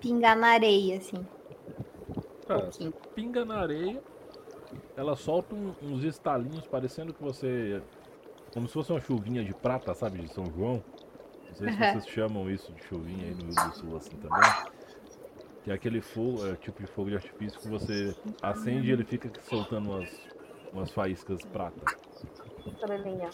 [0.00, 1.16] pingar na areia, assim.
[1.18, 1.26] Um
[2.46, 2.94] Cara, pouquinho.
[3.14, 4.00] pinga na areia,
[4.96, 7.82] ela solta um- uns estalinhos parecendo que você.
[8.52, 10.20] Como se fosse uma chuvinha de prata, sabe?
[10.20, 10.82] De São João.
[11.60, 14.50] Não sei se vocês chamam isso de chuvinha aí no Rio do Sul assim também.
[15.64, 19.04] Que é aquele fogo, é, tipo de fogo de artifício que você acende e ele
[19.04, 20.10] fica soltando umas,
[20.72, 21.96] umas faíscas prata.
[22.66, 23.30] Estrelinha.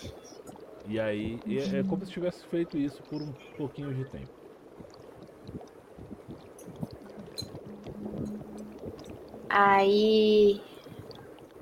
[0.87, 4.43] E aí e é, é como se tivesse feito isso por um pouquinho de tempo.
[9.49, 10.61] Aí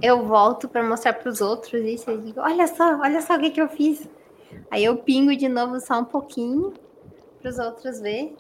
[0.00, 2.10] eu volto para mostrar para os outros isso.
[2.10, 4.08] Eu digo, olha só, olha só o que, que eu fiz.
[4.70, 6.72] Aí eu pingo de novo só um pouquinho
[7.40, 8.36] para os outros ver.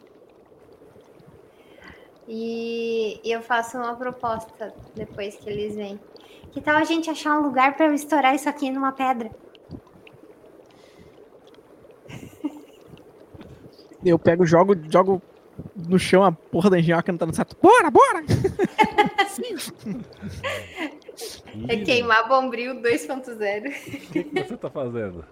[2.28, 5.98] E, eu faço uma proposta depois que eles vêm.
[6.52, 9.30] Que tal a gente achar um lugar para eu estourar isso aqui numa pedra?
[14.04, 15.20] Eu pego, jogo, jogo
[15.76, 17.56] no chão a porra da engenhoca não tá no certo.
[17.60, 18.22] Bora, bora!
[21.68, 23.68] É queimar bombril 2.0.
[23.68, 25.24] O que, que você tá fazendo?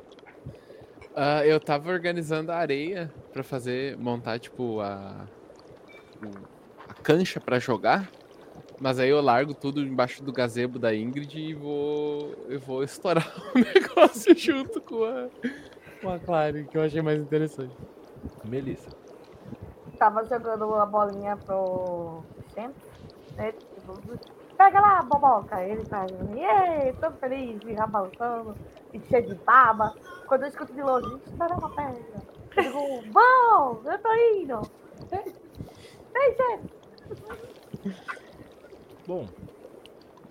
[1.15, 5.27] Ah, eu tava organizando a areia pra fazer, montar, tipo, a,
[6.89, 8.11] a cancha pra jogar.
[8.81, 13.27] Mas aí eu largo tudo embaixo do gazebo da Ingrid e vou, eu vou estourar
[13.55, 15.29] o negócio junto com a,
[16.01, 17.75] com a Clary, que eu achei mais interessante.
[18.45, 18.89] Melissa.
[19.99, 22.23] Tava jogando a bolinha pro
[22.55, 22.73] Champ,
[23.37, 23.51] né?
[23.53, 25.65] Tipo, pega lá, boboca.
[25.65, 26.05] Ele tá,
[26.37, 28.55] ei, todo feliz, e já balançando,
[28.93, 29.95] e cheio de baba.
[30.27, 32.03] Quando eu escuto de longe, gente, espera uma pedra.
[32.57, 34.61] Eu digo, bom, eu tô indo.
[36.15, 36.79] Ei, gente.
[39.07, 39.27] Bom,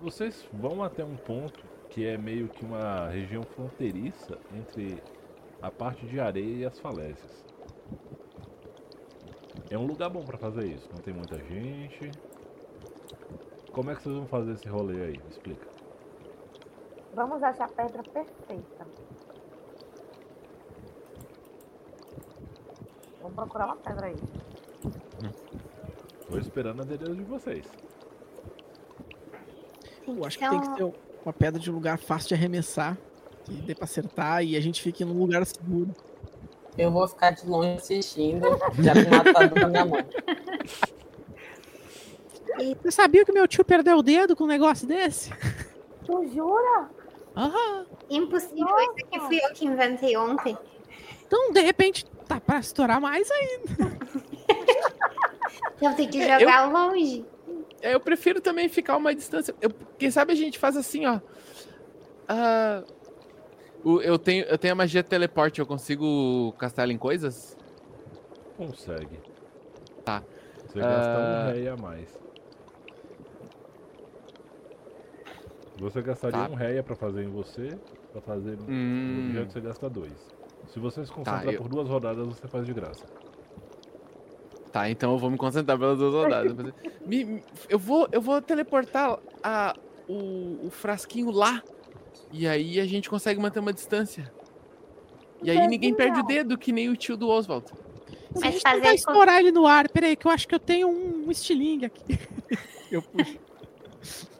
[0.00, 5.02] vocês vão até um ponto que é meio que uma região fronteiriça entre
[5.60, 7.44] a parte de areia e as falésias.
[9.70, 12.10] É um lugar bom pra fazer isso, não tem muita gente.
[13.72, 15.12] Como é que vocês vão fazer esse rolê aí?
[15.12, 15.66] Me explica.
[17.14, 18.86] Vamos achar a pedra perfeita.
[23.20, 24.16] Vamos procurar uma pedra aí.
[26.28, 27.66] Tô esperando a dedo de vocês.
[30.06, 32.96] Eu acho que tem que ser uma pedra de lugar fácil de arremessar,
[33.44, 35.94] que dê pra acertar e a gente fique num lugar seguro.
[36.76, 38.46] Eu vou ficar de longe assistindo,
[38.78, 39.98] já com o matador na minha mão.
[42.82, 45.30] Você sabia que meu tio perdeu o dedo com um negócio desse?
[46.04, 46.90] Tu jura?
[47.36, 47.86] Aham.
[48.10, 50.56] Impossível, isso aqui fui eu que inventei ontem.
[51.26, 53.98] Então, de repente, tá pra estourar mais ainda.
[55.76, 57.24] Então tem que jogar longe.
[57.80, 59.54] É, Eu prefiro também ficar uma distância.
[59.60, 61.20] Eu, quem sabe a gente faz assim, ó.
[62.28, 62.82] Ah,
[63.84, 67.56] o- eu, tenho, eu tenho a magia de teleporte, eu consigo castar ela em coisas?
[68.56, 69.20] Consegue.
[70.04, 70.24] Tá.
[70.66, 71.48] Você gasta Ah.
[71.48, 72.08] um rei a mais.
[75.78, 76.50] Você gastaria Tá.
[76.50, 77.78] um réia pra fazer em você,
[78.12, 79.26] pra fazer no Hum.
[79.28, 80.12] objeto você gasta dois.
[80.68, 83.04] Se você se concentrar eu- por duas rodadas, você faz de graça.
[84.72, 86.52] Tá, então eu vou me concentrar pelas duas rodadas.
[87.06, 89.74] Me- me- eu, vou, eu vou teleportar a,
[90.06, 91.62] o, o frasquinho lá.
[92.30, 94.30] E aí a gente consegue manter uma distância.
[95.42, 97.64] E aí ninguém perde o dedo, que nem o tio do Oswald.
[98.36, 100.58] Se a gente tentar fazer estourar ele no ar, peraí, que eu acho que eu
[100.58, 102.18] tenho um estilingue aqui.
[102.90, 103.38] Eu puxo.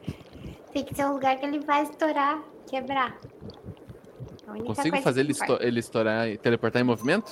[0.73, 3.19] Tem que ser um lugar que ele vai estourar, quebrar.
[4.47, 7.31] Única Consigo fazer ele, esto- ele estourar e teleportar em movimento?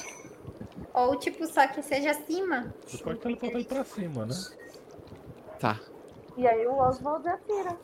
[0.93, 2.73] Ou tipo, só que seja acima.
[2.85, 4.35] Você pode teleportar ele pra cima, né?
[5.59, 5.79] Tá.
[6.35, 7.75] E aí o Oswald atira.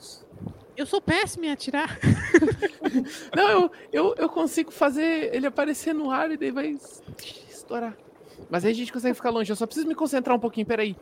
[0.78, 2.00] Eu sou péssimo em atirar.
[3.36, 7.02] Não, eu, eu, eu consigo fazer ele aparecer no ar e daí vai es-
[7.50, 7.96] estourar.
[8.50, 9.52] Mas aí a gente consegue ficar longe.
[9.52, 10.96] Eu só preciso me concentrar um pouquinho, peraí.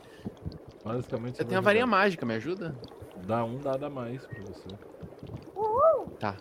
[0.84, 2.76] Basicamente, você Eu tenho a varinha mágica, me ajuda?
[3.26, 4.70] Dá um dado a mais pra você.
[6.20, 6.38] Tá.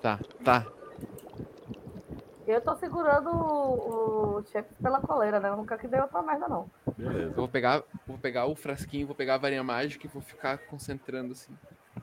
[0.00, 0.66] Tá, tá.
[2.46, 5.48] Eu tô segurando o, o chefe pela coleira, né?
[5.48, 6.68] Eu nunca que dei outra merda, não.
[6.86, 7.34] Eu Beleza.
[7.34, 11.32] vou pegar, vou pegar o frasquinho, vou pegar a varinha mágica e vou ficar concentrando
[11.32, 11.56] assim.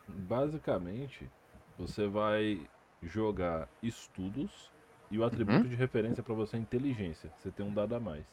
[0.07, 1.29] Basicamente,
[1.77, 2.61] você vai
[3.01, 4.71] jogar estudos
[5.11, 5.69] e o atributo Uhum.
[5.69, 7.31] de referência pra você é inteligência.
[7.39, 8.25] Você tem um dado a mais.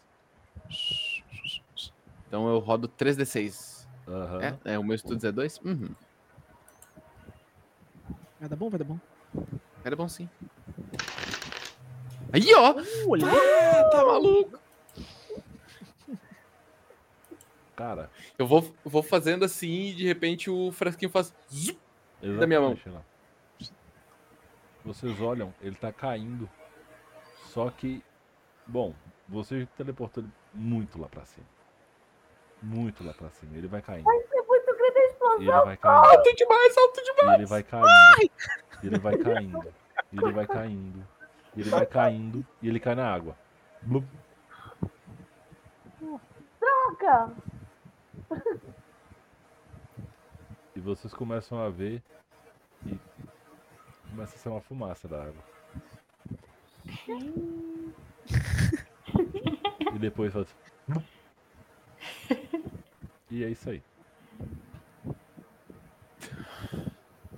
[2.28, 3.73] Então eu rodo 3d6.
[4.06, 4.40] Aham.
[4.64, 5.59] É, é, o meu estudos é 2?
[5.64, 5.90] Uhum.
[8.40, 8.98] Vai dar bom, vai dar bom.
[9.85, 10.28] Era bom sim.
[12.32, 12.74] Aí, ó!
[13.09, 14.59] Olha, Ah, tá maluco!
[17.76, 18.09] Cara,
[18.39, 21.35] Eu vou, vou fazendo assim e de repente o frasquinho faz.
[21.52, 21.78] zup.
[22.39, 22.78] Da minha mão.
[22.86, 23.02] lá.
[24.85, 26.48] Vocês olham, ele tá caindo.
[27.47, 28.02] Só que,
[28.66, 28.94] bom,
[29.28, 31.47] você teleportou ele muito lá pra cima.
[32.64, 33.56] Muito lá pra cima.
[33.56, 34.08] Ele vai caindo.
[34.08, 35.64] É muito grande a Ele explosão.
[35.64, 36.06] vai caindo.
[36.06, 37.38] Alto demais, alto demais!
[37.38, 37.86] ele vai caindo.
[38.82, 39.74] E ele vai caindo.
[40.12, 41.06] Ele vai caindo.
[41.56, 42.46] Ele vai caindo.
[42.62, 43.36] E ele cai na água.
[43.82, 44.06] Blup.
[46.60, 47.30] Droga!
[50.74, 52.02] E vocês começam a ver
[52.86, 52.98] e
[54.10, 55.44] começa a ser uma fumaça da água.
[59.94, 60.48] e depois faz.
[63.35, 63.82] E é isso aí.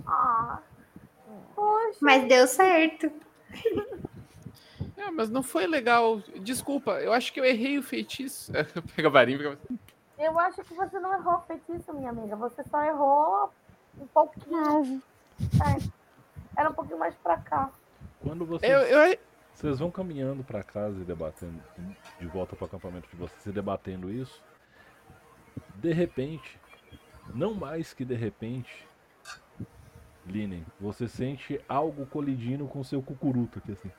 [0.07, 0.61] Ah,
[1.55, 1.99] poxa.
[2.03, 3.11] Mas deu certo.
[4.99, 6.21] É, mas não foi legal.
[6.41, 8.51] Desculpa, eu acho que eu errei o feitiço.
[8.97, 9.59] Pega a varinha fica.
[10.19, 12.35] Eu acho que você não errou feitiço, minha amiga.
[12.35, 13.53] Você só errou
[14.01, 15.03] um pouquinho.
[15.39, 16.61] É.
[16.61, 17.71] Era um pouquinho mais pra cá.
[18.23, 19.19] Quando vocês, Eu, eu,
[19.55, 21.63] vocês vão caminhando pra casa e debatendo,
[22.19, 24.43] de volta pro acampamento de vocês e debatendo isso,
[25.77, 26.59] de repente,
[27.35, 28.87] não mais que de repente,
[30.27, 33.91] Linen, você sente algo colidindo com seu cucuruto aqui assim.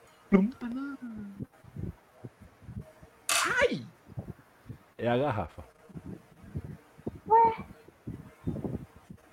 [3.61, 3.85] Ai!
[4.97, 5.63] É a garrafa,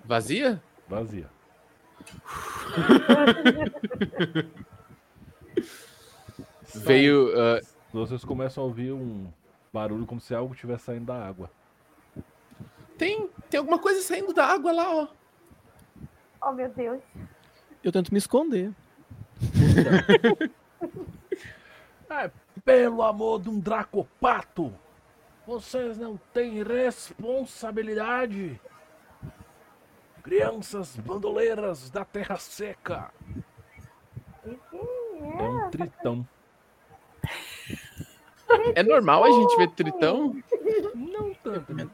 [0.05, 0.61] Vazia?
[0.87, 1.27] vazia.
[6.75, 7.31] Veio.
[7.39, 7.59] ah,
[7.91, 9.27] Vocês começam a ouvir um
[9.73, 11.49] barulho como se algo estivesse saindo da água.
[12.97, 15.07] Tem, tem alguma coisa saindo da água lá, ó.
[16.41, 17.01] Oh, meu Deus.
[17.83, 18.71] eu tento me esconder.
[22.07, 22.29] É,
[22.63, 24.71] pelo amor de um dracopato!
[25.45, 28.61] Vocês não têm responsabilidade.
[30.23, 33.11] Crianças bandoleiras da terra seca.
[34.43, 34.59] Quem
[35.39, 36.27] É um tritão.
[38.75, 40.35] É normal a gente ver tritão?
[40.95, 41.91] Não tanto.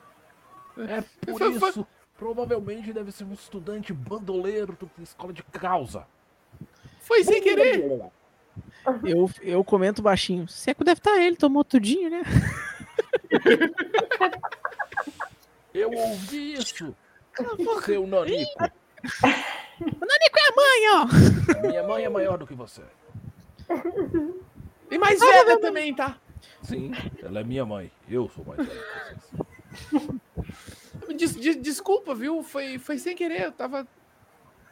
[0.77, 0.99] Né?
[0.99, 1.87] É por isso,
[2.17, 6.05] provavelmente deve ser um estudante bandoleiro da escola de causa.
[6.99, 7.83] Foi sem querer.
[9.03, 10.47] Eu, eu comento baixinho.
[10.47, 12.23] Seco deve estar ele, tomou tudinho, né?
[15.73, 16.95] Eu ouvi isso.
[17.85, 18.63] Seu Nanico.
[19.79, 21.67] O Nanico é a mãe, ó.
[21.67, 22.81] Minha mãe é maior do que você.
[24.89, 26.17] E mais velha também, tá?
[26.61, 26.91] Sim,
[27.23, 27.91] ela é minha mãe.
[28.09, 28.83] Eu sou mais vocês.
[31.15, 32.43] Des- des- desculpa, viu?
[32.43, 33.43] Foi, foi sem querer.
[33.45, 33.87] Eu tava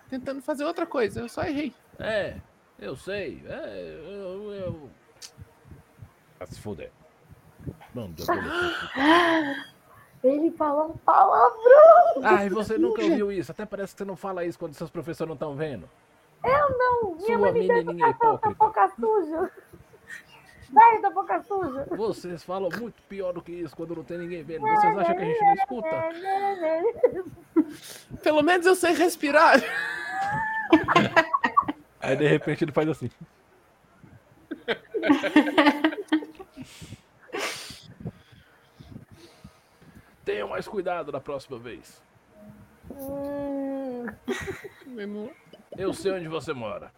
[0.10, 1.22] tentando fazer outra coisa.
[1.22, 1.74] Eu só errei.
[1.98, 2.36] É,
[2.80, 3.44] eu sei.
[3.46, 4.54] É, eu.
[4.54, 4.90] eu...
[6.38, 6.92] Vai se fuder.
[7.94, 8.16] Mano.
[10.24, 12.24] Ele falou um palavrão.
[12.24, 13.52] Ai, você nunca ouviu isso.
[13.52, 15.90] Até parece que você não fala isso quando seus professores não estão vendo.
[16.44, 17.16] Eu não.
[17.16, 19.52] Minha Sua mãe me deu menininha educação boca suja.
[20.74, 21.86] Sai da boca suja.
[21.92, 24.62] Vocês falam muito pior do que isso quando não tem ninguém vendo.
[24.62, 26.10] Vocês acham que a gente não escuta?
[28.22, 29.56] Pelo menos eu sei respirar.
[32.02, 33.10] Aí de repente ele faz assim.
[40.26, 42.02] Tenham mais cuidado da próxima vez.
[42.92, 44.06] Hum,
[45.78, 46.92] Eu sei onde você mora.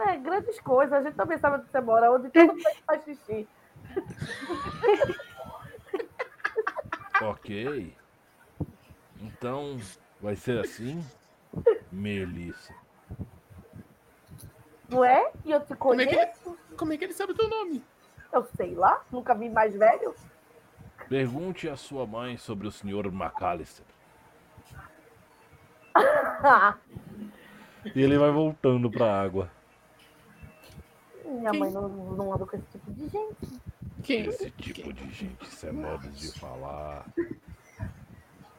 [0.00, 0.92] É, grandes coisas.
[0.92, 3.48] A gente também sabe onde você mora, onde todo mundo faz xixi.
[7.20, 7.96] Ok.
[9.20, 9.78] Então,
[10.20, 11.04] vai ser assim?
[11.90, 12.74] Melissa.
[14.88, 15.30] Não é?
[15.44, 16.58] E eu te Como é que conheço?
[16.76, 17.84] Como é que ele sabe o teu nome?
[18.32, 19.04] Eu sei lá.
[19.10, 20.14] Nunca vi mais velho.
[21.08, 23.06] Pergunte à sua mãe sobre o Sr.
[23.06, 23.86] McAllister.
[27.96, 29.50] E ele vai voltando pra água.
[31.32, 33.60] Minha mãe não, não anda com esse tipo de gente.
[34.02, 37.06] Quem, Esse tipo de gente, isso é modo de falar.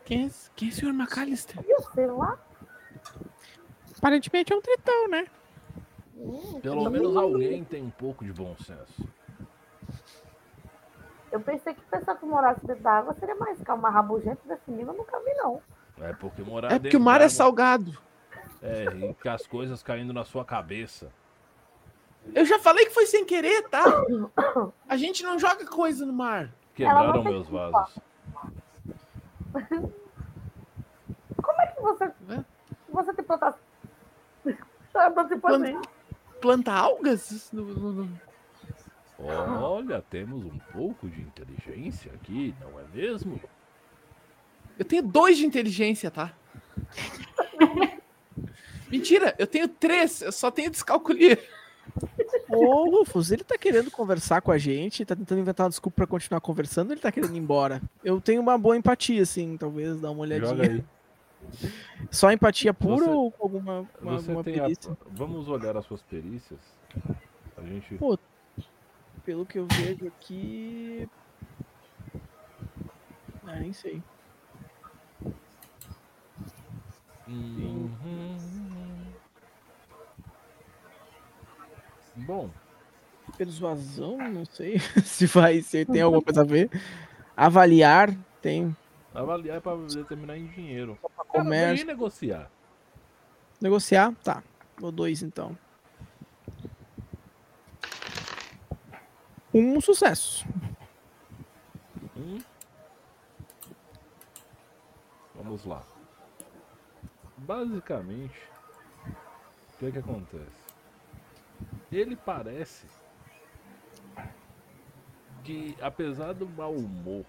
[0.05, 0.89] quem, é, quem é o Sr.
[0.93, 1.63] McAllister?
[1.67, 2.37] Eu sei lá.
[3.97, 5.27] Aparentemente é um tritão, né?
[6.15, 9.07] Hum, Pelo menos alguém tem um pouco de bom senso.
[11.31, 14.93] Eu pensei que pessoa que morasse dentro da água seria mais calma, rabugento desse nível,
[14.93, 15.61] eu nunca vi, não.
[15.99, 17.97] É porque morar É porque o mar é salgado.
[18.61, 21.11] É, e que as coisas caindo na sua cabeça.
[22.33, 23.83] Eu já falei que foi sem querer, tá?
[24.87, 26.49] A gente não joga coisa no mar.
[26.75, 27.99] Quebraram meus vasos.
[31.41, 32.03] Como é que você.
[32.05, 32.43] É.
[32.89, 33.37] Você tem tipo
[35.41, 35.81] Planta-.
[36.41, 37.49] Planta algas?
[37.51, 38.21] No- no- no-
[39.19, 43.39] Olha, temos um pouco de inteligência aqui, não é mesmo?
[44.77, 46.33] Eu tenho dois de inteligência, tá?
[48.89, 51.39] Mentira, eu tenho três, eu só tenho descalculia.
[52.49, 56.07] Ô, Rufus, ele tá querendo conversar com a gente, tá tentando inventar uma desculpa pra
[56.07, 57.81] continuar conversando, ele tá querendo ir embora.
[58.03, 60.49] Eu tenho uma boa empatia, assim, talvez, dar uma olhadinha.
[60.49, 60.83] Joga aí.
[62.11, 64.63] Só empatia pura Você- ou com alguma uma, Você uma tem a...
[64.63, 64.97] perícia?
[65.11, 66.59] Vamos olhar as suas perícias.
[67.57, 67.95] A gente.
[67.95, 68.17] Pô,
[69.25, 71.07] Pelo que eu vejo aqui.
[73.45, 74.01] Ah, nem sei.
[77.27, 78.37] Uhum.
[82.15, 82.49] Bom,
[83.37, 86.69] Persuasão, não sei se vai, se tem alguma coisa a ver.
[87.35, 88.75] Avaliar, tem.
[89.13, 90.97] avaliar é pra determinar em dinheiro.
[91.29, 91.85] Comércio.
[91.85, 92.51] daí negociar.
[93.59, 94.13] Negociar?
[94.23, 94.43] Tá.
[94.81, 95.57] Ou dois então.
[99.53, 100.45] Um sucesso.
[102.17, 102.39] Hum?
[105.35, 105.83] Vamos lá.
[107.37, 108.39] Basicamente,
[109.73, 110.62] o que, que acontece?
[111.93, 112.87] Ele parece
[115.43, 117.23] que, apesar do mau humor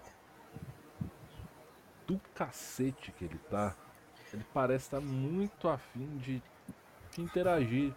[2.07, 3.75] do cacete que ele tá,
[4.33, 6.41] ele parece estar muito afim de
[7.15, 7.93] interagir.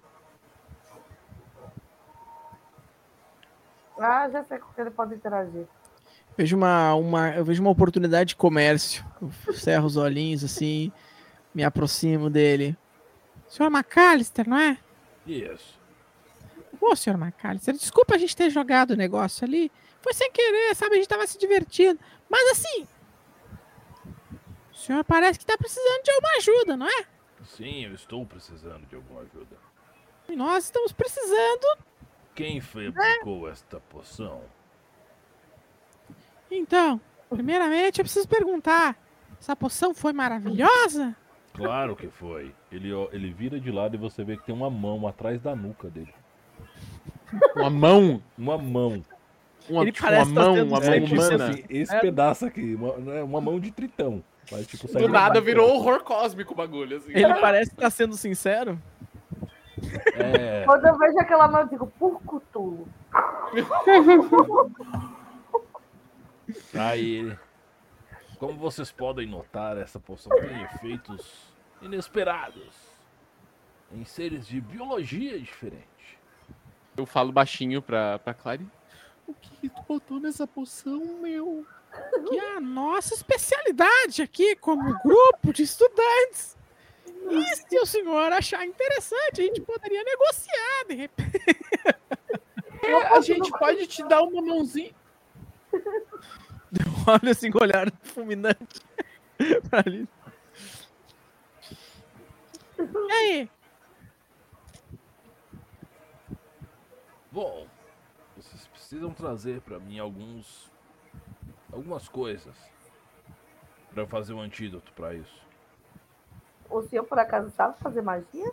[3.98, 5.66] Ah, já sei com que ele pode interagir.
[6.36, 9.02] Vejo uma, uma, eu vejo uma oportunidade de comércio.
[9.22, 10.92] Eu cerro os olhinhos assim,
[11.54, 12.76] me aproximo dele.
[13.48, 14.78] Senhor McAllister, não é?
[15.26, 15.77] Isso.
[16.88, 19.70] Ô, senhor McAllister, desculpa a gente ter jogado o negócio ali.
[20.00, 20.94] Foi sem querer, sabe?
[20.94, 22.00] A gente tava se divertindo.
[22.30, 22.88] Mas assim.
[24.72, 27.06] O senhor parece que tá precisando de alguma ajuda, não é?
[27.44, 29.56] Sim, eu estou precisando de alguma ajuda.
[30.28, 31.78] E nós estamos precisando.
[32.34, 34.42] Quem fabricou esta poção?
[36.50, 36.98] Então,
[37.28, 38.96] primeiramente eu preciso perguntar:
[39.38, 41.14] essa poção foi maravilhosa?
[41.52, 42.54] Claro que foi.
[42.70, 45.54] Ele, ó, ele vira de lado e você vê que tem uma mão atrás da
[45.54, 46.14] nuca dele.
[47.56, 48.22] Uma mão.
[48.36, 49.02] Uma mão.
[49.68, 51.48] Uma, Ele tipo, parece uma tá mão, sendo uma mão É, tipo humana.
[51.50, 52.00] assim, esse É.
[52.00, 54.24] pedaço aqui, uma, é uma mão de tritão.
[54.50, 57.12] Mas, tipo, Do nada virou horror cósmico o bagulho, assim.
[57.12, 58.80] Ele parece estar sendo sincero.
[60.14, 62.88] É, Quando eu vejo aquela mão, eu digo, por cutulo.
[66.74, 67.36] aí,
[68.38, 71.52] como vocês podem notar, essa poção tem efeitos
[71.82, 72.70] inesperados
[73.92, 75.86] em seres de biologia diferente.
[76.98, 78.66] Eu falo baixinho pra, pra Clary.
[79.26, 81.64] O que tu botou nessa poção, meu?
[82.28, 86.56] Que é a nossa especialidade aqui como grupo de estudantes.
[87.30, 91.38] E se o senhor achar interessante, a gente poderia negociar, de repente.
[92.80, 94.94] É, a gente pode te dar uma mãozinha.
[97.06, 98.80] Olha assim com o olhar fulminante.
[99.68, 100.08] pra ali.
[102.78, 103.50] E aí?
[107.38, 107.68] Bom,
[108.36, 110.72] vocês precisam trazer pra mim alguns
[111.72, 112.56] algumas coisas
[113.94, 115.46] Pra fazer um antídoto pra isso.
[116.68, 118.52] O senhor, por acaso, sabe fazer magia?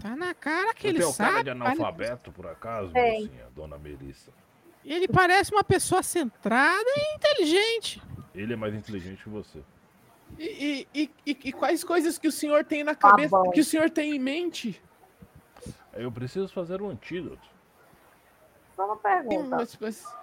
[0.00, 1.44] Tá na cara que Você ele tem o cara sabe.
[1.44, 3.24] de analfabeto, por acaso, Tem.
[3.24, 4.30] mocinha, dona Melissa?
[4.84, 8.00] Ele parece uma pessoa centrada e inteligente.
[8.32, 9.62] Ele é mais inteligente que você.
[10.38, 13.50] E, e, e, e quais coisas que o senhor tem na cabeça, bom.
[13.50, 14.80] que o senhor tem em mente?
[15.92, 17.53] Eu preciso fazer um antídoto.
[18.76, 19.56] Só uma pergunta.
[19.56, 20.16] umas- umas-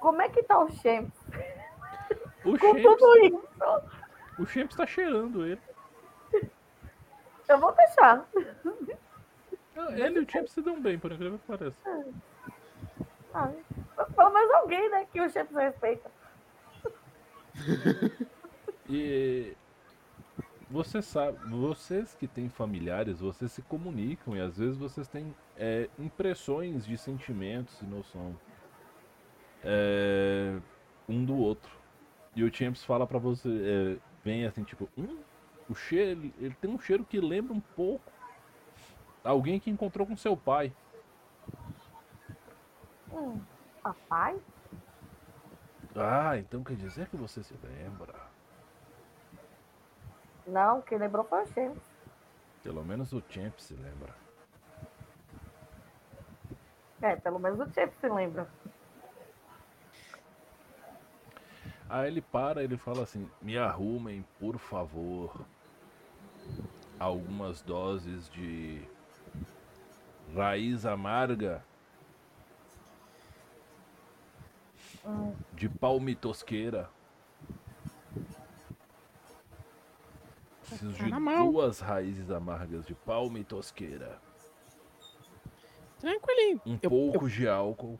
[0.00, 1.10] Como é que tá o Shem
[2.44, 3.48] O com Champs, tudo isso?
[4.38, 5.60] o Champs tá cheirando ele.
[7.48, 8.26] Eu vou deixar.
[9.76, 11.78] Ah, Ele e o Champs se dão bem, por incrível que pareça.
[13.34, 13.50] Ah,
[14.16, 16.10] pelo menos alguém, né, que o Shem respeita.
[18.88, 19.56] E
[20.70, 25.88] você sabe, vocês que têm familiares, vocês se comunicam e às vezes vocês têm é,
[25.98, 28.36] impressões de sentimentos e noção
[29.64, 30.58] é,
[31.08, 31.70] um do outro.
[32.34, 35.18] E o Champs fala pra você, é, vem assim tipo, hum,
[35.68, 38.12] o cheiro, ele, ele tem um cheiro que lembra um pouco
[39.24, 40.72] alguém que encontrou com seu pai.
[43.10, 43.40] Hum,
[43.82, 44.38] papai?
[45.94, 48.14] Ah, então quer dizer que você se lembra?
[50.46, 51.74] Não, quem lembrou foi o Shem.
[52.62, 54.25] Pelo menos o Champs se lembra.
[57.02, 58.48] É, pelo menos o Shem se lembra.
[61.88, 65.44] Aí ele para, ele fala assim: "Me arrumem, por favor,
[66.98, 68.82] algumas doses de
[70.34, 71.62] raiz amarga
[75.52, 76.90] de palmitosqueira.
[80.66, 81.52] Preciso Tá de mão.
[81.52, 84.18] duas raízes amargas de palmitosqueira,
[86.00, 86.60] Tranquilinho.
[86.66, 87.98] um Eu- pouco de álcool.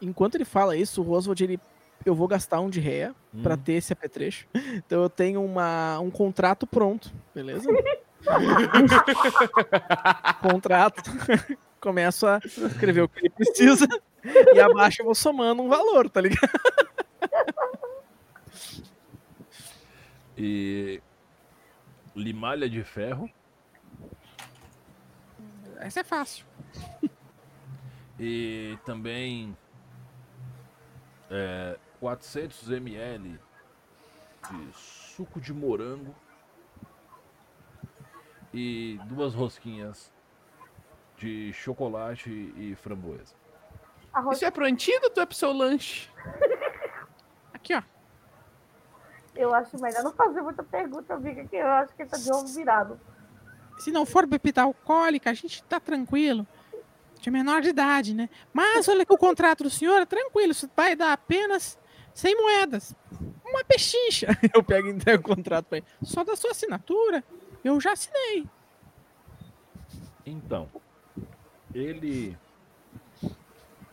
[0.00, 1.60] Enquanto ele fala isso, o Roswald, ele,
[2.04, 2.80] eu vou gastar um de
[3.42, 3.58] pra Hum.
[3.58, 4.46] ter esse apetrecho.
[4.86, 7.68] Então eu tenho uma, um contrato pronto, beleza?
[10.40, 11.02] contrato.
[11.80, 13.88] Começo a escrever o que ele precisa
[14.54, 16.48] e abaixo eu vou somando um valor, tá ligado?
[20.38, 21.00] E
[22.14, 23.28] limalha de ferro
[25.82, 26.46] Essa é fácil.
[28.18, 29.56] e também
[31.28, 33.40] é, 400 ml
[34.48, 36.14] de suco de morango
[38.54, 40.12] e duas rosquinhas
[41.16, 43.34] de chocolate e framboesa.
[44.12, 46.08] Arroz, Isso é pro antídoto ou é pro seu lanche?
[47.52, 47.82] Aqui, ó.
[49.34, 52.30] eu acho melhor não fazer muita pergunta, amiga, que eu acho que ele tá de
[52.30, 53.00] ovo virado.
[53.78, 56.46] Se não for bebida alcoólica, a gente tá tranquilo.
[57.20, 58.28] De menor de idade, né?
[58.52, 60.52] Mas olha que o contrato do senhor é tranquilo.
[60.52, 61.78] Isso vai dar apenas
[62.14, 62.94] 100 moedas.
[63.44, 64.28] Uma pechincha.
[64.54, 65.86] Eu pego e entrego o contrato pra ele.
[66.02, 67.22] Só da sua assinatura.
[67.62, 68.46] Eu já assinei.
[70.26, 70.68] Então,
[71.74, 72.36] ele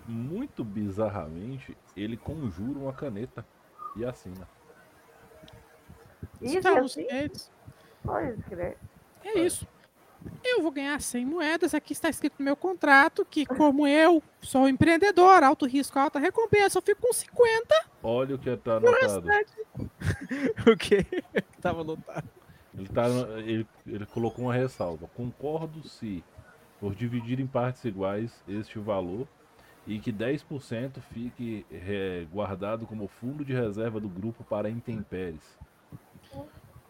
[0.08, 3.46] muito bizarramente, ele conjura uma caneta
[3.96, 4.48] e assina.
[6.42, 7.08] Isso, Estamos assim?
[7.08, 7.52] feitos.
[8.04, 8.78] Pois, creio.
[9.24, 9.68] É isso.
[10.44, 11.74] Eu vou ganhar 100 moedas.
[11.74, 16.78] Aqui está escrito no meu contrato que, como eu sou empreendedor, alto risco, alta recompensa,
[16.78, 17.76] eu fico com 50.
[18.04, 19.92] Olha o que tá E o anotado.
[20.72, 21.06] O quê?
[21.62, 22.28] Tava anotado.
[22.78, 25.10] Ele, tá, ele, ele colocou uma ressalva.
[25.16, 26.24] Concordo se,
[26.80, 29.28] por dividir em partes iguais este valor,
[29.88, 35.58] e que 10% fique é, guardado como fundo de reserva do grupo para intempéries.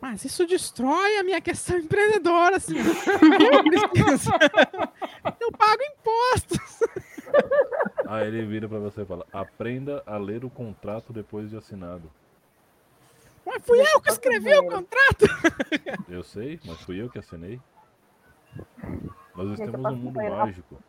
[0.02, 2.76] Mas isso destrói a minha questão empreendedora, assim.
[5.40, 6.80] Eu, pago impostos.
[8.08, 12.10] Aí ele vira para você e fala: aprenda a ler o contrato depois de assinado.
[13.46, 15.26] Mas fui eu que escrevi o contrato.
[16.08, 17.60] Eu sei, mas fui eu que assinei.
[19.36, 20.82] Nós estamos num mundo mágico.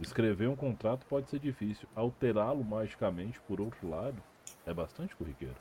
[0.00, 1.86] Escrever um contrato pode ser difícil.
[1.94, 4.16] Alterá-lo magicamente, por outro lado,
[4.64, 5.56] é bastante corriqueiro.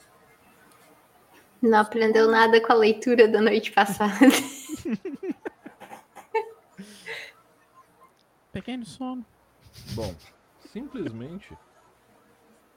[1.61, 4.13] Não aprendeu nada com a leitura da noite passada.
[8.51, 9.25] Pequeno sono.
[9.93, 10.15] Bom,
[10.71, 11.57] simplesmente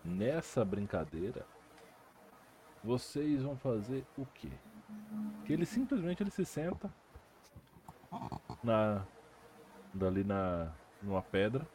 [0.04, 1.46] nessa brincadeira
[2.82, 4.50] vocês vão fazer o quê?
[5.44, 6.92] Que ele simplesmente ele se senta
[8.62, 9.06] na
[9.94, 10.72] dali na
[11.02, 11.66] numa pedra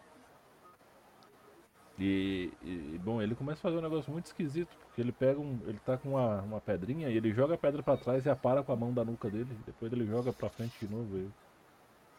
[2.00, 5.60] e, e, bom, ele começa a fazer um negócio muito esquisito, porque ele pega um,
[5.66, 8.62] ele tá com uma, uma pedrinha e ele joga a pedra pra trás e apara
[8.64, 11.18] com a mão da nuca dele, depois ele joga pra frente de novo.
[11.18, 11.30] e-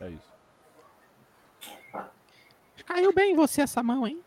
[0.00, 0.32] É isso.
[2.86, 4.20] Caiu bem em você essa mão, hein?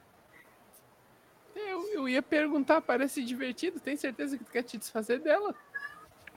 [1.56, 5.54] Eu, eu ia perguntar, parece divertido, tem certeza que tu quer te desfazer dela?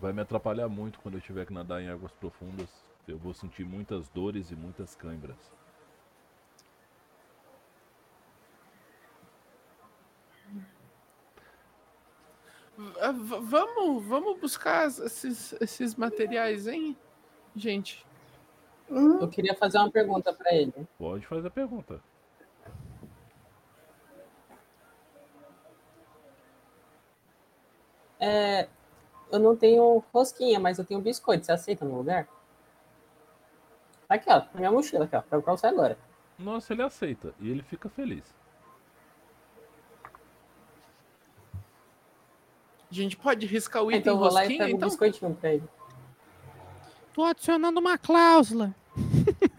[0.01, 2.69] Vai me atrapalhar muito quando eu tiver que nadar em águas profundas.
[3.07, 5.37] Eu vou sentir muitas dores e muitas câimbras.
[12.77, 16.97] Vamos, vamos buscar esses, esses materiais, hein,
[17.55, 18.05] gente?
[18.89, 20.73] Eu queria fazer uma pergunta pra ele.
[20.99, 22.01] Pode fazer a pergunta.
[28.21, 28.69] É,
[29.31, 31.45] eu não tenho rosquinha, mas eu tenho biscoito.
[31.47, 32.29] Você aceita no lugar?
[34.09, 34.43] Tá aqui, ó.
[34.53, 35.23] Na minha mochila aqui, ó.
[35.23, 35.99] Pra você agora.
[36.39, 38.35] Nossa, ele aceita e ele fica feliz.
[43.01, 44.89] A gente pode riscar o item Então vou lá e rosquinha, pego o então?
[44.89, 45.65] biscoitinho pra ele.
[47.13, 48.75] Tô adicionando uma cláusula.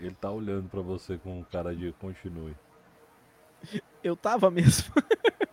[0.00, 2.56] Ele tá olhando pra você com cara de continue.
[4.02, 4.92] Eu tava mesmo.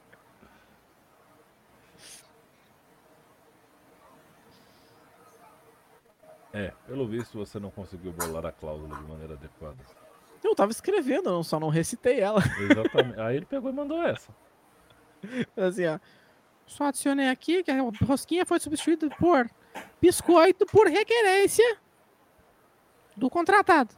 [6.53, 9.75] É, pelo visto você não conseguiu bolar a cláusula de maneira adequada.
[10.47, 12.41] Eu tava escrevendo, eu só não recitei ela.
[12.69, 13.19] Exatamente.
[13.19, 14.31] Aí ele pegou e mandou essa.
[15.57, 15.99] Assim, ó.
[16.67, 19.49] Só adicionei aqui que a rosquinha foi substituída por
[20.01, 21.77] biscoito por requerência
[23.15, 23.93] do contratado.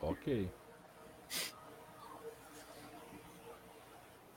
[0.00, 0.50] Ok.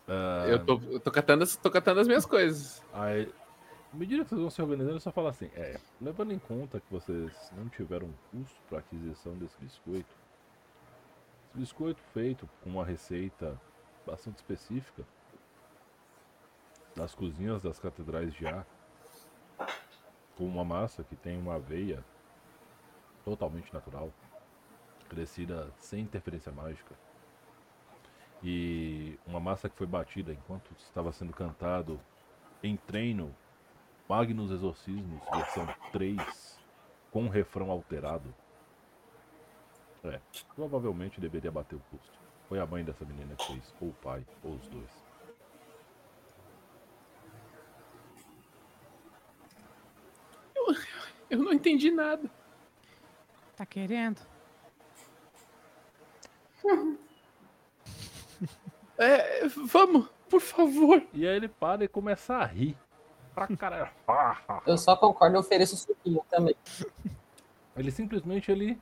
[0.07, 2.81] Ah, Eu tô, eu tô, catando, as- tô catando as minhas coisas.
[2.93, 3.29] Aí,
[3.93, 6.91] à medida que vocês vão se organizando, só fala assim: é, levando em conta que
[6.91, 10.15] vocês não tiveram custo para aquisição desse biscoito,
[11.47, 13.59] esse biscoito feito com uma receita
[14.05, 15.03] bastante específica
[16.95, 18.45] das cozinhas das catedrais de
[20.35, 22.03] com uma massa que tem uma aveia
[23.25, 24.11] totalmente natural,
[25.09, 26.95] crescida sem interferência mágica.
[28.43, 31.99] E uma massa que foi batida enquanto estava sendo cantado
[32.61, 33.35] em treino
[34.07, 36.59] Magnus Exorcismos, versão 3,
[37.11, 38.33] com um refrão alterado.
[40.03, 40.21] É,
[40.55, 42.17] provavelmente deveria bater o custo.
[42.47, 45.07] Foi a mãe dessa menina que fez, ou o pai, ou os dois.
[51.29, 52.29] Eu não entendi nada.
[53.55, 54.21] Tá querendo?
[58.97, 61.03] É, vamos, por favor.
[61.13, 62.77] E aí ele para e começa a rir.
[63.37, 63.87] Pra caralho.
[64.65, 66.55] Eu só concordo e ofereço suquinho também.
[67.75, 68.81] Ele simplesmente ele.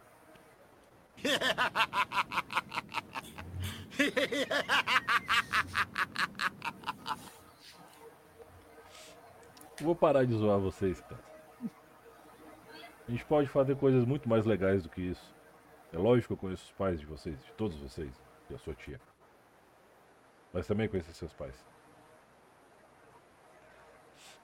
[9.82, 11.19] Vou parar de zoar vocês, cara.
[13.10, 15.36] A gente pode fazer coisas muito mais legais do que isso.
[15.91, 18.14] É lógico que eu conheço os pais de vocês, de todos vocês,
[18.49, 19.02] e a sua tia.
[20.53, 21.74] Mas também conheço seus pais.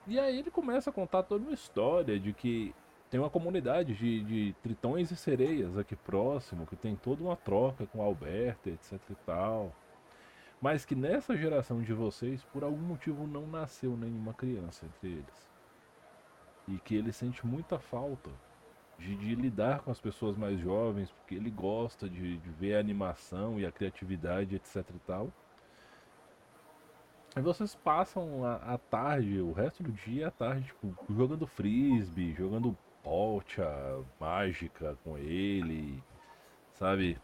[0.07, 2.73] E aí ele começa a contar toda uma história de que
[3.09, 7.85] tem uma comunidade de, de tritões e sereias aqui próximo, que tem toda uma troca
[7.85, 9.75] com a Alberta, etc e tal.
[10.61, 15.51] Mas que nessa geração de vocês, por algum motivo, não nasceu nenhuma criança entre eles.
[16.67, 18.29] E que ele sente muita falta
[18.97, 22.79] de, de lidar com as pessoas mais jovens, porque ele gosta de, de ver a
[22.79, 25.33] animação e a criatividade, etc e tal.
[27.35, 32.33] Aí vocês passam a, a tarde, o resto do dia, a tarde, tipo, jogando frisbee,
[32.33, 36.03] jogando bocha mágica com ele,
[36.73, 37.17] sabe?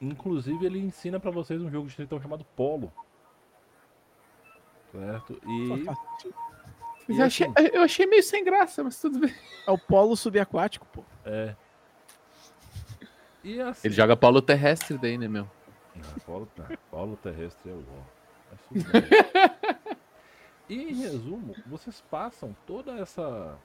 [0.00, 2.92] Inclusive ele ensina pra vocês um jogo de tritão chamado Polo.
[4.92, 5.40] Certo?
[5.46, 5.86] E,
[7.08, 9.34] e Eu achei, assim, eu achei meio sem graça, mas tudo bem.
[9.66, 11.02] É o polo subaquático, pô.
[11.24, 11.56] é.
[13.42, 15.50] E assim, Ele joga polo terrestre daí, né, meu?
[15.96, 16.48] Ah, polo,
[16.90, 18.13] polo terrestre é o ó.
[20.68, 23.58] E em resumo, vocês passam toda essa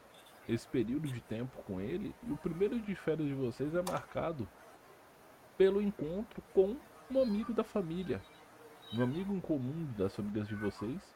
[0.47, 4.47] esse período de tempo com ele e o primeiro de férias de vocês é marcado
[5.57, 6.75] pelo encontro com
[7.09, 8.21] um amigo da família,
[8.93, 11.15] um amigo em comum das famílias de vocês,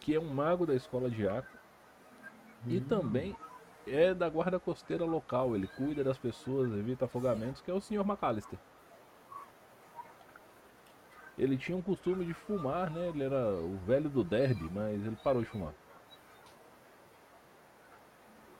[0.00, 1.60] que é um mago da escola de Aqua
[2.66, 3.36] e também
[3.86, 5.54] é da guarda costeira local.
[5.56, 8.00] Ele cuida das pessoas, evita afogamentos, que é o Sr.
[8.00, 8.58] McAllister.
[11.42, 13.08] Ele tinha um costume de fumar, né?
[13.08, 15.74] Ele era o velho do derby, mas ele parou de fumar.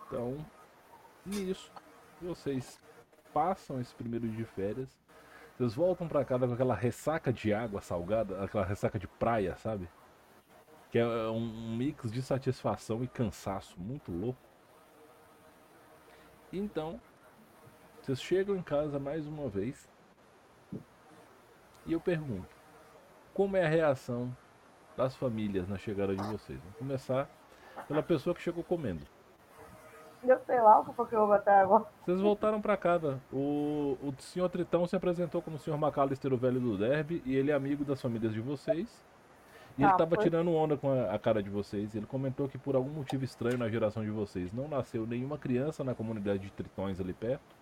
[0.04, 0.44] Então,
[1.24, 1.70] nisso,
[2.20, 2.80] vocês
[3.32, 4.98] passam esse primeiro dia de férias.
[5.56, 9.88] Vocês voltam pra casa com aquela ressaca de água salgada, aquela ressaca de praia, sabe?
[10.90, 14.40] Que é um mix de satisfação e cansaço muito louco.
[16.52, 17.00] Então,
[18.00, 19.88] vocês chegam em casa mais uma vez.
[21.86, 22.51] E eu pergunto:
[23.34, 24.34] como é a reação
[24.96, 26.58] das famílias na chegada de vocês?
[26.60, 27.28] Vamos começar
[27.88, 29.02] pela pessoa que chegou comendo.
[30.22, 31.84] Eu sei lá o que foi que eu vou até agora.
[32.04, 33.20] Vocês voltaram pra casa.
[33.32, 37.34] O, o senhor Tritão se apresentou como o senhor McAllister, o velho do derby, e
[37.34, 39.04] ele é amigo das famílias de vocês.
[39.76, 40.22] E ele Ah, tava foi?
[40.24, 41.96] tirando onda com a, a cara de vocês.
[41.96, 45.82] Ele comentou que por algum motivo estranho na geração de vocês não nasceu nenhuma criança
[45.82, 47.56] na comunidade de tritões ali perto.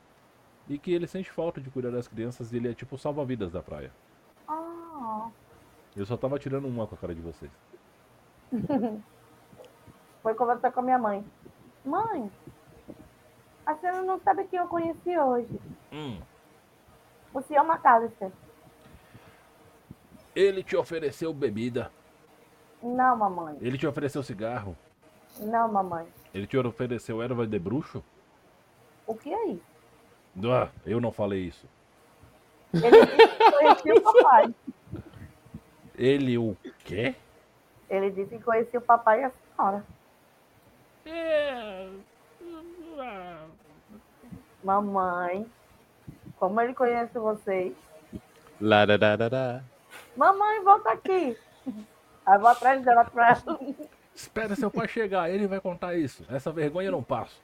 [0.68, 3.62] E que ele sente falta de cuidar das crianças e ele é tipo salva-vidas da
[3.62, 3.90] praia.
[4.46, 5.30] Ah,
[6.00, 7.52] Eu só tava tirando uma com a cara de vocês.
[10.22, 11.22] foi conversar com a minha mãe.
[11.84, 12.32] Mãe,
[13.66, 15.60] a senhora não sabe quem eu conheci hoje.
[15.92, 16.18] Hum.
[17.34, 18.32] O senhor McAllister.
[20.34, 21.92] Ele te ofereceu bebida.
[22.82, 23.58] Não, mamãe.
[23.60, 24.74] Ele te ofereceu cigarro.
[25.38, 26.06] Não, mamãe.
[26.32, 28.02] Ele te ofereceu erva de bruxo.
[29.06, 29.62] O que é isso?
[30.50, 31.68] Ah, eu não falei isso.
[32.72, 34.54] Ele disse que conhecia o papai.
[36.00, 37.14] Ele o quê?
[37.90, 39.84] Ele disse que conhecia o papai e a senhora.
[41.04, 41.88] É.
[44.64, 45.46] Mamãe,
[46.38, 47.74] como ele conhece vocês?
[48.58, 49.62] Larararará.
[50.16, 51.36] Mamãe, volta aqui.
[52.24, 53.60] Aí eu vou atrás dela pra ela.
[54.14, 56.24] Espera seu pai chegar, ele vai contar isso.
[56.30, 57.38] Essa vergonha eu não passo.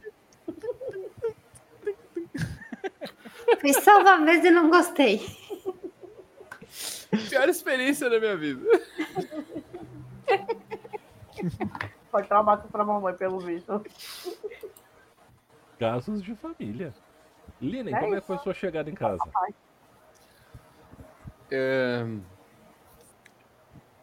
[3.60, 5.20] Fiz só uma vez e não gostei.
[7.28, 8.62] Pior experiência da minha vida.
[12.10, 13.84] Foi traumático pra mamãe, pelo visto.
[15.78, 16.94] Casos de família.
[17.60, 18.26] Linen, É como é que isso.
[18.26, 19.22] foi sua chegada em casa?
[21.52, 22.20] Ahn,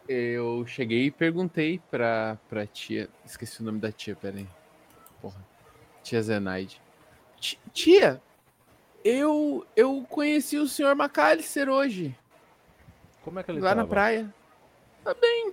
[0.08, 3.08] eu cheguei e perguntei pra, pra tia.
[3.24, 4.46] Esqueci o nome da tia, peraí.
[5.20, 5.44] Porra.
[6.02, 6.80] Tia Zenaide.
[7.38, 8.20] Ti- Tia,
[9.04, 12.16] eu, eu conheci o senhor McAllister hoje,
[13.24, 13.88] Como é que ele lá na tava?
[13.88, 14.34] praia.
[15.02, 15.52] Tá bem.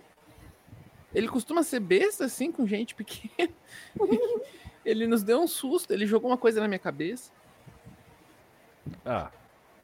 [1.14, 3.52] Ele costuma ser besta assim com gente pequena.
[4.85, 7.31] ele nos deu um susto, ele jogou uma coisa na minha cabeça.
[9.06, 9.31] Ah,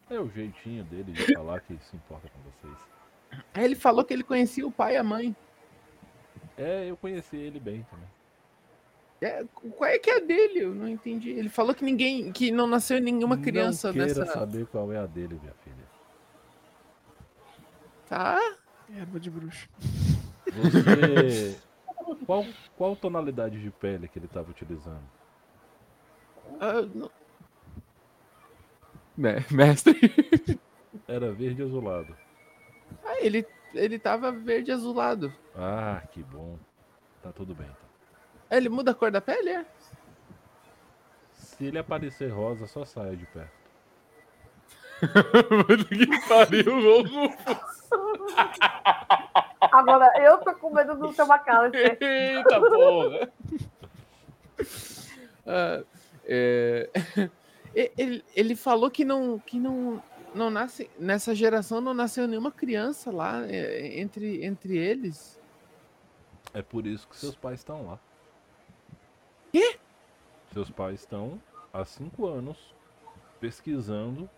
[0.09, 2.87] é o jeitinho dele de falar que se importa com vocês.
[3.53, 5.35] Aí ele falou que ele conhecia o pai e a mãe.
[6.57, 8.07] É, eu conheci ele bem também.
[9.19, 9.43] É,
[9.75, 10.59] qual é que é a dele?
[10.59, 11.31] Eu não entendi.
[11.31, 14.33] Ele falou que ninguém, que não nasceu nenhuma criança não queira nessa.
[14.33, 15.86] saber qual é a dele, minha filha.
[18.09, 18.39] Tá?
[18.95, 19.67] Erva de bruxo.
[20.53, 21.59] Você.
[22.25, 22.45] qual,
[22.77, 25.03] qual tonalidade de pele que ele tava utilizando?
[26.59, 27.11] Ah, não-
[29.15, 29.99] Me- Mestre.
[31.07, 32.15] Era verde azulado.
[33.03, 35.33] Ah, ele, ele tava verde azulado.
[35.55, 36.57] Ah, que bom.
[37.21, 37.65] Tá tudo bem.
[37.67, 37.87] Então.
[38.49, 39.65] Ah, Ele muda a cor da pele, é?
[41.33, 43.57] Se ele aparecer rosa, só saia de perto.
[45.89, 47.03] que pariu,
[49.71, 51.97] Agora, eu tô com medo do seu McAllister.
[52.01, 53.31] Eita porra!
[55.45, 55.83] Ah,
[56.25, 56.89] é,
[57.73, 60.03] ele, ele falou que não que não
[60.35, 65.39] não nasce nessa geração não nasceu nenhuma criança lá é, entre entre eles.
[66.53, 67.99] É por isso que seus pais estão lá.
[69.51, 69.77] Quê?
[70.53, 71.41] Seus pais estão
[71.71, 72.75] há cinco anos
[73.39, 74.29] pesquisando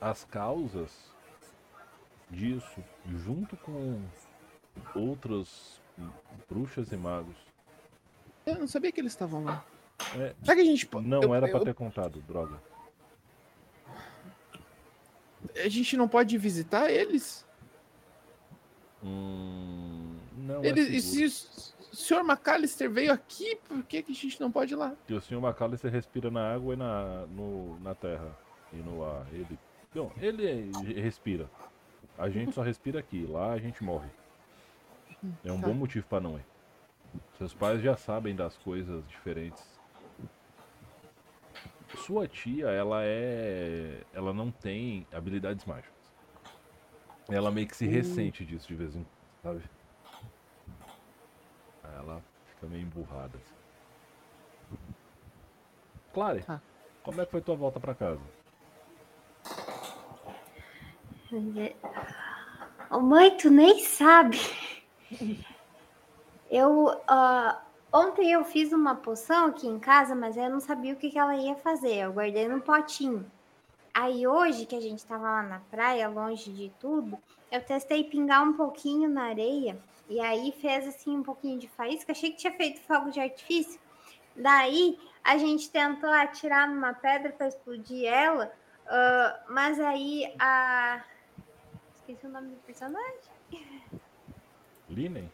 [0.00, 1.11] as causas
[2.32, 4.00] disso, junto com
[4.94, 5.80] outras
[6.48, 7.36] bruxas e magos.
[8.46, 9.64] Eu não sabia que eles estavam lá.
[10.16, 11.06] É, Será que a gente pode.
[11.06, 12.58] não eu- era pra eu- ter contado, droga.
[15.56, 17.46] A gente não pode visitar eles?
[19.02, 21.30] Hum, não Eles é e seguro.
[21.30, 22.24] se o Sr.
[22.24, 24.94] McAllister veio aqui, por que, que a gente não pode ir lá?
[25.06, 25.34] Que o Sr.
[25.42, 28.36] McAllister respira na água e na, no, na terra
[28.72, 29.26] e no ar.
[29.32, 29.58] Ele,
[29.94, 31.50] não, ele respira.
[32.18, 33.26] A gente só respira aqui.
[33.26, 34.08] Lá a gente morre.
[35.44, 35.68] É um tá.
[35.68, 36.44] bom motivo pra não ir.
[37.38, 39.80] Seus pais já sabem das coisas diferentes.
[41.96, 44.02] Sua tia, ela é.
[44.12, 45.92] Ela não tem habilidades mágicas.
[47.28, 49.06] Ela meio que se ressente disso de vez em
[49.42, 49.70] quando, sabe?
[51.96, 53.36] Ela fica meio emburrada.
[53.36, 54.76] Assim.
[56.12, 56.60] Clare, Tá.
[57.02, 58.20] como é que foi tua volta pra casa?
[63.00, 64.38] Mãe, tu nem sabe.
[66.50, 70.96] Eu ah, ontem eu fiz uma poção aqui em casa, mas eu não sabia o
[70.96, 71.94] que, que ela ia fazer.
[71.94, 73.24] Eu guardei num potinho.
[73.94, 77.18] Aí hoje que a gente tava lá na praia, longe de tudo,
[77.50, 79.78] eu testei pingar um pouquinho na areia
[80.08, 82.12] e aí fez assim um pouquinho de faísca.
[82.12, 83.80] Achei que tinha feito fogo de artifício.
[84.36, 88.52] Daí a gente tentou atirar numa pedra para explodir ela,
[88.86, 91.02] ah, mas aí a
[92.12, 93.32] esqueci o nome do personagem.
[94.88, 95.30] Linen?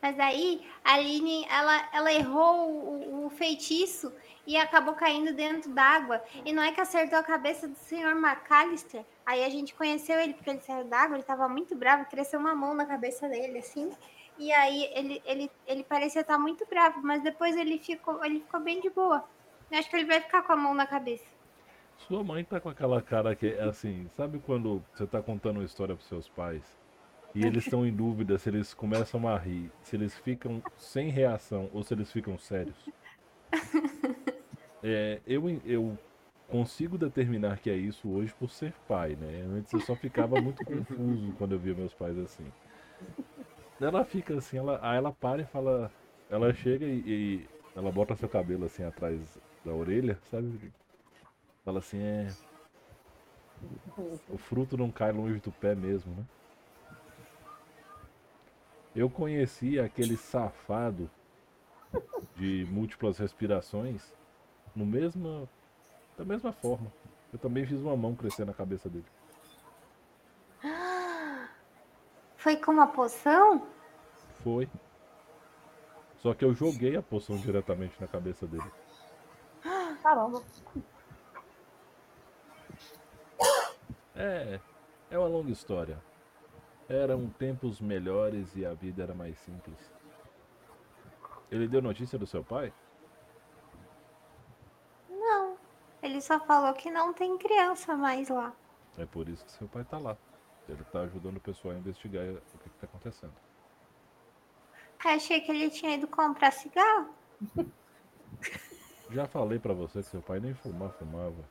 [0.00, 4.12] Mas aí a Aline, ela, ela errou o, o feitiço
[4.44, 6.22] e acabou caindo dentro d'água.
[6.44, 9.04] E não é que acertou a cabeça do senhor McAllister.
[9.24, 12.54] Aí a gente conheceu ele porque ele saiu d'água, ele tava muito bravo, cresceu uma
[12.54, 13.92] mão na cabeça dele, assim.
[14.36, 18.58] E aí ele, ele, ele parecia estar muito bravo, mas depois ele ficou, ele ficou
[18.58, 19.24] bem de boa.
[19.70, 21.31] Eu acho que ele vai ficar com a mão na cabeça.
[22.06, 25.64] Sua mãe tá com aquela cara que é assim, sabe quando você tá contando uma
[25.64, 26.62] história pros seus pais
[27.34, 31.70] e eles estão em dúvida se eles começam a rir, se eles ficam sem reação
[31.72, 32.76] ou se eles ficam sérios?
[34.82, 35.96] É, eu, eu
[36.50, 39.46] consigo determinar que é isso hoje por ser pai, né?
[39.56, 42.44] Antes eu só ficava muito confuso quando eu via meus pais assim.
[43.80, 45.90] Ela fica assim, ela, aí ela para e fala.
[46.28, 49.20] Ela chega e, e ela bota seu cabelo assim atrás
[49.64, 50.72] da orelha, sabe?
[51.64, 52.28] Fala assim, é.
[54.28, 56.24] O fruto não cai longe do pé mesmo, né?
[58.94, 61.10] Eu conheci aquele safado
[62.36, 64.12] de múltiplas respirações
[64.74, 65.48] no mesmo,
[66.16, 66.92] da mesma forma.
[67.32, 69.06] Eu também fiz uma mão crescer na cabeça dele.
[72.36, 73.66] Foi com uma poção?
[74.42, 74.68] Foi.
[76.18, 78.70] Só que eu joguei a poção diretamente na cabeça dele.
[80.02, 80.42] Caramba.
[84.22, 84.60] É,
[85.10, 86.00] é uma longa história.
[86.88, 89.76] Eram tempos melhores e a vida era mais simples.
[91.50, 92.72] Ele deu notícia do seu pai?
[95.10, 95.56] Não.
[96.00, 98.54] Ele só falou que não tem criança mais lá.
[98.96, 100.16] É por isso que seu pai tá lá.
[100.68, 103.34] Ele tá ajudando o pessoal a investigar o que, que tá acontecendo.
[105.04, 107.12] Achei que ele tinha ido comprar cigarro.
[109.10, 111.44] Já falei pra você que seu pai nem fumar fumava.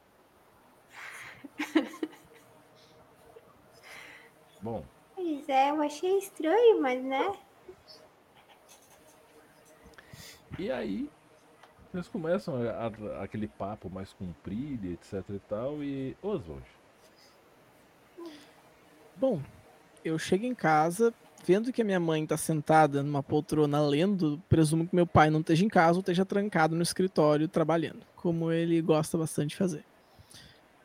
[4.62, 4.84] Bom,
[5.16, 7.34] Pois é, eu achei estranho, mas né?
[10.60, 11.10] e aí
[11.94, 16.64] eles começam a- a- aquele papo mais comprido, etc e tal, e Oswald,
[19.16, 19.40] Bom,
[20.04, 21.14] eu chego em casa,
[21.46, 25.42] vendo que a minha mãe tá sentada numa poltrona lendo, presumo que meu pai não
[25.42, 29.86] esteja em casa ou esteja trancado no escritório trabalhando, como ele gosta bastante de fazer.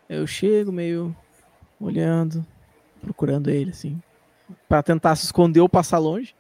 [0.09, 1.17] Eu chego meio
[1.81, 2.45] olhando,
[3.01, 4.01] procurando ele, assim,
[4.69, 6.35] para tentar se esconder ou passar longe.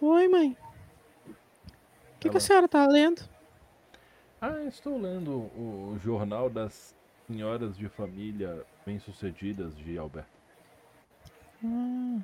[0.00, 0.56] Oi, mãe.
[1.28, 3.22] O que, que a senhora tá lendo?
[4.40, 6.94] Ah, estou lendo o jornal das
[7.26, 10.28] senhoras de família bem-sucedidas de Alberta.
[11.64, 12.18] Ah,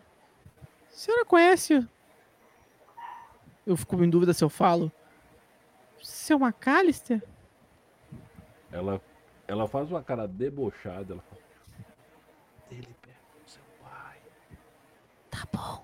[0.62, 1.86] a senhora conhece
[3.66, 4.90] Eu fico em dúvida se eu falo.
[6.02, 7.22] seu McAllister?
[8.70, 9.00] Ela,
[9.46, 11.42] ela faz uma cara debochada, ela fala.
[12.70, 14.18] Ele perto do seu pai.
[15.30, 15.82] Tá bom.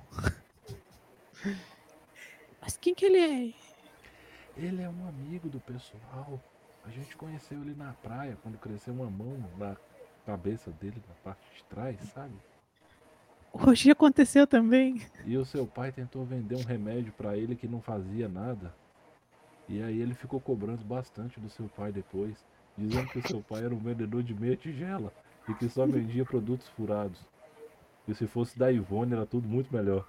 [2.60, 3.54] Mas quem que ele é?
[4.56, 6.40] Ele é um amigo do pessoal.
[6.84, 9.76] A gente conheceu ele na praia quando cresceu uma mão na
[10.26, 12.34] cabeça dele, na parte de trás, sabe?
[13.52, 15.02] Hoje aconteceu também.
[15.24, 18.74] E o seu pai tentou vender um remédio pra ele que não fazia nada.
[19.68, 22.44] E aí ele ficou cobrando bastante do seu pai depois,
[22.76, 25.12] dizendo que o seu pai era um vendedor de meia tigela
[25.48, 27.20] e que só vendia produtos furados.
[28.08, 30.06] E se fosse da Ivone era tudo muito melhor.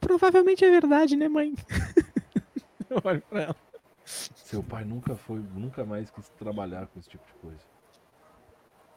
[0.00, 1.54] Provavelmente é verdade, né, mãe?
[2.88, 3.56] Eu olho pra ela.
[4.04, 7.64] Seu pai nunca foi, nunca mais quis trabalhar com esse tipo de coisa.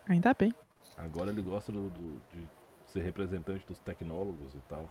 [0.10, 0.54] Ainda bem.
[0.98, 2.48] Agora ele gosta do, do- de
[2.88, 4.90] ser representante dos tecnólogos e tal.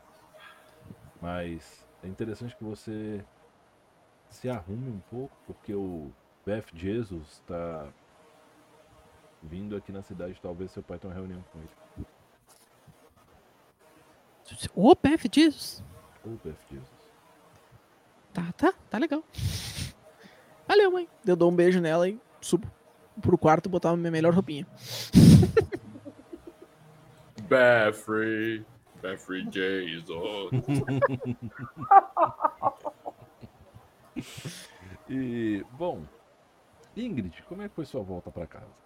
[1.21, 3.25] Mas é interessante que você
[4.31, 6.11] se arrume um pouco, porque o
[6.45, 7.89] Beth Jesus está
[9.45, 10.41] vindo aqui na cidade.
[10.43, 11.69] Talvez seu pai tenha uma reunião com ele.
[14.75, 15.83] Ô, Beth Jesus.
[16.25, 16.89] Ou Beth Jesus.
[18.33, 19.23] Tá, tá, tá legal.
[20.67, 21.09] Valeu, mãe.
[21.27, 22.67] Eu dou um beijo nela e subo
[23.21, 24.67] pro quarto botar a minha melhor roupinha.
[27.49, 28.65] Beffrey.
[29.01, 30.51] Beffrey Jesus.
[35.09, 36.03] E, bom,
[36.97, 38.84] Ingrid, como é que foi sua volta pra casa?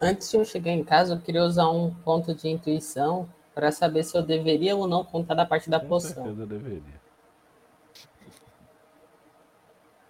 [0.00, 4.04] Antes de eu chegar em casa, eu queria usar um ponto de intuição para saber
[4.04, 6.14] se eu deveria ou não contar da parte da Com poção.
[6.14, 6.98] certeza deveria.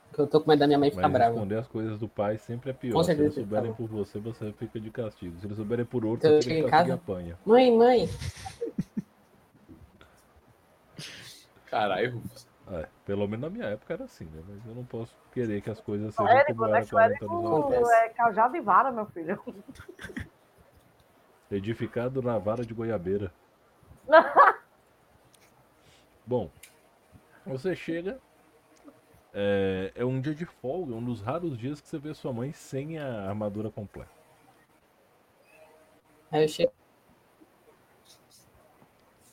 [0.09, 1.31] Porque eu tô com medo da minha mãe ficar Mas brava.
[1.33, 2.95] responder as coisas do pai sempre é pior.
[2.95, 5.39] Com Se eles souberem tá por você, você fica de castigo.
[5.41, 7.39] Se eles souberem por outro, Então eu você fica de em castigo e apanha.
[7.47, 8.09] Mãe, mãe,
[11.67, 12.48] Caralho, Rufus.
[12.71, 14.43] É, pelo menos na minha época era assim, né?
[14.47, 17.25] Mas eu não posso querer que as coisas sejam Érico, como era deixa o 40
[17.25, 17.89] anos atrás.
[17.91, 19.43] é cajado e vara, meu filho.
[21.51, 23.33] Edificado na vara de goiabeira.
[26.27, 26.51] Bom,
[27.47, 28.21] você chega.
[29.33, 32.53] É, é um dia de folga, um dos raros dias que você vê sua mãe
[32.53, 34.11] sem a armadura completa.
[36.31, 36.73] aí eu chego.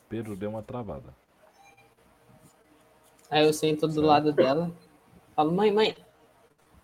[0.08, 1.12] Pedro deu uma travada.
[3.30, 4.70] Aí eu sento do lado dela.
[5.34, 5.96] Falo, mãe, mãe,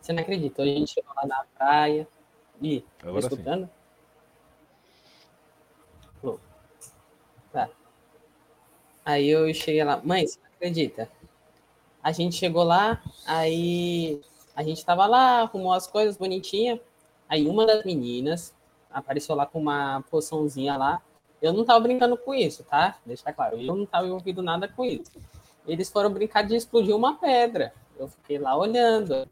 [0.01, 0.63] você não acredita?
[0.63, 2.09] Hoje a gente chegou lá na praia.
[2.61, 3.71] Ih, tá Agora escutando?
[7.53, 7.69] Tá.
[9.05, 11.09] Aí eu cheguei lá, mãe, você não acredita?
[12.03, 14.21] A gente chegou lá, aí
[14.57, 16.81] a gente tava lá, arrumou as coisas bonitinha.
[17.29, 18.55] Aí uma das meninas
[18.91, 21.03] apareceu lá com uma poçãozinha lá.
[21.41, 22.99] Eu não tava brincando com isso, tá?
[23.05, 25.13] Deixa claro, eu não tava envolvido nada com isso.
[25.67, 27.73] Eles foram brincar de explodir uma pedra.
[27.99, 29.29] Eu fiquei lá olhando.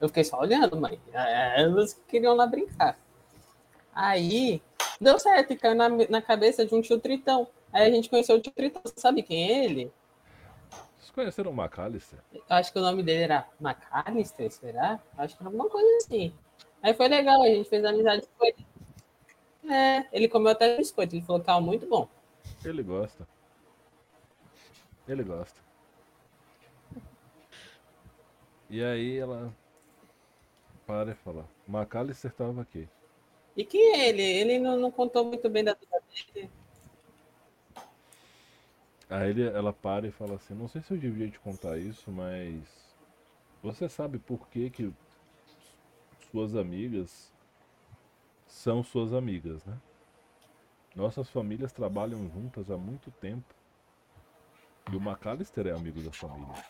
[0.00, 1.00] Eu fiquei só olhando, mãe.
[1.12, 2.98] É, Elas queriam lá brincar.
[3.94, 4.62] Aí,
[5.00, 7.48] deu certo, e caiu na, na cabeça de um tio Tritão.
[7.72, 8.82] Aí a gente conheceu o tio Tritão.
[8.84, 9.92] Você sabe quem é ele?
[10.98, 12.18] Vocês conheceram o McAllister?
[12.32, 15.00] Eu acho que o nome dele era McAllister, será?
[15.16, 16.32] Acho que era alguma coisa assim.
[16.82, 18.66] Aí foi legal, a gente fez amizade com ele.
[19.68, 22.08] É, ele comeu até biscoito, ele falou que tava muito bom.
[22.64, 23.26] Ele gosta.
[25.08, 25.65] Ele gosta.
[28.76, 29.56] E aí ela
[30.86, 32.86] para e fala, McAllister tava aqui.
[33.56, 34.22] E quem é ele?
[34.22, 36.02] Ele não, não contou muito bem da vida
[36.34, 36.50] dele.
[39.08, 42.10] Aí ele, ela para e fala assim, não sei se eu devia te contar isso,
[42.10, 42.94] mas
[43.62, 44.92] você sabe por que que
[46.30, 47.32] suas amigas
[48.46, 49.80] são suas amigas, né?
[50.94, 53.54] Nossas famílias trabalham juntas há muito tempo.
[54.92, 56.62] E o McAllister é amigo da família.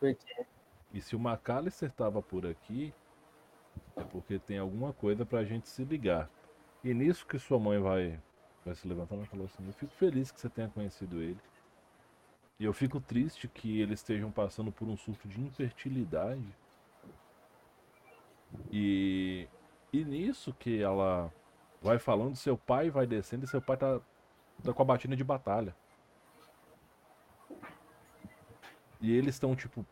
[0.00, 0.46] Porque
[0.92, 2.94] E se o McAllister tava por aqui,
[3.96, 6.30] é porque tem alguma coisa pra gente se ligar.
[6.82, 8.20] E nisso que sua mãe vai,
[8.64, 11.40] vai se levantando, ela falou assim: Eu fico feliz que você tenha conhecido ele.
[12.58, 16.56] E eu fico triste que eles estejam passando por um surto de infertilidade.
[18.72, 19.46] E,
[19.92, 21.32] e nisso que ela
[21.80, 24.00] vai falando, seu pai vai descendo e seu pai tá,
[24.64, 25.74] tá com a batina de batalha.
[29.00, 29.86] E eles estão, tipo,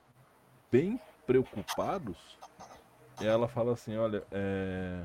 [0.76, 2.38] bem preocupados.
[3.18, 5.04] Ela fala assim, olha, é...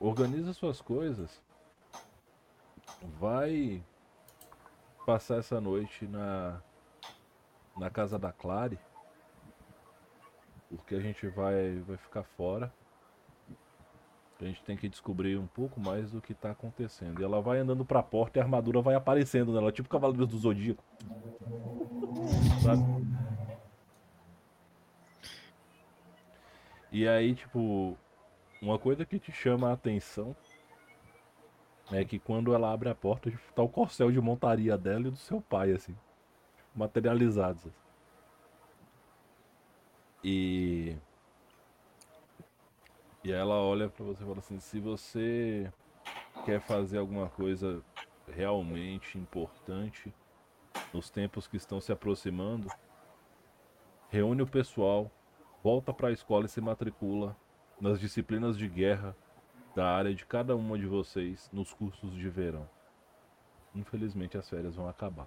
[0.00, 1.42] organiza suas coisas.
[3.20, 3.84] Vai
[5.04, 6.62] passar essa noite na
[7.76, 8.78] na casa da Clary.
[10.70, 12.72] Porque a gente vai vai ficar fora.
[14.40, 17.20] A gente tem que descobrir um pouco mais do que tá acontecendo.
[17.20, 20.38] E ela vai andando pra porta e a armadura vai aparecendo nela, tipo Cavaleiros do
[20.38, 20.82] Zodíaco.
[22.62, 23.03] Sabe?
[26.94, 27.98] E aí, tipo,
[28.62, 30.36] uma coisa que te chama a atenção
[31.90, 35.10] é que quando ela abre a porta, tipo, tá o corcel de montaria dela e
[35.10, 35.96] do seu pai, assim,
[36.72, 37.72] materializados.
[40.22, 40.96] E.
[43.24, 45.72] E ela olha pra você e fala assim: se você
[46.44, 47.82] quer fazer alguma coisa
[48.28, 50.14] realmente importante
[50.92, 52.68] nos tempos que estão se aproximando,
[54.10, 55.10] reúne o pessoal
[55.64, 57.34] volta para a escola e se matricula
[57.80, 59.16] nas disciplinas de guerra
[59.74, 62.68] da área de cada uma de vocês nos cursos de verão.
[63.74, 65.26] Infelizmente as férias vão acabar.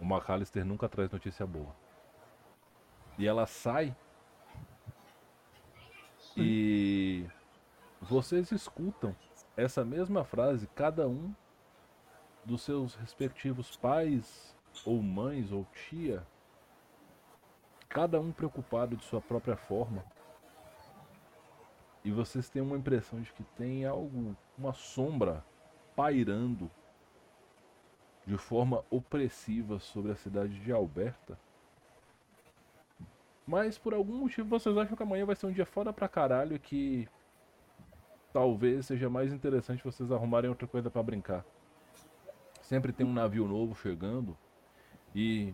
[0.00, 1.74] O McAllister nunca traz notícia boa.
[3.18, 3.94] E ela sai
[6.36, 7.26] e
[8.00, 9.16] vocês escutam
[9.56, 11.34] essa mesma frase, cada um
[12.44, 14.56] dos seus respectivos pais,
[14.86, 16.24] ou mães, ou tia,
[17.90, 20.04] cada um preocupado de sua própria forma.
[22.02, 25.44] E vocês têm uma impressão de que tem algo, uma sombra
[25.94, 26.70] pairando
[28.24, 31.38] de forma opressiva sobre a cidade de Alberta.
[33.46, 36.54] Mas por algum motivo vocês acham que amanhã vai ser um dia foda pra caralho
[36.54, 37.08] e que
[38.32, 41.44] talvez seja mais interessante vocês arrumarem outra coisa para brincar.
[42.62, 44.38] Sempre tem um navio novo chegando
[45.12, 45.52] e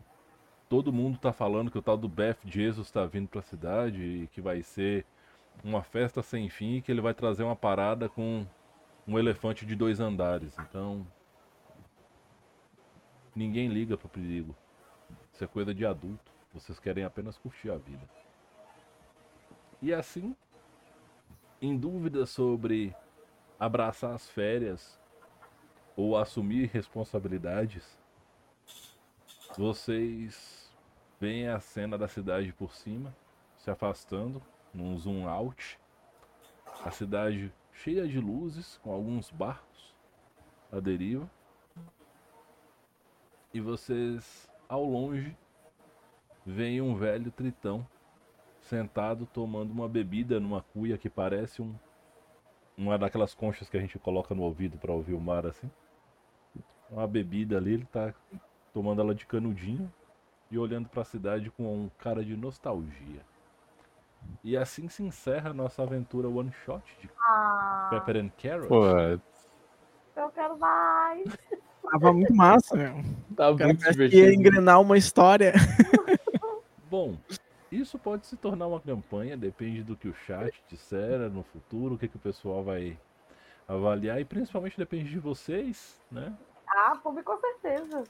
[0.68, 4.26] todo mundo tá falando que o tal do Beth Jesus tá vindo pra cidade e
[4.28, 5.04] que vai ser
[5.64, 8.46] uma festa sem fim e que ele vai trazer uma parada com
[9.06, 10.56] um elefante de dois andares.
[10.58, 11.06] Então,
[13.34, 14.54] ninguém liga pro perigo.
[15.32, 16.32] Isso é coisa de adulto.
[16.52, 18.02] Vocês querem apenas curtir a vida.
[19.80, 20.34] E assim,
[21.60, 22.94] em dúvida sobre
[23.58, 24.98] abraçar as férias
[25.94, 27.98] ou assumir responsabilidades,
[29.56, 30.70] vocês
[31.18, 33.16] veem a cena da cidade por cima,
[33.56, 34.42] se afastando,
[34.72, 35.78] num zoom out.
[36.84, 39.94] A cidade cheia de luzes, com alguns barcos
[40.70, 41.28] à deriva.
[43.52, 45.34] E vocês, ao longe,
[46.44, 47.86] vem um velho tritão
[48.60, 51.74] sentado tomando uma bebida numa cuia que parece um
[52.76, 55.70] uma daquelas conchas que a gente coloca no ouvido para ouvir o mar assim.
[56.90, 58.12] Uma bebida ali, ele tá
[58.76, 59.90] tomando ela de canudinho
[60.50, 63.22] e olhando para a cidade com um cara de nostalgia.
[64.44, 68.68] E assim se encerra a nossa aventura one shot de Ah, Pepper and Carrot.
[68.68, 68.86] Pô,
[70.20, 71.24] eu quero mais.
[71.90, 73.02] Tava muito massa, meu.
[73.56, 74.32] cara muito que ia divertido.
[74.34, 75.54] engrenar uma história.
[76.90, 77.16] Bom,
[77.72, 81.98] isso pode se tornar uma campanha, depende do que o chat disser no futuro, o
[81.98, 82.98] que, que o pessoal vai
[83.66, 86.30] avaliar e principalmente depende de vocês, né?
[86.68, 88.04] Ah, público com certeza.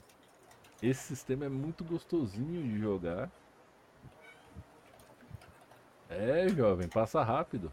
[0.81, 3.31] Esse sistema é muito gostosinho de jogar.
[6.09, 7.71] É, jovem, passa rápido.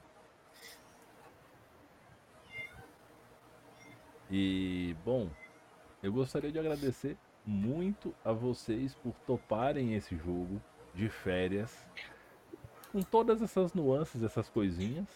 [4.31, 5.29] E, bom,
[6.03, 7.17] eu gostaria de agradecer
[7.47, 10.61] muito a vocês por toparem esse jogo
[10.95, 11.87] de férias.
[12.91, 15.07] Com todas essas nuances, essas coisinhas,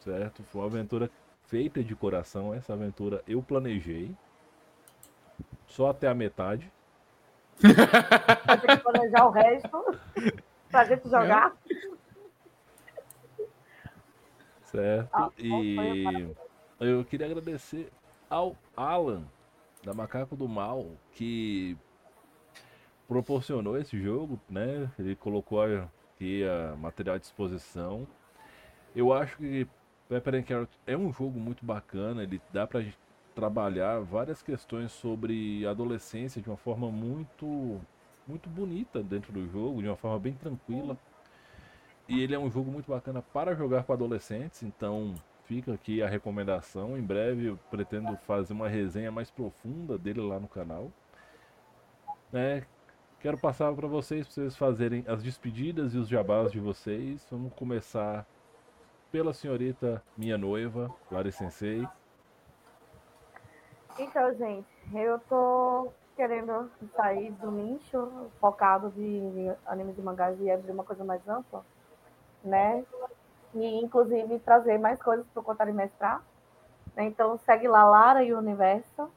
[0.00, 0.42] certo?
[0.44, 1.10] Foi uma aventura
[1.46, 2.52] feita de coração.
[2.52, 4.14] Essa aventura eu planejei.
[5.66, 6.70] Só até a metade.
[8.82, 9.98] Planejar o resto
[10.70, 11.56] pra gente jogar.
[14.64, 15.08] Certo?
[15.12, 16.28] Ah, E
[16.80, 17.90] eu queria agradecer
[18.28, 19.22] ao Alan,
[19.84, 21.76] da Macaco do Mal, que
[23.08, 24.90] proporcionou esse jogo, né?
[24.98, 28.06] Ele colocou aqui a material à disposição.
[28.94, 29.66] Eu acho que
[30.08, 32.98] Pepper and Carrot é um jogo muito bacana, ele dá pra gente
[33.36, 37.78] trabalhar várias questões sobre adolescência de uma forma muito
[38.26, 40.96] muito bonita dentro do jogo, de uma forma bem tranquila.
[42.08, 45.14] E ele é um jogo muito bacana para jogar com adolescentes, então
[45.44, 46.98] fica aqui a recomendação.
[46.98, 50.90] Em breve eu pretendo fazer uma resenha mais profunda dele lá no canal.
[52.32, 52.66] Né?
[53.20, 57.24] Quero passar para vocês, para vocês fazerem as despedidas e os jabás de vocês.
[57.30, 58.26] Vamos começar
[59.12, 61.86] pela senhorita minha noiva, Lari Sensei.
[63.98, 70.72] Então, gente, eu tô querendo sair do nicho focado de animes e mangás e abrir
[70.72, 71.64] uma coisa mais ampla,
[72.44, 72.84] né?
[73.54, 76.22] E inclusive trazer mais coisas para o Contar e Mestrar.
[76.96, 79.10] Então segue lá Lara e o Universo,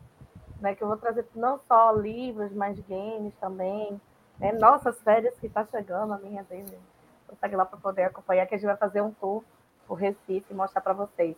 [0.61, 0.73] né?
[0.75, 3.99] Que eu vou trazer não só livros, mas games também.
[4.37, 4.53] Né?
[4.53, 6.79] Nossas férias que tá chegando, a minha dele.
[7.25, 9.43] Então segue lá para poder acompanhar, que a gente vai fazer um tour
[9.85, 11.35] por Recife e mostrar para vocês.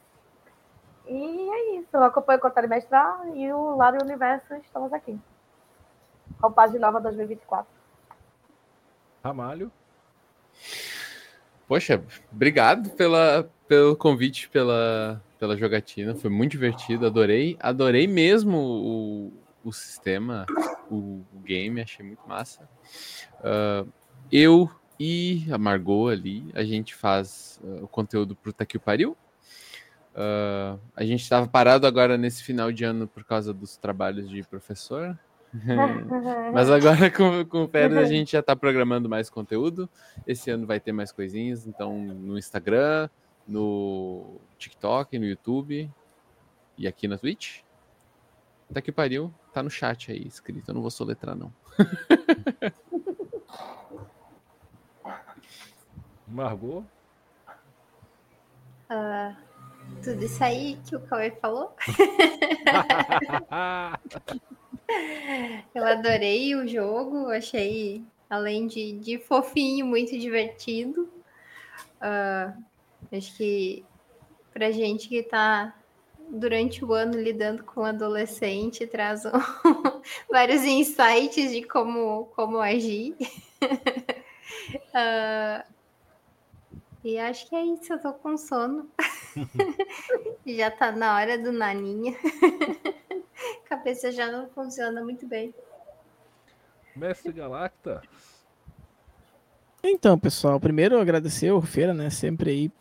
[1.12, 1.90] E é isso.
[1.92, 5.20] Eu acompanho o Contar e Mestrar e o Lara e o Universo estamos aqui.
[6.42, 7.68] Roupagem nova 2024.
[9.22, 9.70] Ramalho.
[11.68, 12.02] Poxa,
[12.32, 16.16] obrigado pela, pelo convite, pela, pela jogatina.
[16.16, 17.58] Foi muito divertido, adorei.
[17.60, 19.34] Adorei mesmo o,
[19.66, 20.46] o sistema,
[20.90, 22.70] o, o game, achei muito massa.
[23.44, 23.86] Ah,
[24.32, 29.18] eu e a Margot ali, a gente faz ah, o conteúdo pro Tá O Pariu.
[30.16, 34.44] Ah, a gente estava parado agora nesse final de ano por causa dos trabalhos de
[34.44, 35.18] professor,
[36.54, 39.90] Mas agora com, com o Pedro a gente já tá programando mais conteúdo.
[40.26, 43.10] Esse ano vai ter mais coisinhas, então no Instagram,
[43.46, 45.92] no TikTok, no YouTube
[46.78, 47.64] e aqui na Twitch.
[48.70, 51.52] Até que pariu, tá no chat aí escrito, eu não vou soletrar não.
[56.26, 56.86] Margot?
[58.90, 59.36] Ah,
[60.04, 61.76] tudo isso aí que o Cauê falou.
[65.74, 71.10] Eu adorei o jogo, achei, além de, de fofinho, muito divertido.
[72.00, 72.54] Ah,
[73.12, 73.84] acho que
[74.54, 75.76] pra gente que tá
[76.30, 79.32] durante o ano lidando com adolescente, traz um-
[80.30, 83.16] vários insights de como, como agir.
[84.94, 85.64] Ah,
[87.03, 88.90] e acho que é isso, eu tô com sono.
[90.45, 92.15] já tá na hora do naninha.
[93.68, 95.53] Cabeça já não funciona muito bem.
[96.95, 98.02] Mestre Galacta?
[99.84, 102.10] Então, pessoal, primeiro agradecer ao Feira, né?
[102.10, 102.72] Sempre aí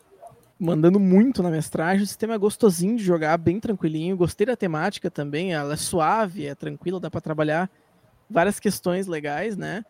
[0.59, 2.03] mandando muito na mestragem.
[2.03, 4.15] O sistema é gostosinho de jogar, bem tranquilinho.
[4.15, 7.69] Gostei da temática também, ela é suave, é tranquila, dá para trabalhar
[8.29, 9.83] várias questões legais, né?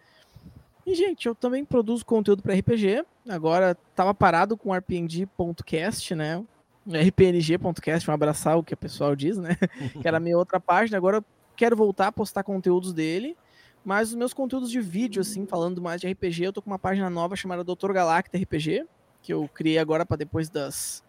[0.86, 3.06] E, gente, eu também produzo conteúdo para RPG.
[3.30, 6.44] Agora tava parado com rpng.cast, né?
[6.88, 9.56] rpng.cast, um abraçar o que o pessoal diz, né?
[10.02, 10.98] que era a minha outra página.
[10.98, 11.26] Agora eu
[11.56, 13.38] quero voltar a postar conteúdos dele.
[13.84, 16.78] Mas os meus conteúdos de vídeo, assim, falando mais de RPG, eu tô com uma
[16.80, 17.92] página nova chamada Dr.
[17.92, 18.86] Galacta RPG,
[19.24, 21.04] que eu criei agora para depois das,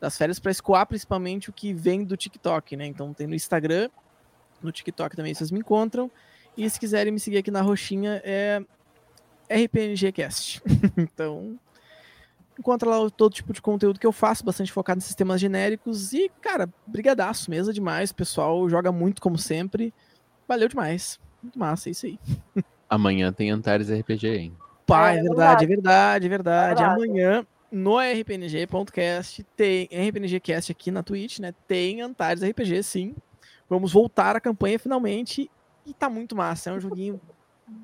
[0.00, 2.86] das férias, para escoar principalmente o que vem do TikTok, né?
[2.86, 3.88] Então tem no Instagram,
[4.60, 6.10] no TikTok também vocês me encontram.
[6.56, 8.60] E se quiserem me seguir aqui na roxinha, é
[9.48, 10.62] RPNGcast.
[10.96, 11.58] então,
[12.58, 16.12] encontra lá todo tipo de conteúdo que eu faço, bastante focado em sistemas genéricos.
[16.12, 18.10] E, cara, brigadaço, mesa demais.
[18.10, 19.92] O pessoal joga muito como sempre.
[20.46, 21.18] Valeu demais.
[21.42, 22.18] Muito massa, é isso aí.
[22.90, 24.56] Amanhã tem Antares RPG, hein?
[24.86, 25.66] Pá, É é, verdade, verdade.
[25.66, 26.80] é verdade, é verdade.
[26.80, 26.94] Verdade.
[26.94, 31.52] Amanhã, no rpng.cast, tem rpngcast aqui na Twitch, né?
[31.66, 33.14] Tem Antares RPG, sim.
[33.68, 35.50] Vamos voltar à campanha finalmente.
[35.84, 36.70] E tá muito massa.
[36.70, 37.20] É um joguinho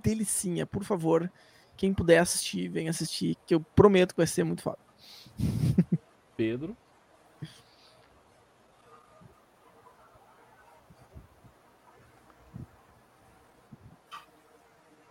[0.02, 0.64] delicinha.
[0.64, 1.30] Por favor,
[1.76, 4.78] quem puder assistir, vem assistir, que eu prometo que vai ser muito foda.
[6.36, 6.76] Pedro?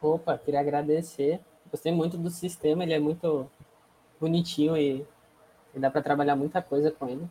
[0.01, 1.39] Opa, queria agradecer.
[1.71, 3.49] Gostei muito do sistema, ele é muito
[4.19, 5.05] bonitinho e,
[5.73, 7.27] e dá para trabalhar muita coisa com ele.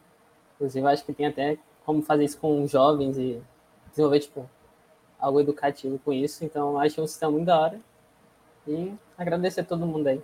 [0.55, 3.43] Inclusive, eu acho que tem até como fazer isso com jovens e
[3.91, 4.49] desenvolver, tipo,
[5.19, 6.45] algo educativo com isso.
[6.45, 7.81] Então, acho um sistema muito da hora.
[8.67, 10.23] E agradecer a todo mundo aí.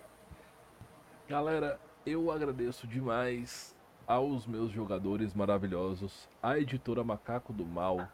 [1.28, 3.74] Galera, eu agradeço demais
[4.06, 8.08] aos meus jogadores maravilhosos, a editora Macaco do Mal,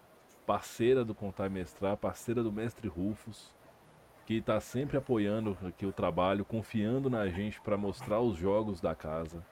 [0.44, 3.52] parceira do Contar e Mestrar, parceira do Mestre Rufus,
[4.26, 8.94] que está sempre apoiando aqui o trabalho, confiando na gente para mostrar os jogos da
[8.94, 9.44] casa,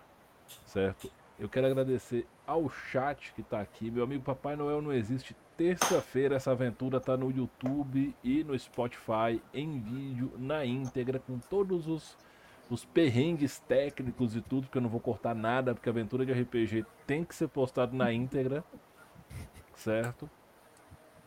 [0.65, 1.11] certo?
[1.39, 3.91] Eu quero agradecer ao chat que está aqui.
[3.91, 5.37] Meu amigo Papai Noel não existe.
[5.57, 11.87] Terça-feira essa aventura tá no YouTube e no Spotify em vídeo na íntegra com todos
[11.87, 12.17] os
[12.71, 16.33] os perrengues técnicos e tudo, porque eu não vou cortar nada, porque a aventura de
[16.33, 18.65] RPG tem que ser postado na íntegra,
[19.75, 20.29] certo?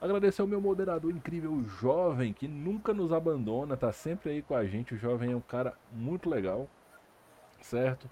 [0.02, 4.56] Agradecer ao meu moderador incrível, o jovem, que nunca nos abandona, tá sempre aí com
[4.56, 4.94] a gente.
[4.94, 6.68] O jovem é um cara muito legal,
[7.62, 8.10] certo?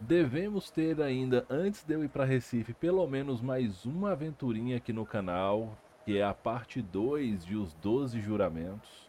[0.00, 4.92] Devemos ter ainda, antes de eu ir para Recife, pelo menos mais uma aventurinha aqui
[4.92, 9.08] no canal, que é a parte 2 de Os 12 Juramentos,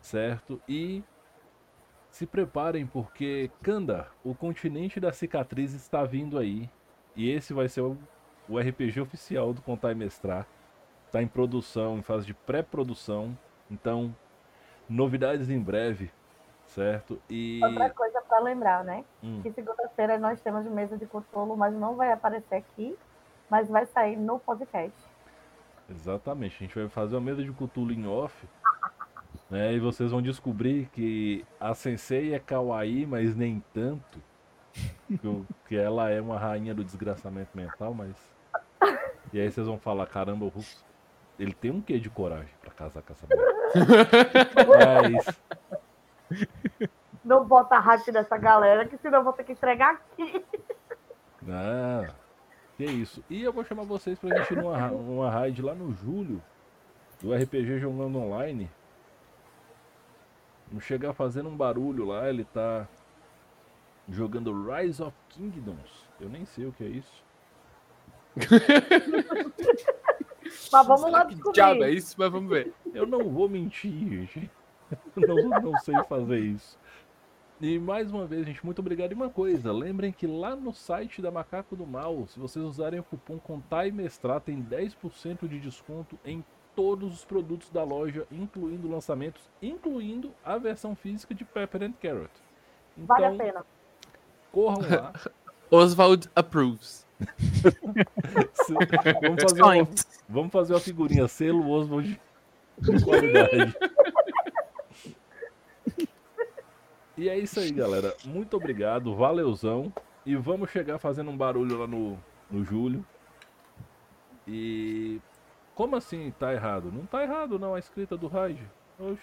[0.00, 0.60] certo?
[0.66, 1.04] E
[2.10, 6.68] se preparem porque Kanda, o continente da cicatriz está vindo aí.
[7.16, 7.96] E esse vai ser o,
[8.48, 10.46] o RPG oficial do Contar e Mestrar.
[11.06, 13.36] Está em produção, em fase de pré-produção.
[13.70, 14.14] Então,
[14.88, 16.10] novidades em breve,
[16.66, 17.20] certo?
[17.28, 19.04] E Outra coisa para lembrar, né?
[19.22, 19.42] Hum.
[19.42, 22.96] Que segunda-feira nós temos mesa de controle, mas não vai aparecer aqui,
[23.50, 24.96] mas vai sair no podcast.
[25.90, 28.48] Exatamente, a gente vai fazer uma mesa de Cthulhu em off.
[29.50, 34.18] Né, e vocês vão descobrir que a Sensei é kawaii, mas nem tanto.
[35.06, 38.16] Que, que ela é uma rainha do desgraçamento mental, mas.
[39.30, 40.82] E aí vocês vão falar: caramba, o Russo,
[41.38, 43.52] ele tem um quê de coragem pra casar com essa mulher.
[45.20, 45.26] Mas.
[47.24, 50.44] Não bota a hype dessa galera, que senão eu vou ter que entregar aqui.
[51.48, 52.12] Ah,
[52.76, 53.22] que isso.
[53.28, 56.42] E eu vou chamar vocês pra gente ir numa, numa raid lá no julho
[57.20, 58.70] do RPG Jogando Online.
[60.68, 62.88] Vamos chegar fazendo um barulho lá, ele tá
[64.08, 66.08] jogando Rise of Kingdoms.
[66.20, 67.24] Eu nem sei o que é isso.
[70.72, 71.52] Mas vamos lá descobrir.
[71.52, 72.14] diabo é isso?
[72.18, 72.72] Mas vamos ver.
[72.94, 74.50] Eu não vou mentir, gente.
[75.16, 76.78] Eu Não, não sei fazer isso.
[77.62, 79.12] E mais uma vez, gente, muito obrigado.
[79.12, 82.98] E uma coisa, lembrem que lá no site da Macaco do Mal, se vocês usarem
[82.98, 89.48] o cupom CONTAIMESTRA, tem 10% de desconto em todos os produtos da loja, incluindo lançamentos,
[89.62, 92.30] incluindo a versão física de Pepper and Carrot.
[92.96, 93.64] Vale a Então, pena.
[94.50, 95.12] corram lá.
[95.70, 97.06] Oswald approves.
[99.22, 99.88] Vamos fazer, uma,
[100.28, 102.20] vamos fazer uma figurinha, selo Oswald
[102.78, 103.76] de qualidade.
[107.22, 108.12] E é isso aí, galera.
[108.24, 109.92] Muito obrigado, valeuzão.
[110.26, 112.18] E vamos chegar fazendo um barulho lá no,
[112.50, 113.06] no Júlio.
[114.44, 115.20] E.
[115.72, 116.90] Como assim tá errado?
[116.90, 118.60] Não tá errado, não, a escrita do Raid.
[118.98, 119.22] Oxe.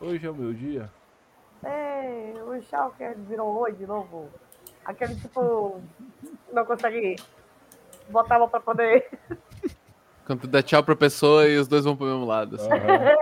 [0.00, 0.88] Hoje é o meu dia.
[1.64, 4.30] Ei, o Schalker virou oi de novo.
[4.84, 5.80] Aquele tipo.
[6.52, 7.16] Não consegue
[8.10, 9.10] botar a mão pra poder.
[10.24, 12.54] Quando tu dá tchau pra pessoa e os dois vão pro mesmo lado.
[12.54, 12.68] assim.
[12.70, 13.16] Aham.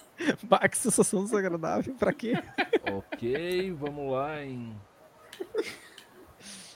[0.42, 1.94] Bah, que sensação desagradável.
[1.94, 2.34] Pra quê?
[2.92, 4.74] Ok, vamos lá em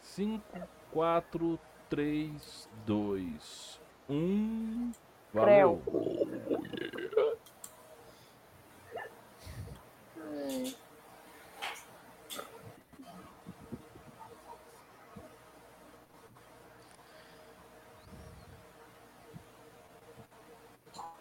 [0.03, 0.43] 5,
[0.91, 1.59] 4,
[1.91, 4.93] 3, 2, 1.
[5.33, 5.83] Valeu!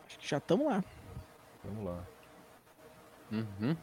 [0.05, 0.83] Acho que já estamos lá.
[1.63, 2.12] Vamos lá.
[3.33, 3.77] Uhum.